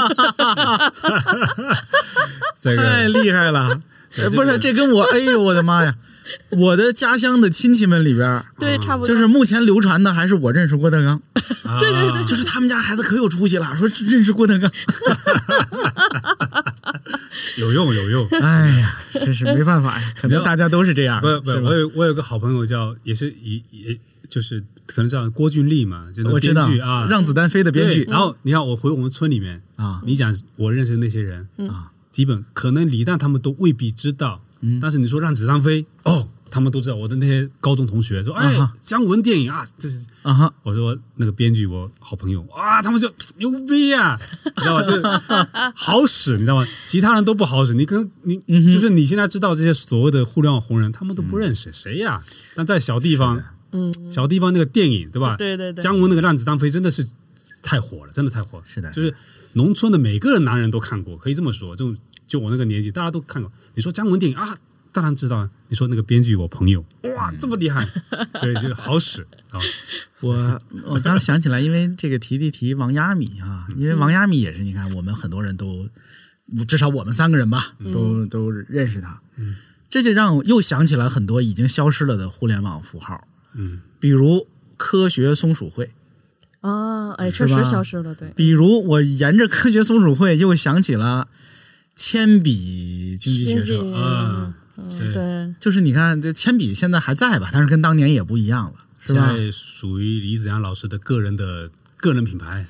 [2.59, 3.79] 这太厉害了！
[4.17, 5.95] 呃不是，这个这跟我，哎呦，我的妈呀！
[6.51, 9.07] 我的家乡的亲戚们里边儿，对，差不多。
[9.07, 11.21] 就是目前流传的还是我认识郭德纲，
[11.81, 14.71] 对对对，就是他们家孩子可有出息了，说认识郭德纲。
[17.57, 18.29] 有 用有用。
[18.41, 21.21] 哎呀，真是没办法呀，可能大家都是这样。
[21.21, 23.99] 不不，是我有我有个好朋友叫，也是也也
[24.29, 36.97] 就是可能叫郭俊立嘛，就那个我知道编剧啊，让子弹飞的编剧然后你看我回我们村里面啊你讲我认识的那些人啊，基本可能李诞他们都未必知道，嗯但是你说让子弹飞哦，他们都知道。
[36.97, 44.83] 我的那些高中同学说，哎啊，姜文电影啊，这是啊哈，我说那个编剧我好朋友啊，他们就牛逼啊、你 知道吧？
[44.85, 46.67] 就好使，你知道吗？
[46.85, 52.23] 其他人都不好使，你跟你、嗯就是你现在知道这些所谓的互联网红人，他们都不认识、谁呀？
[52.57, 55.37] 但在小地方，嗯，小地方那个电影对吧？
[55.37, 57.07] 对对对姜文那个《让子弹飞》真的是
[57.63, 58.65] 太火了，真的太火了。
[58.67, 59.15] 是的就是
[59.53, 61.77] 农村的每个男人都看过，可以这么说。
[61.77, 61.95] 就
[62.27, 63.51] 就我那个年纪，大家都看过。
[63.79, 64.59] 你说姜文电影啊，
[64.91, 65.49] 当然知道啊。
[65.69, 66.85] 你说那个编剧，我朋友，
[67.17, 67.87] 哇，这么厉害，
[68.43, 69.61] 对，就好使啊。
[70.19, 75.89] 我我刚想起来，因为这个提提提王亚米啊，因为王亚米也是，你看我们很多人都，
[76.67, 79.21] 至少我们三个人吧，都都认识他。
[79.89, 85.93] 这就让我又想起来很多已经消失了的互联网符号，嗯，比如科学松鼠会，
[86.63, 88.33] 啊，哎，确实消失了，对。
[88.35, 91.29] 比如我沿着科学松鼠会又想起了
[91.99, 99.33] 铅笔经济学社，嗯嗯，对，就是你看这铅笔现在还在吧，但是跟当年也不一样了，是吧？
[99.33, 102.65] 现在属于李子阳老师的个人的个人品牌，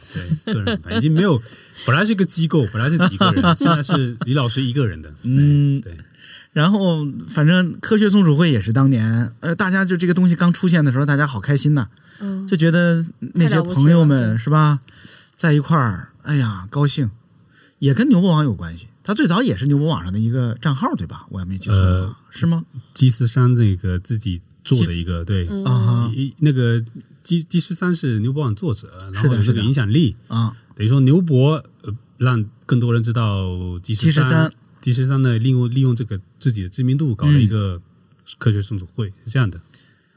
[0.47, 1.41] 对，个人品牌 已经没有，
[1.85, 5.13] 本来是一个机构，本来是几个人， 现在是李老师一个人的。
[5.23, 5.95] 嗯对，
[6.55, 11.89] 然后反正科学松鼠会也是当年，呃，大家就这个东西刚出现的时候，大家好开心呐，
[12.21, 14.81] 嗯，就觉得那些朋友们是吧，
[15.35, 17.11] 在一块儿，哎呀，高兴，
[17.79, 18.87] 也跟牛魔王有关系。
[19.09, 21.25] 他最早也是牛博网上的一个账号，对吧？
[21.31, 22.63] 我也没记错是吗？
[22.93, 25.65] 基斯山这个自己做的一个，对，嗯。
[25.65, 26.85] 啊那个
[27.23, 29.63] 基基斯山是牛博网作者，然后有这个是的是的。
[29.63, 34.53] 影响力，啊，等于说牛博呃让更多人知道基斯基斯山，
[34.83, 37.81] 基斯山呢利用利用这个自己的知名度搞了一个
[38.37, 39.59] 科学松鼠会，是这样的。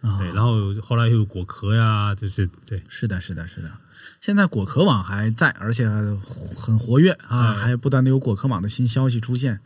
[0.01, 0.19] 啊。
[0.19, 3.71] 对，然后后来又有果壳呀，就是对，是的，是的，是的。
[4.19, 9.59] 现在果壳网还在，而且很活跃啊，哎还不断的有果壳网的新消息出现。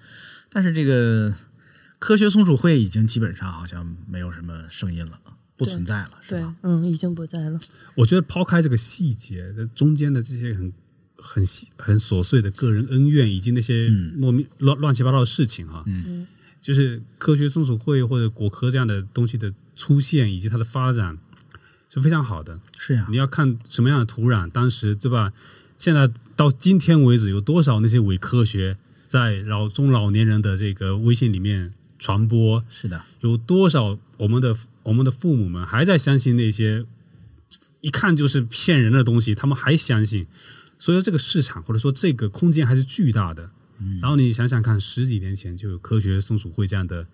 [0.50, 1.34] 但是这个
[2.00, 5.20] 科学松鼠会已经基本上好像没有什么声音了，
[5.58, 7.60] 不存在了，是对吧？，嗯，已经不在了。
[7.96, 10.72] 我觉得抛开这个细节，这中间的这些很
[11.18, 16.28] 很细很琐碎的个人恩怨，以及那些莫名乱乱七八糟的事情哈，嗯
[16.62, 21.16] 就是科学松鼠会或者果壳这样的东西的出现以及它的发展
[21.96, 22.60] 是非常好的。
[22.78, 25.32] 是呀你，要看什么样的土壤，当时对吧？
[25.78, 32.64] 现在到今天为止，有多少那些伪科学在老中老年人的这个微信里面传播？
[32.70, 36.86] 是的，有多少我们的我们的父母们还在相信那些
[37.82, 40.26] 一看就是骗人的东西，他们还相信，
[40.80, 43.52] 所以说这个市场或者说这个空间还是巨大的。
[43.78, 47.06] 嗯然后你想想看，十几年前就有科学松鼠会这样的，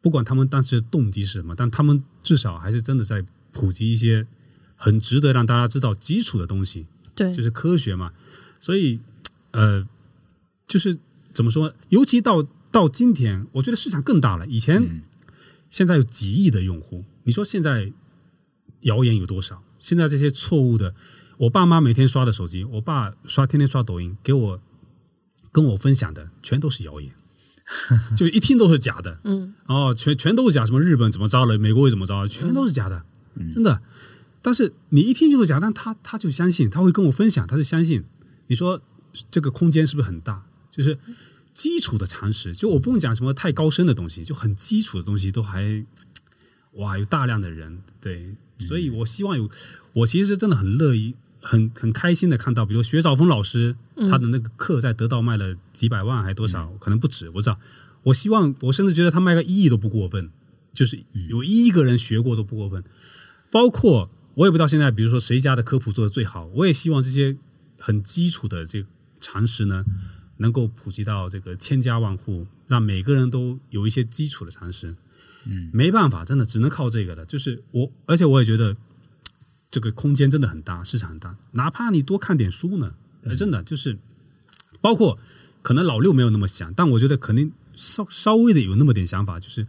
[0.00, 3.24] 不管他们当时的动机是什么，但他们至少还是真的在
[3.58, 4.26] 普及一些
[4.76, 6.86] 很值得让大家知道基础的东西。
[7.16, 8.12] 对，就是科学嘛，
[8.60, 9.00] 所以
[9.50, 9.84] 呃，
[10.68, 10.96] 就是
[11.32, 11.74] 怎么说？
[11.88, 14.46] 尤其到到今天，我觉得市场更大了。
[14.46, 15.02] 以前、
[15.68, 17.92] 现在有几亿的用户，你说现在
[18.82, 19.64] 谣言有多少？
[19.78, 20.94] 现在这些错误的，
[21.38, 24.60] 我爸妈每天刷的手机，我爸刷天天刷抖音，给我
[25.50, 27.12] 跟我分享的全都是谣言，
[28.16, 29.18] 就一听都是假的。
[29.24, 33.04] 嗯，哦，全全都是假，什么日本怎么着了，美国又怎么着了，全都是假的，
[33.52, 33.80] 真的。
[34.42, 38.04] 但是你一听就会讲，但他他就相信，他会跟我分享，他就相信。
[38.46, 38.80] 你说
[39.30, 40.44] 这个空间是不是很大？
[40.70, 40.98] 就是
[41.52, 45.84] 基础的常识，就我不用讲什么太高深的东西，就很基础的东西都还
[46.74, 49.50] 哇有大量的人对，所以我希望有，
[49.94, 51.14] 我其实真的很乐意。
[51.40, 53.76] 很很开心的看到，比如薛兆丰老师，
[54.10, 57.58] 他的那个课在得到卖了几百万，还多少，可能不止，我知道。
[58.02, 60.30] 我希望，我甚至觉得他卖个一亿都不过分。
[60.74, 60.98] 就是
[61.28, 62.82] 有一亿个人学过都不过分。
[63.50, 67.36] 包括我也不知道现在，比如说谁家的科普做的最好，我也希望这些
[67.78, 68.88] 很基础的这个
[69.20, 69.84] 常识呢，
[70.36, 74.96] 能够普及到这个千家万户，让每个人都有一些基础的常识。
[75.46, 77.24] 嗯，没办法，真的只能靠这个了。
[77.24, 78.76] 就是我，而且我也觉得
[79.70, 81.36] 这个空间真的很大，市场很大。
[81.52, 83.98] 哪怕你多看点书呢，呃真的就是
[84.80, 85.18] 包括
[85.62, 89.66] 可能老六没有那么想，但我觉得肯定稍稍微的有那么点想法，就是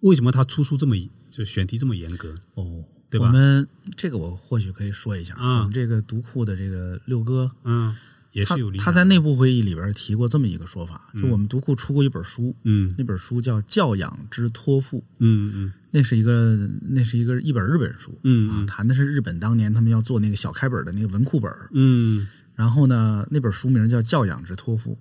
[0.00, 0.96] 为什么他出书这么
[1.28, 2.34] 就选题这么严格？
[2.54, 2.84] 哦，
[3.16, 3.26] 对吧？
[3.26, 3.66] 我们
[3.96, 5.58] 这个我或许可以说一下，啊。
[5.58, 7.94] 我们这个读库的这个六哥，嗯，
[8.32, 12.92] 也他是有他在内部会议里边提过这么一个说法，就我们读库出过一本书，嗯。
[12.98, 15.72] 那本书叫《教养之托付》，嗯嗯。
[15.90, 22.26] 那是一个那是一个一本日本书，嗯啊，谈的是日本当年他们要做那个小开本的那个文库本，嗯。
[22.54, 24.94] 然后呢，那本书名叫《教养之托付》。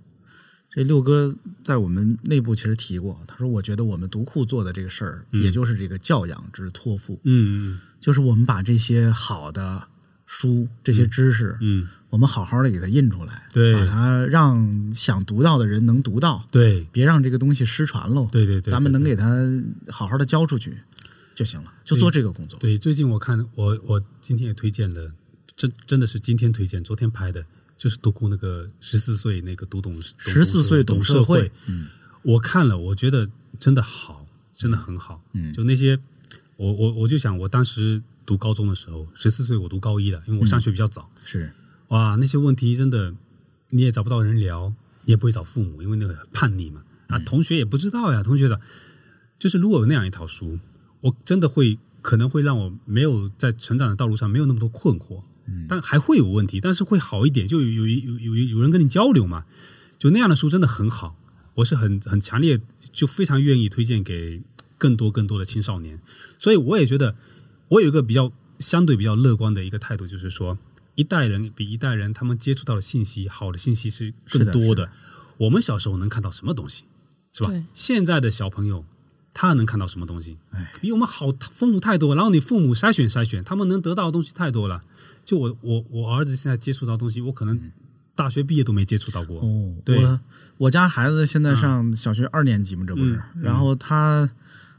[0.75, 1.33] 这六哥
[1.63, 9.87] 在我们内部其实提过，他说：“我觉得我们读库做的这个事儿，也就是这个教养之托付，嗯就是我们把这些好的
[10.25, 18.27] 书、这些知识，嗯，我们好好的给它印出来，对把它让想读到的人能读到，对别让这个东西失传喽。
[18.29, 19.33] 对对对，咱们能给它
[19.87, 20.79] 好好的交出去
[21.33, 22.59] 就行了，就做这个工作。
[22.59, 25.13] 对，最近我看我我今天也推荐了，
[25.55, 27.45] 真真的是今天推荐，昨天拍的，
[27.77, 31.87] 就是读库那个十四岁那个读懂十四岁懂社会，嗯，
[32.23, 33.29] 我看了，我觉得
[33.59, 35.21] 真的好，真的很好。
[35.33, 35.99] 嗯就那些，
[36.57, 41.09] 我我我就想，我当时读高中的时候，十四岁我读高一了，因为我上学比较早。
[41.23, 41.53] 是，
[41.89, 43.13] 哇，那些问题真的
[43.69, 44.73] 你也找不到人聊，
[45.03, 46.83] 你也不会找父母，因为那个叛逆嘛。
[47.07, 48.59] 啊，同学也不知道呀，同学的，
[49.37, 50.57] 就是如果有那样一套书，
[51.01, 55.21] 我真的会可能会让我没有在成长的道路上没有那么多困惑，
[55.67, 59.45] 但还会有问题，但是会好一点，就有有有有有人跟你交流嘛，
[59.97, 61.15] 就那样的书真的很好，
[61.55, 62.59] 我是很很强烈，
[62.91, 64.41] 就非常愿意推荐给
[64.77, 65.99] 更多更多的青少年，
[66.37, 67.15] 所以我也觉得
[67.69, 70.57] 我有一个比较相对比较乐观的一个态度，就是说
[70.95, 74.59] 一代人比一代人他们接触到的信息，好的信息是更多的。
[74.61, 74.91] 是的是的
[75.37, 76.85] 我们小时候能看到什么东西，
[77.33, 77.51] 是吧？
[77.73, 78.85] 现在的小朋友
[79.33, 80.37] 他能看到什么东西？
[80.51, 82.15] 哎，比我们好丰富太多。
[82.15, 84.83] 然后你父母筛选筛选，他们能得到的东西太多了。
[85.25, 87.59] 就我我我儿子现在接触到东西，我可能
[88.15, 89.41] 大学毕业都没接触到过。
[89.41, 90.19] 哦，对我
[90.57, 93.15] 我家孩子现在上小学二年级嘛，这不是？
[93.35, 94.29] 嗯然后他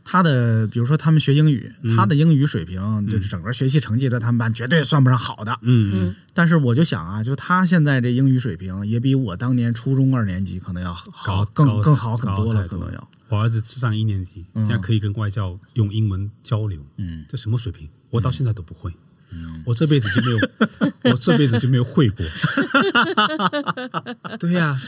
[0.05, 5.59] 他的，比如说他们学英语，嗯他的英语水平就是整个学习成绩在他们班绝对算不上好的。
[5.62, 13.09] 嗯嗯但是我就想啊，就他现在这英语水平也比我当年初中二年级可能要好，更更好很多了，可能要。
[13.28, 16.81] 我儿子上一年级，现在可以跟外教用英文交流。
[16.97, 17.89] 嗯，这什么水平？
[18.12, 18.94] 我到现在都不会。
[19.65, 20.39] 我这辈子就没有，
[21.13, 22.25] 我这辈子就没有会过。
[24.39, 24.79] 对呀、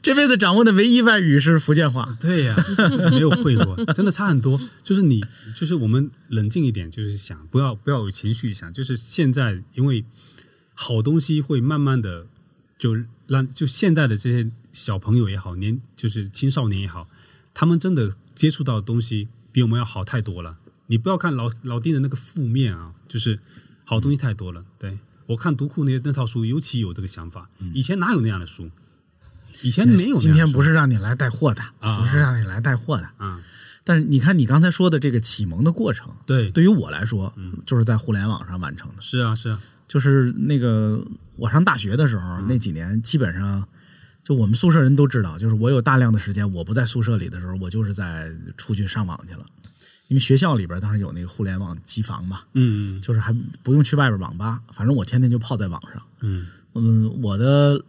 [0.00, 2.16] 这辈子掌握的唯一外语是福建话。
[2.20, 4.60] 对呀、 就是没有会过，真的差很多。
[4.84, 5.24] 就是你，
[5.56, 10.04] 就是我们冷静一点，就是想不要不要有情绪想，就是现在因为
[10.74, 12.26] 好东西会慢慢的
[12.78, 12.96] 就
[13.26, 17.08] 让就现在的这些小朋友也好，年就是青少年也好，
[17.52, 20.58] 他们真的接触到的东西比我们要好太多了。
[20.86, 23.38] 你不要看老老丁的那个负面啊，就是
[23.84, 24.64] 好东西太多了。
[24.78, 28.70] 对我看读库那那套书，尤其有这个想法，以前哪有那样的书？
[29.62, 30.16] 以前没有。
[30.16, 33.08] 今天不是让你来带货的，啊不是让你来带货的。
[33.18, 33.40] 啊，
[33.84, 37.34] 但是你看你刚才说的这个启蒙的过程，对对于我来说，
[37.64, 39.02] 就是在互联网上完成的。
[39.02, 41.06] 是啊是啊，就是那个
[41.36, 43.68] 我上大学的时候，那几年基本上，
[44.24, 49.44] 就我们宿舍人都知道，就是我有大量的时间，我不在宿舍里的时候，我就是在出去上网去了。
[50.12, 56.02] 因为学校里边当时有那个互联网机房嘛，嗯就是还不用去外边网吧，反正我天天就泡在网上。
[56.20, 57.82] 嗯嗯，我的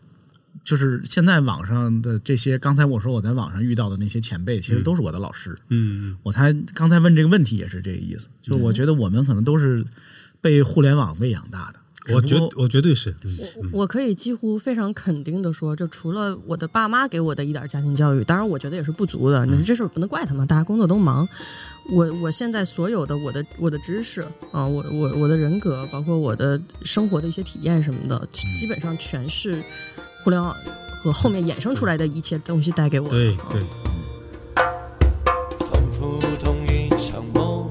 [0.63, 5.53] 就是现在网上的这些，刚才我说我在网上遇到的那些前辈，其实都是我的老师。
[5.67, 9.85] 嗯我才刚才问这个问题也是这个意思，就是我觉得我们可能都是
[10.39, 11.79] 被互联网喂养大的。
[12.11, 19.45] 我绝我绝对是，嗯我可以几乎非常肯定的说，就除了我的爸妈给我的一点家庭教育，当然我觉得也是不足的。
[19.45, 21.25] 你说这事不能怪他们，大家工作都忙。
[21.93, 24.21] 我我现在所有的我的我的知识
[24.51, 29.61] 啊，我我我的人格，包括我的生活的一些体验什么的，基基本上全是
[30.23, 30.55] 互联网
[31.01, 33.15] 和后面衍生出来的一切东西带给我的。
[33.15, 33.61] 对啊对，
[35.67, 37.69] 仿佛同一场梦，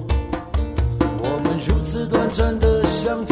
[1.19, 3.32] 我们如此短暂的相逢。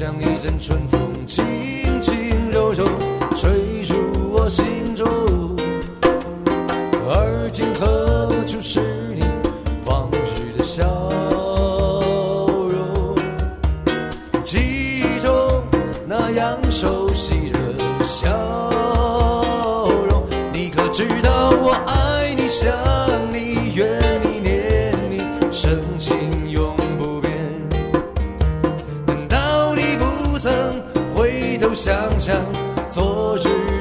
[0.00, 2.86] 像一阵春风，轻轻柔柔
[3.36, 5.06] 吹入我心中。
[7.06, 8.80] 而今何处是
[9.14, 9.22] 你
[9.84, 10.86] 往日的笑
[12.70, 13.14] 容？
[14.42, 15.62] 记忆中
[16.06, 17.58] 那样熟悉的
[18.02, 18.30] 笑
[20.08, 22.70] 容，你可知道我爱你，想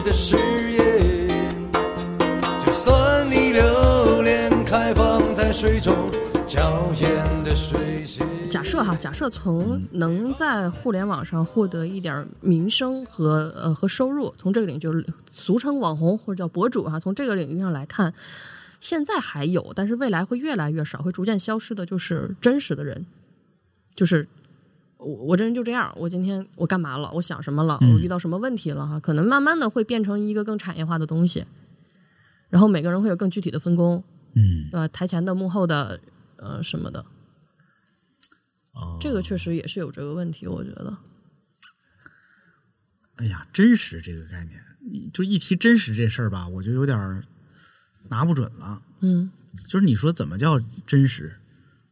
[0.10, 0.36] 的誓
[0.72, 1.28] 言。
[2.60, 6.10] 就算你留恋开放在水中
[6.48, 8.26] 娇艳的水仙。
[8.50, 18.12] 假设哈，假设从能在互联网上获得一点名声和呃和收入，从这个领域就是俗称网红或者叫博主哈，从这个领域上来看，
[18.80, 23.06] 现在还有，但是未来会越来越少，会逐渐消失的，就是真实的人，
[23.96, 24.28] 就是
[25.00, 31.46] 我我这人就这样，我今天我干嘛了，我想什么了，我遇到什么问题了哈，可能慢慢的会变成一个更产业化的东西，
[32.50, 34.04] 然后每个人会有更具体的分工，
[34.36, 36.02] 嗯，呃，台前的、幕后的，
[36.36, 37.06] 呃，什么的。
[38.74, 40.98] 哦这个确实也是有这个问题，我觉得。
[43.16, 44.62] 哎呀，真实这个概念，
[45.14, 47.24] 就一提真实这事儿吧，我就有点儿
[48.10, 48.82] 拿不准了。
[49.00, 49.32] 嗯
[49.68, 51.38] 就是你说怎么叫真实？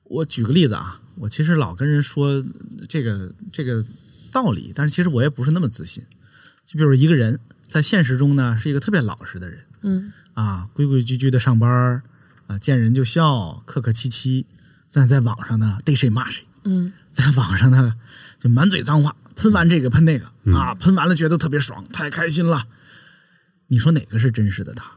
[0.03, 2.43] 我举个例子啊，我其实老跟人说
[2.87, 3.83] 这个这个
[4.31, 6.03] 道理，但是其实我也不是那么自信。
[6.65, 9.59] 就比如一个人在现实中呢是一个特别老实的人。
[9.81, 10.13] 嗯。
[10.33, 12.03] 啊，规规矩矩的上班儿
[12.45, 14.45] 啊，见人就笑，客客气气，
[14.91, 16.93] 但在网上呢逮谁骂谁，嗯。
[17.11, 17.95] 在网上呢
[18.37, 22.67] 就满嘴脏话，喷完这个喷那个、啊，喷完了觉得特别爽，太开心了。
[23.69, 24.91] 你说哪个是真实的他？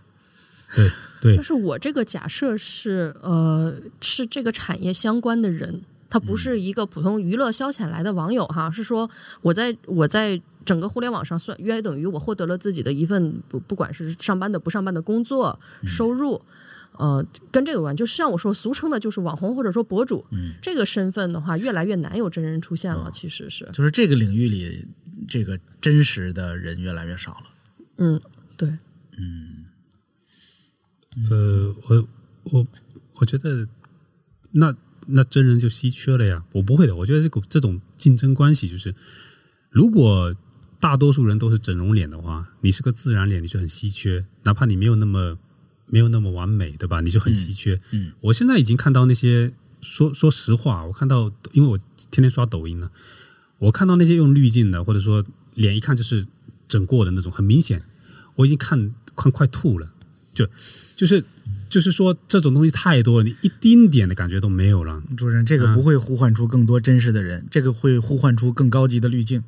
[0.76, 0.90] 对
[1.22, 1.36] 对。
[1.36, 5.80] 但是我这个假设是呃是这个产业相关的人，
[6.10, 9.08] 他不是一个普通娱乐消遣来的网友哈，是说
[9.40, 16.42] 我在我在整个互联网上算约等于我获得了自己的一份不不管是上班的不上班的工作收入。
[16.98, 20.22] 呃，跟这个有关，就是像我说，俗称的就是网红或者说博主，
[20.60, 23.08] 这个身份的话，越来越难有真人出现了。
[23.10, 24.86] 其实是，就是这个领域里，
[25.26, 27.46] 这个真实的人越来越少了。
[27.96, 28.20] 嗯，
[28.58, 28.68] 对，
[29.16, 29.64] 嗯
[31.30, 32.08] 呃，我
[32.52, 32.66] 我
[33.14, 33.66] 我觉得
[34.50, 34.76] 那
[35.12, 36.44] 那真人就稀缺了呀。
[36.52, 38.94] 我不会的，我觉得这个这种竞争关系就是，
[39.70, 40.34] 如果
[40.78, 45.36] 大多数人都是整容脸的话，你是个自然脸，你就很稀缺，哪怕你没有那么
[45.86, 47.00] 没有那么完美，对吧？
[47.00, 47.80] 你就很稀缺。
[47.90, 51.76] 嗯我现在已经看到那些说说实话，我看到，因为我
[52.10, 52.90] 天天刷抖音呢，
[53.58, 55.24] 我看到那些用滤镜的，或者说
[55.54, 56.26] 脸一看就是
[56.68, 57.82] 整过的那种，很明显，
[58.36, 59.92] 我已经看看快吐了，
[60.32, 60.48] 就
[60.96, 61.22] 就是
[61.70, 65.02] 就是说这种东西太多了，你一丁点的感觉都没有了。
[65.16, 69.44] 主任，这个不会呼唤出更多真实的人，这个会呼唤出更高级的滤镜。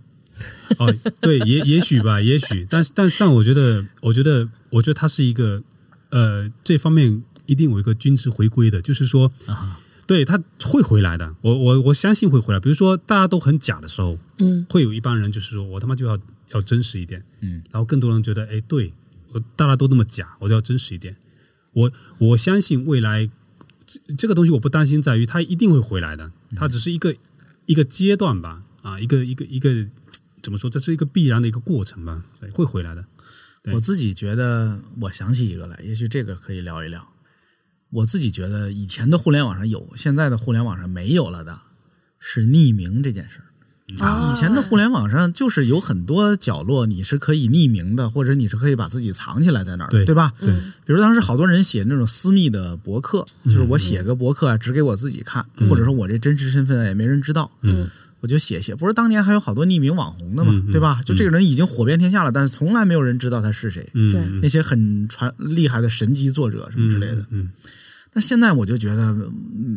[0.79, 5.61] 哦，对，也 也许吧，也许，但是但是但我觉得，我觉得，我觉得它是一个
[6.11, 9.31] 呃，这方面一定有一个均值回归的，就是说，
[10.07, 12.61] 对，他会回来的，我我我相信会回来。
[12.61, 16.19] 比如说大家都很假的时候，嗯会有一帮人就是说我他妈就要
[16.51, 18.93] 要真实一点，嗯，然后更多人觉得，哎，对
[19.33, 21.17] 我大家都那么假，我就要真实一点。
[21.73, 23.29] 我我相信未来
[23.87, 27.15] 这这个东西我不担心，在于它一定会回来的，它只是一个
[27.67, 29.87] 一个阶段吧，啊，一个一个一个
[30.43, 30.69] 怎么说？
[30.69, 33.05] 这是一个必然的一个过程吧，对，会回来的。
[33.73, 37.13] 我自己觉得，我想起一个来，也许这个可以聊一聊。
[37.91, 41.61] 我自己觉得，以前的互联网上有，现在的互联网上没有了的，
[42.19, 43.52] 是匿名这件事儿。
[43.99, 50.33] 以前的互联网上就是有很多角落，你是可以匿名的，或者你是可以把自己藏起来在那儿的，对吧？
[50.41, 50.55] 对
[50.85, 57.89] 比如当时好多人写那种私密的博客，就是我写个博客啊，只给我自己看，或者说我这真实身份啊也没人知道，嗯，
[58.21, 58.75] 我就写写。
[58.75, 61.01] 不是当年还有好多匿名网红的嘛，对吧？
[61.05, 63.89] 就这个人已经火遍天下了，但是从来没有人知道他是谁。
[63.95, 67.51] 嗯，对嗯那些很传厉害的神级作者什么之类的，嗯
[68.15, 69.33] 但现在我就觉得嗯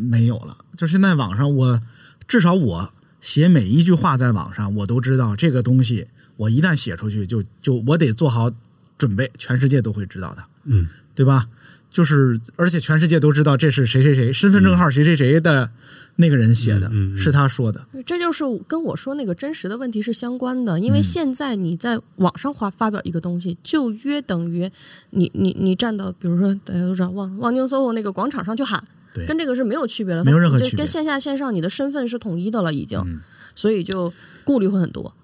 [0.09, 0.57] 没有了。
[0.75, 1.79] 就现在网上我，
[2.27, 2.93] 至少我
[3.25, 6.05] 写每一句话在网上，我都知道这个东西，
[6.37, 8.51] 我一旦写出去就，就我得做好
[8.99, 10.87] 准备，全世界都会知道的，嗯。
[11.15, 11.47] 对吧？
[11.89, 15.71] 就是而且全世界都知道这是谁谁谁身份证号谁谁谁的
[16.17, 24.69] 那个人写的，是他说的，这就是跟我说那个真实的问题是相关的，因为现在你在网上发发表一个东西，就约等于
[25.11, 28.83] 你你你站到，比如说大家都知道望望京 SOHO 那个广场上去喊，
[29.15, 33.21] 对跟这个是没有区别的，没有任何区别跟线下线上你的身份是统一的了，已经，嗯
[33.55, 34.13] 所以就
[34.43, 35.15] 顾虑会很多。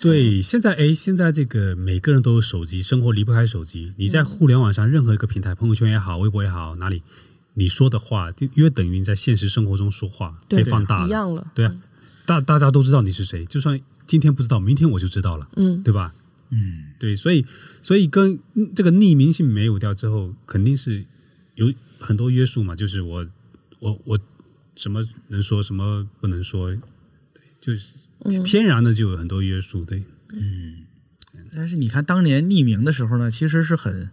[0.00, 3.92] 对，现在哎，现在这个每个人都有手机，生活离不开手机。
[3.96, 7.02] 你在互联网上任何一个平台，朋友圈也好，微博也好，哪里
[7.54, 11.08] 你说的话，就约等于你在现实生活中说话对被放大了。
[11.08, 11.74] 一样了，对啊，
[12.26, 16.14] 大大家都知道你是谁，就算今天不知道，明天我就知道了，嗯，对吧？
[16.50, 17.44] 嗯，对，所以
[17.82, 21.04] 所以跟嗯这个匿名性没有掉之后，肯定是
[21.56, 23.26] 有很多约束嘛，就是我
[23.80, 24.18] 我我
[24.74, 26.76] 什么能说，什么不能说，
[27.60, 30.04] 就是嗯天然的就有很多约束，对。
[30.30, 30.84] 嗯
[31.54, 34.10] 但是你看当年匿名的时候呢，其实是很，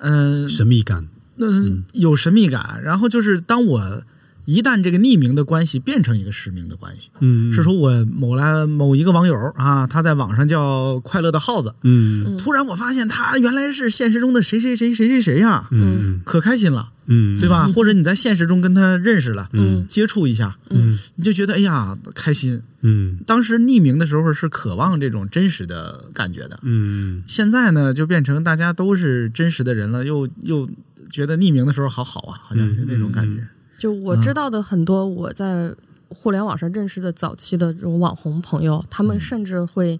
[0.00, 1.46] 嗯、神秘感，那
[1.92, 2.80] 有神秘感。
[2.82, 4.04] 然后就是当我
[4.48, 12.34] 一旦这个匿名的关系变成一个实名的关系，嗯，是说我某来某一个网友啊，他在网上叫快乐的耗子，嗯。
[12.38, 16.22] 突然我发现他原来是现实中的谁谁谁谁谁谁呀、嗯。
[16.24, 17.68] 可开心了，嗯，对吧？
[17.74, 19.84] 或者你在现实中跟他认识了，嗯。
[19.86, 20.98] 接触一下，嗯。
[21.16, 22.62] 你就觉得哎呀开心。
[22.80, 23.18] 嗯。
[23.26, 27.22] 当时匿名的时候是渴望这种真实的感觉的，嗯。
[27.26, 30.66] 现在呢就变成大家都是真实的人了，又又
[31.10, 33.46] 觉得匿名的时候好好啊，好像是那种感觉。
[33.78, 35.72] 就我知道的很多我在
[36.08, 39.98] 互联网上认识的早期的这种网红朋友，他们甚至会。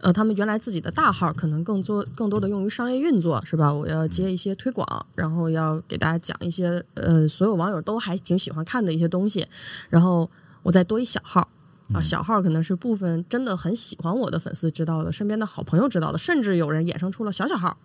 [0.00, 3.74] 呃，他们原来自己的大号可能更多更多的用于商业运作，是吧？
[3.74, 4.86] 我要接一些推广，
[5.16, 9.44] 然后要给大家讲一些呃，所有网友都还挺喜欢看的一些东西，
[9.90, 10.30] 然后
[10.62, 11.48] 我再多一小号。
[11.92, 17.76] 啊，小号可能是部分真的很喜欢我的粉丝知道的，身边的好朋友知道的，甚至有人衍生出了小小号，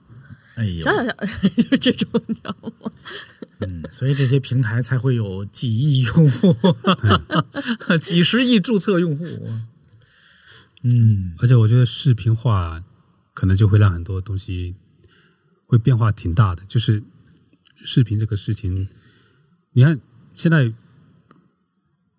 [0.56, 0.84] 哎呦，
[1.70, 2.92] 就这种，你知道吗？
[3.60, 6.56] 嗯，所以这些平台才会有几亿用户，
[8.02, 9.26] 几十亿注册用户。
[10.84, 12.84] 嗯，而且我觉得视频化
[13.34, 14.76] 可能就会让很多东西
[15.66, 17.02] 会变化挺大的，就是
[17.84, 18.90] 视频这个事情，
[19.72, 20.00] 你看
[20.36, 20.74] 现在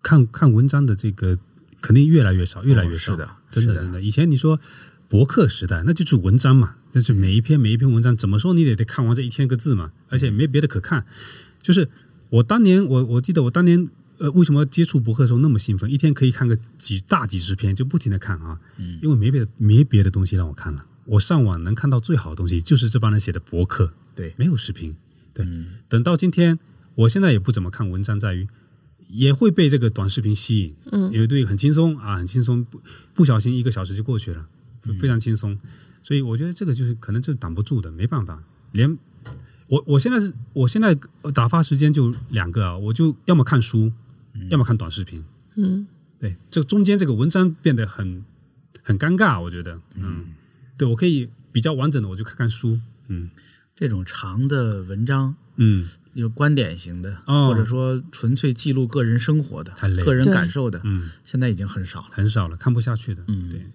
[0.01, 1.37] 看看文章的这个
[1.79, 4.01] 肯定越来越少，越来越少，是的是的真的真的。
[4.01, 4.59] 以前你说
[5.07, 11.05] 博客时代，那就是文章嘛，就是每一篇每一篇文章，怎么说你也得看完这一千个字嘛，而且没别的可看。
[11.61, 11.89] 就是
[12.29, 13.89] 我当年我我记得我当年。
[14.17, 15.91] 呃，为什么接触博客的时候那么兴奋？
[15.91, 18.57] 一天可以看个几大几十篇，就不停的看啊，
[19.01, 20.85] 因为没别的没别的东西让我看了。
[21.03, 24.95] 我上网能看到最好的东西，就是这帮人写的博客，对没有视频。
[25.33, 25.45] 对，
[25.89, 26.57] 等到今天，
[26.95, 28.47] 我现在也不怎么看文章，在于
[29.09, 32.79] 也会被这个短视频吸引，嗯，因为对很轻松啊，很轻松，不
[33.13, 34.45] 不小心一个小时就过去了，
[34.93, 35.57] 非常轻松。
[36.03, 38.43] 所以我觉得这个就是可能就挡不住的，没办法。
[38.71, 38.97] 连
[39.67, 40.95] 我我现在是我现在
[41.33, 43.91] 打发时间就两个啊，我就要么看书，
[44.49, 45.23] 要么看短视频。
[45.55, 45.87] 嗯，
[46.19, 48.23] 对，这中间这个文章变得很
[48.83, 50.27] 很尴尬，我觉得，嗯，
[50.77, 53.31] 对我可以比较完整的，我就看看书，嗯
[53.75, 62.07] 这种长的文章，嗯有观点型的，哦或者说纯粹记录个人生活的太累、了个人感受的，嗯，现在已经很少了。
[62.11, 63.65] 很少了，看不下去的，嗯对，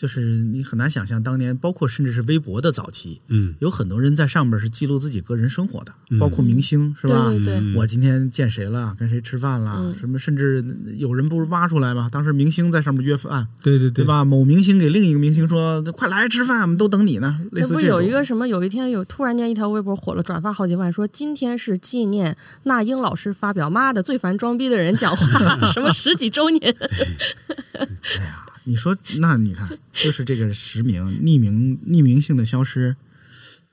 [0.00, 7.28] 就是你很难想象，当年包括甚至是微博的早期，嗯有很多人在上面是记录自己个人生活的，包括明星是吧？
[7.28, 10.64] 对对对，嗯我今天见谁了，跟谁吃饭了，嗯什么甚至
[10.96, 12.08] 有人不是挖出来吗？
[12.10, 14.02] 当时明星在上面约饭，对对对？
[14.02, 14.24] 对吧？
[14.24, 17.88] 某明星给另一个明星说：“快来吃饭，我们都等你呢。”类那不似这种。
[17.88, 18.48] 有一个什么？
[18.48, 26.74] 有一天有突然间一条微博火了，转发好几万，说今天是纪念那英老师发表“妈的最烦装逼的人”讲话 什么十几周年。
[28.70, 32.94] 你说，那你看，就是这个实名、匿名、匿名性的消失，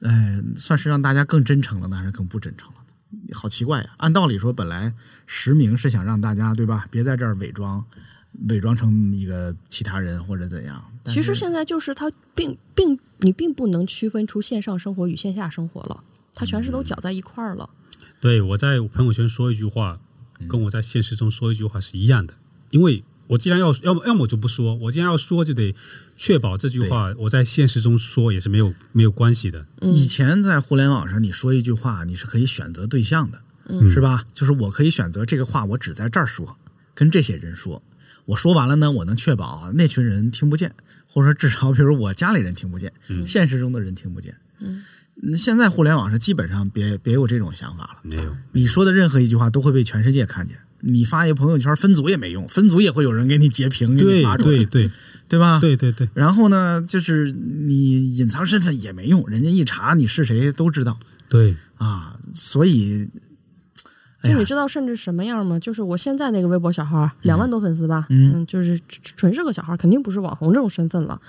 [0.02, 3.34] 哎，算是让大家更真诚了呢，还是更不真诚了呢？
[3.36, 3.92] 好奇怪呀！
[3.98, 4.96] 按道理说，本来
[5.28, 7.86] 实名是想让大家对吧，别在这儿伪装，
[8.50, 10.84] 伪装成一个其他人或者怎样。
[11.06, 16.04] 其实现在就是它并并你并不能区分出线上生活与线下生活了，
[16.34, 17.70] 它全是都搅在一块儿了。
[18.20, 20.00] 对我在朋友圈说一句话，
[20.50, 22.34] 跟我在现实中说一句话是一样的，
[22.72, 25.76] 因为我既然要要么要么我就不说，我既然要说，就得
[26.16, 34.24] 确保这句话我在现实中说也是没有没有关系的，以前在互联网上，你说一句话，你是可以选择对象的，嗯是吧？
[34.34, 36.58] 就是我可以选择这个话，我只在这儿说，
[36.94, 37.84] 跟这些人说。
[38.28, 40.74] 我说完了呢，我能确保那群人听不见，
[41.08, 42.92] 或者说至少比如我家里人听不见，
[43.26, 44.36] 现实中的人听不见。
[44.60, 44.84] 嗯，
[45.36, 48.00] 现在互联网上基本上别别有这种想法了。
[48.04, 50.58] 没有，你说的任何一句话都会被全世界看见。
[50.82, 54.92] 你发一个朋友圈分组也没用，分组也会有人给你截屏，给你对发出来，对对
[55.28, 55.60] 对吧？
[55.60, 60.98] 对对对然后呢，就是你隐藏身份也没用，人家一查你是谁都知道
[61.30, 62.14] 对，啊。
[62.34, 63.10] 所以，
[64.22, 65.58] 就你，知道甚至什么样吗？
[65.58, 71.20] 就是我现在那个微博小号啊，两万多粉丝吧，嗯就是纯纯是个小号，肯定不是网红这种身份了。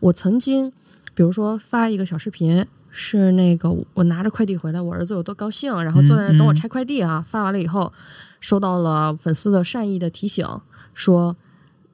[0.00, 0.72] 我曾经，
[1.14, 7.24] 比如说发一个小视频，是那个我拿着快递回来，我儿子有多高兴，然后坐在那等我拆快递啊。
[7.28, 7.92] 发完了以后，
[8.40, 10.46] 收到了粉丝的善意的提醒，
[10.94, 11.36] 说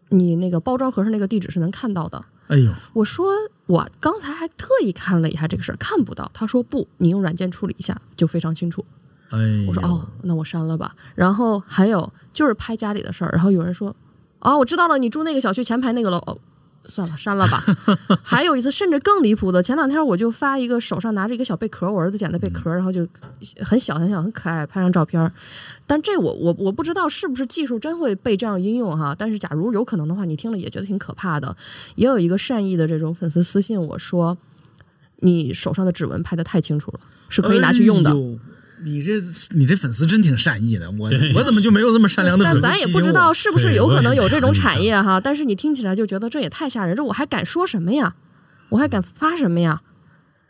[0.09, 2.25] 你那个包装盒上那个地址是能看到的。
[2.47, 3.27] 哎呦，我说
[3.67, 6.31] 我刚才还特意看了一下这个事儿，看不到。
[6.33, 8.85] 他说不，你用软件处理一下就非常清楚。
[9.31, 10.95] 哎，我说哦，那我删了吧。
[11.17, 13.95] 然后还有就是拍家里的事儿，然后有人说
[14.39, 16.39] 哦，我知道了，你住那个小区前排那个楼。
[16.87, 17.63] 哦，算了，删了吧。
[18.23, 23.07] 还有一次甚至更离谱的，前两天我就发一个手上拿着一个小贝壳，我儿子捡的贝壳，然后就
[23.61, 25.31] 很小很小很可爱，拍张照片。
[25.87, 29.15] 但这我我我不知道是不是技术真会被这样应用哈。
[29.17, 31.57] 但是假如有可能的话，你听了也觉得挺可怕的。
[31.95, 34.37] 也有一个善意的这种粉丝私信我说，
[35.21, 38.15] 你手上的指纹拍的太清楚了，是可以拿去用的。
[38.83, 39.13] 你这
[39.51, 42.61] 你这粉丝真挺善意的，我我怎么就没有这么善良的粉丝？
[42.61, 48.17] 但咱也不知道是不是有可能有这种产业哈，但是你听起来就觉得这也太吓人，这我还敢说什么呀？
[48.71, 49.83] 我还敢发什么呀？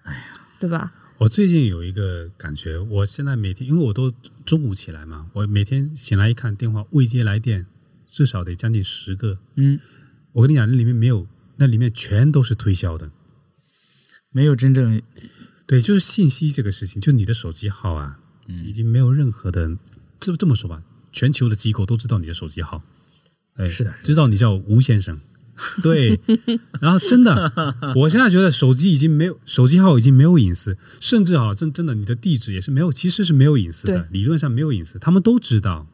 [0.03, 0.20] 哎呀，
[0.59, 0.93] 对吧？
[1.19, 4.12] 我最近有一个感觉，我现在每天因为我都
[4.44, 7.66] 中午起来嘛，我每天醒来一看电话未接来电，
[8.11, 9.39] 至少得将近十个。
[9.55, 9.81] 嗯，
[10.32, 11.27] 我跟你讲，那里面没有，
[11.57, 13.11] 那里面全都是推销的。
[14.31, 15.01] 没有真正
[15.67, 19.77] 对，就是信息这个事情，就你的手机号啊，已经没有任何的，
[20.21, 22.85] 这这么说吧，全球的机构都知道你的手机号，
[23.55, 25.19] 哎，是的知道你叫吴先生，
[25.83, 26.21] 对，
[26.81, 35.89] 然后真的，我现在觉得手机已经没有手机号已经没有隐私，甚至啊，真真的你的地址也是没有，其实是没有隐私的，理论上没有隐私，他们都知道。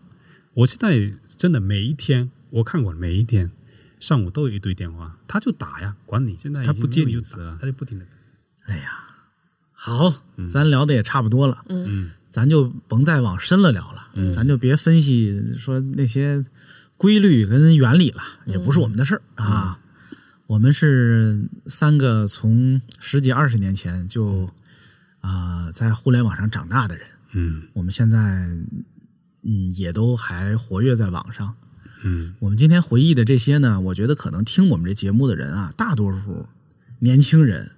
[0.55, 3.51] 我现在真的每一天，我看过每一天
[3.99, 8.05] 上午都有一堆电话，他就打呀，管你，现在他不接没有隐私了他就不停的。
[9.85, 10.15] 好，
[10.49, 16.47] 咱聊的也差不多了，嗯，咱就甭再往深了聊了，咱就别分析说那些
[16.97, 19.81] 规律跟原理了，也不是我们的事儿、啊。
[20.47, 24.51] 我们是三个从十几二十年前就
[25.21, 27.65] 啊、在互联网上长大的人，嗯。
[27.73, 28.19] 我们现在
[29.43, 31.57] 嗯也都还活跃在网上。
[32.05, 32.37] 嗯。
[32.39, 36.47] 我们今天回忆的这些呢，我觉得可能听我们这节目的人啊，大多数
[37.01, 37.73] 年轻人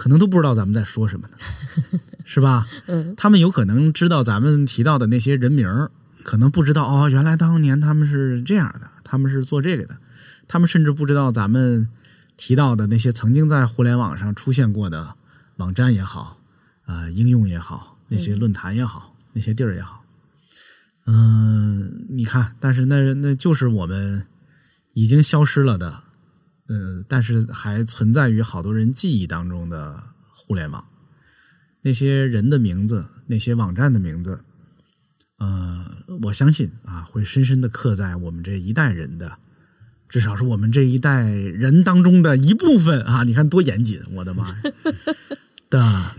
[0.00, 1.36] 可能都不知道咱们在说什么呢，
[2.24, 2.66] 是吧？
[2.86, 5.90] 嗯，他们有可能知道咱们提到的那些人名儿，
[6.24, 9.98] 可能不知道哦，原来当年他们是这样的，他们是做这个的，
[10.48, 11.86] 他们甚至不知道咱们
[12.38, 15.16] 提到的那些曾经在互联网上出现过的
[15.56, 16.38] 网站也好，
[16.86, 20.02] 啊、应用也好，那些论坛也好，那些地儿也好。
[21.04, 24.26] 嗯，你看，但是那那就是我们
[24.94, 26.04] 已经消失了的，
[26.70, 30.86] 呃，但是还存在于好多人记忆当中的互联网，
[31.82, 34.44] 那些人的名字，那些网站的名字，
[35.38, 35.84] 呃，
[36.22, 39.38] 我相信啊，会深深的刻在我们这一代人的，
[40.08, 43.24] 至少是我们这一代人当中的一部分啊！
[43.24, 44.62] 你看多严谨，我的妈呀！
[45.68, 46.14] 的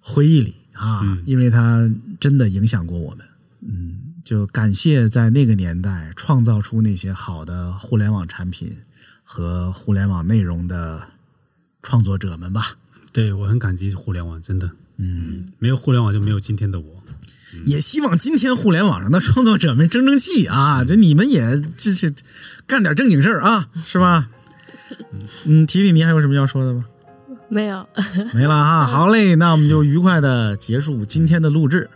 [0.00, 3.26] 回忆里啊，因为它真的影响过我们。
[3.66, 8.70] 嗯，就感谢在那个年代创造出那些好的互联网产品
[9.24, 11.02] 和互联网内容的
[11.82, 12.62] 创作者们吧。
[13.12, 16.86] 对我很感激互联网，真的，嗯，没有互联网就没有今天的我。
[17.64, 20.84] 也希望今天互联网上的创作者们争争气啊！
[20.84, 22.12] 就你们也这是
[22.66, 24.28] 干点正经事儿啊，是吧？
[25.44, 26.84] 嗯，提提你还有什么要说的吗？
[27.48, 27.88] 没有，
[28.34, 28.86] 没了哈。
[28.88, 31.88] 好嘞，那我们就愉快的结束今天的录制。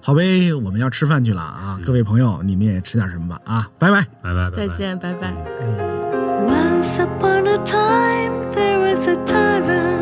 [0.00, 1.80] 好呗，我们要吃饭去了啊！
[1.84, 3.68] 各位朋友，你们也吃点什么吧啊！
[3.80, 4.02] 拜拜。
[4.22, 4.68] 拜拜，拜拜。
[4.68, 5.99] 再见，拜拜。
[6.44, 10.00] Once upon a time, there was a tavern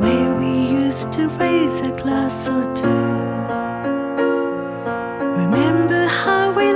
[0.00, 0.52] where we
[0.84, 3.04] used to raise a glass or two.
[5.42, 6.72] Remember how we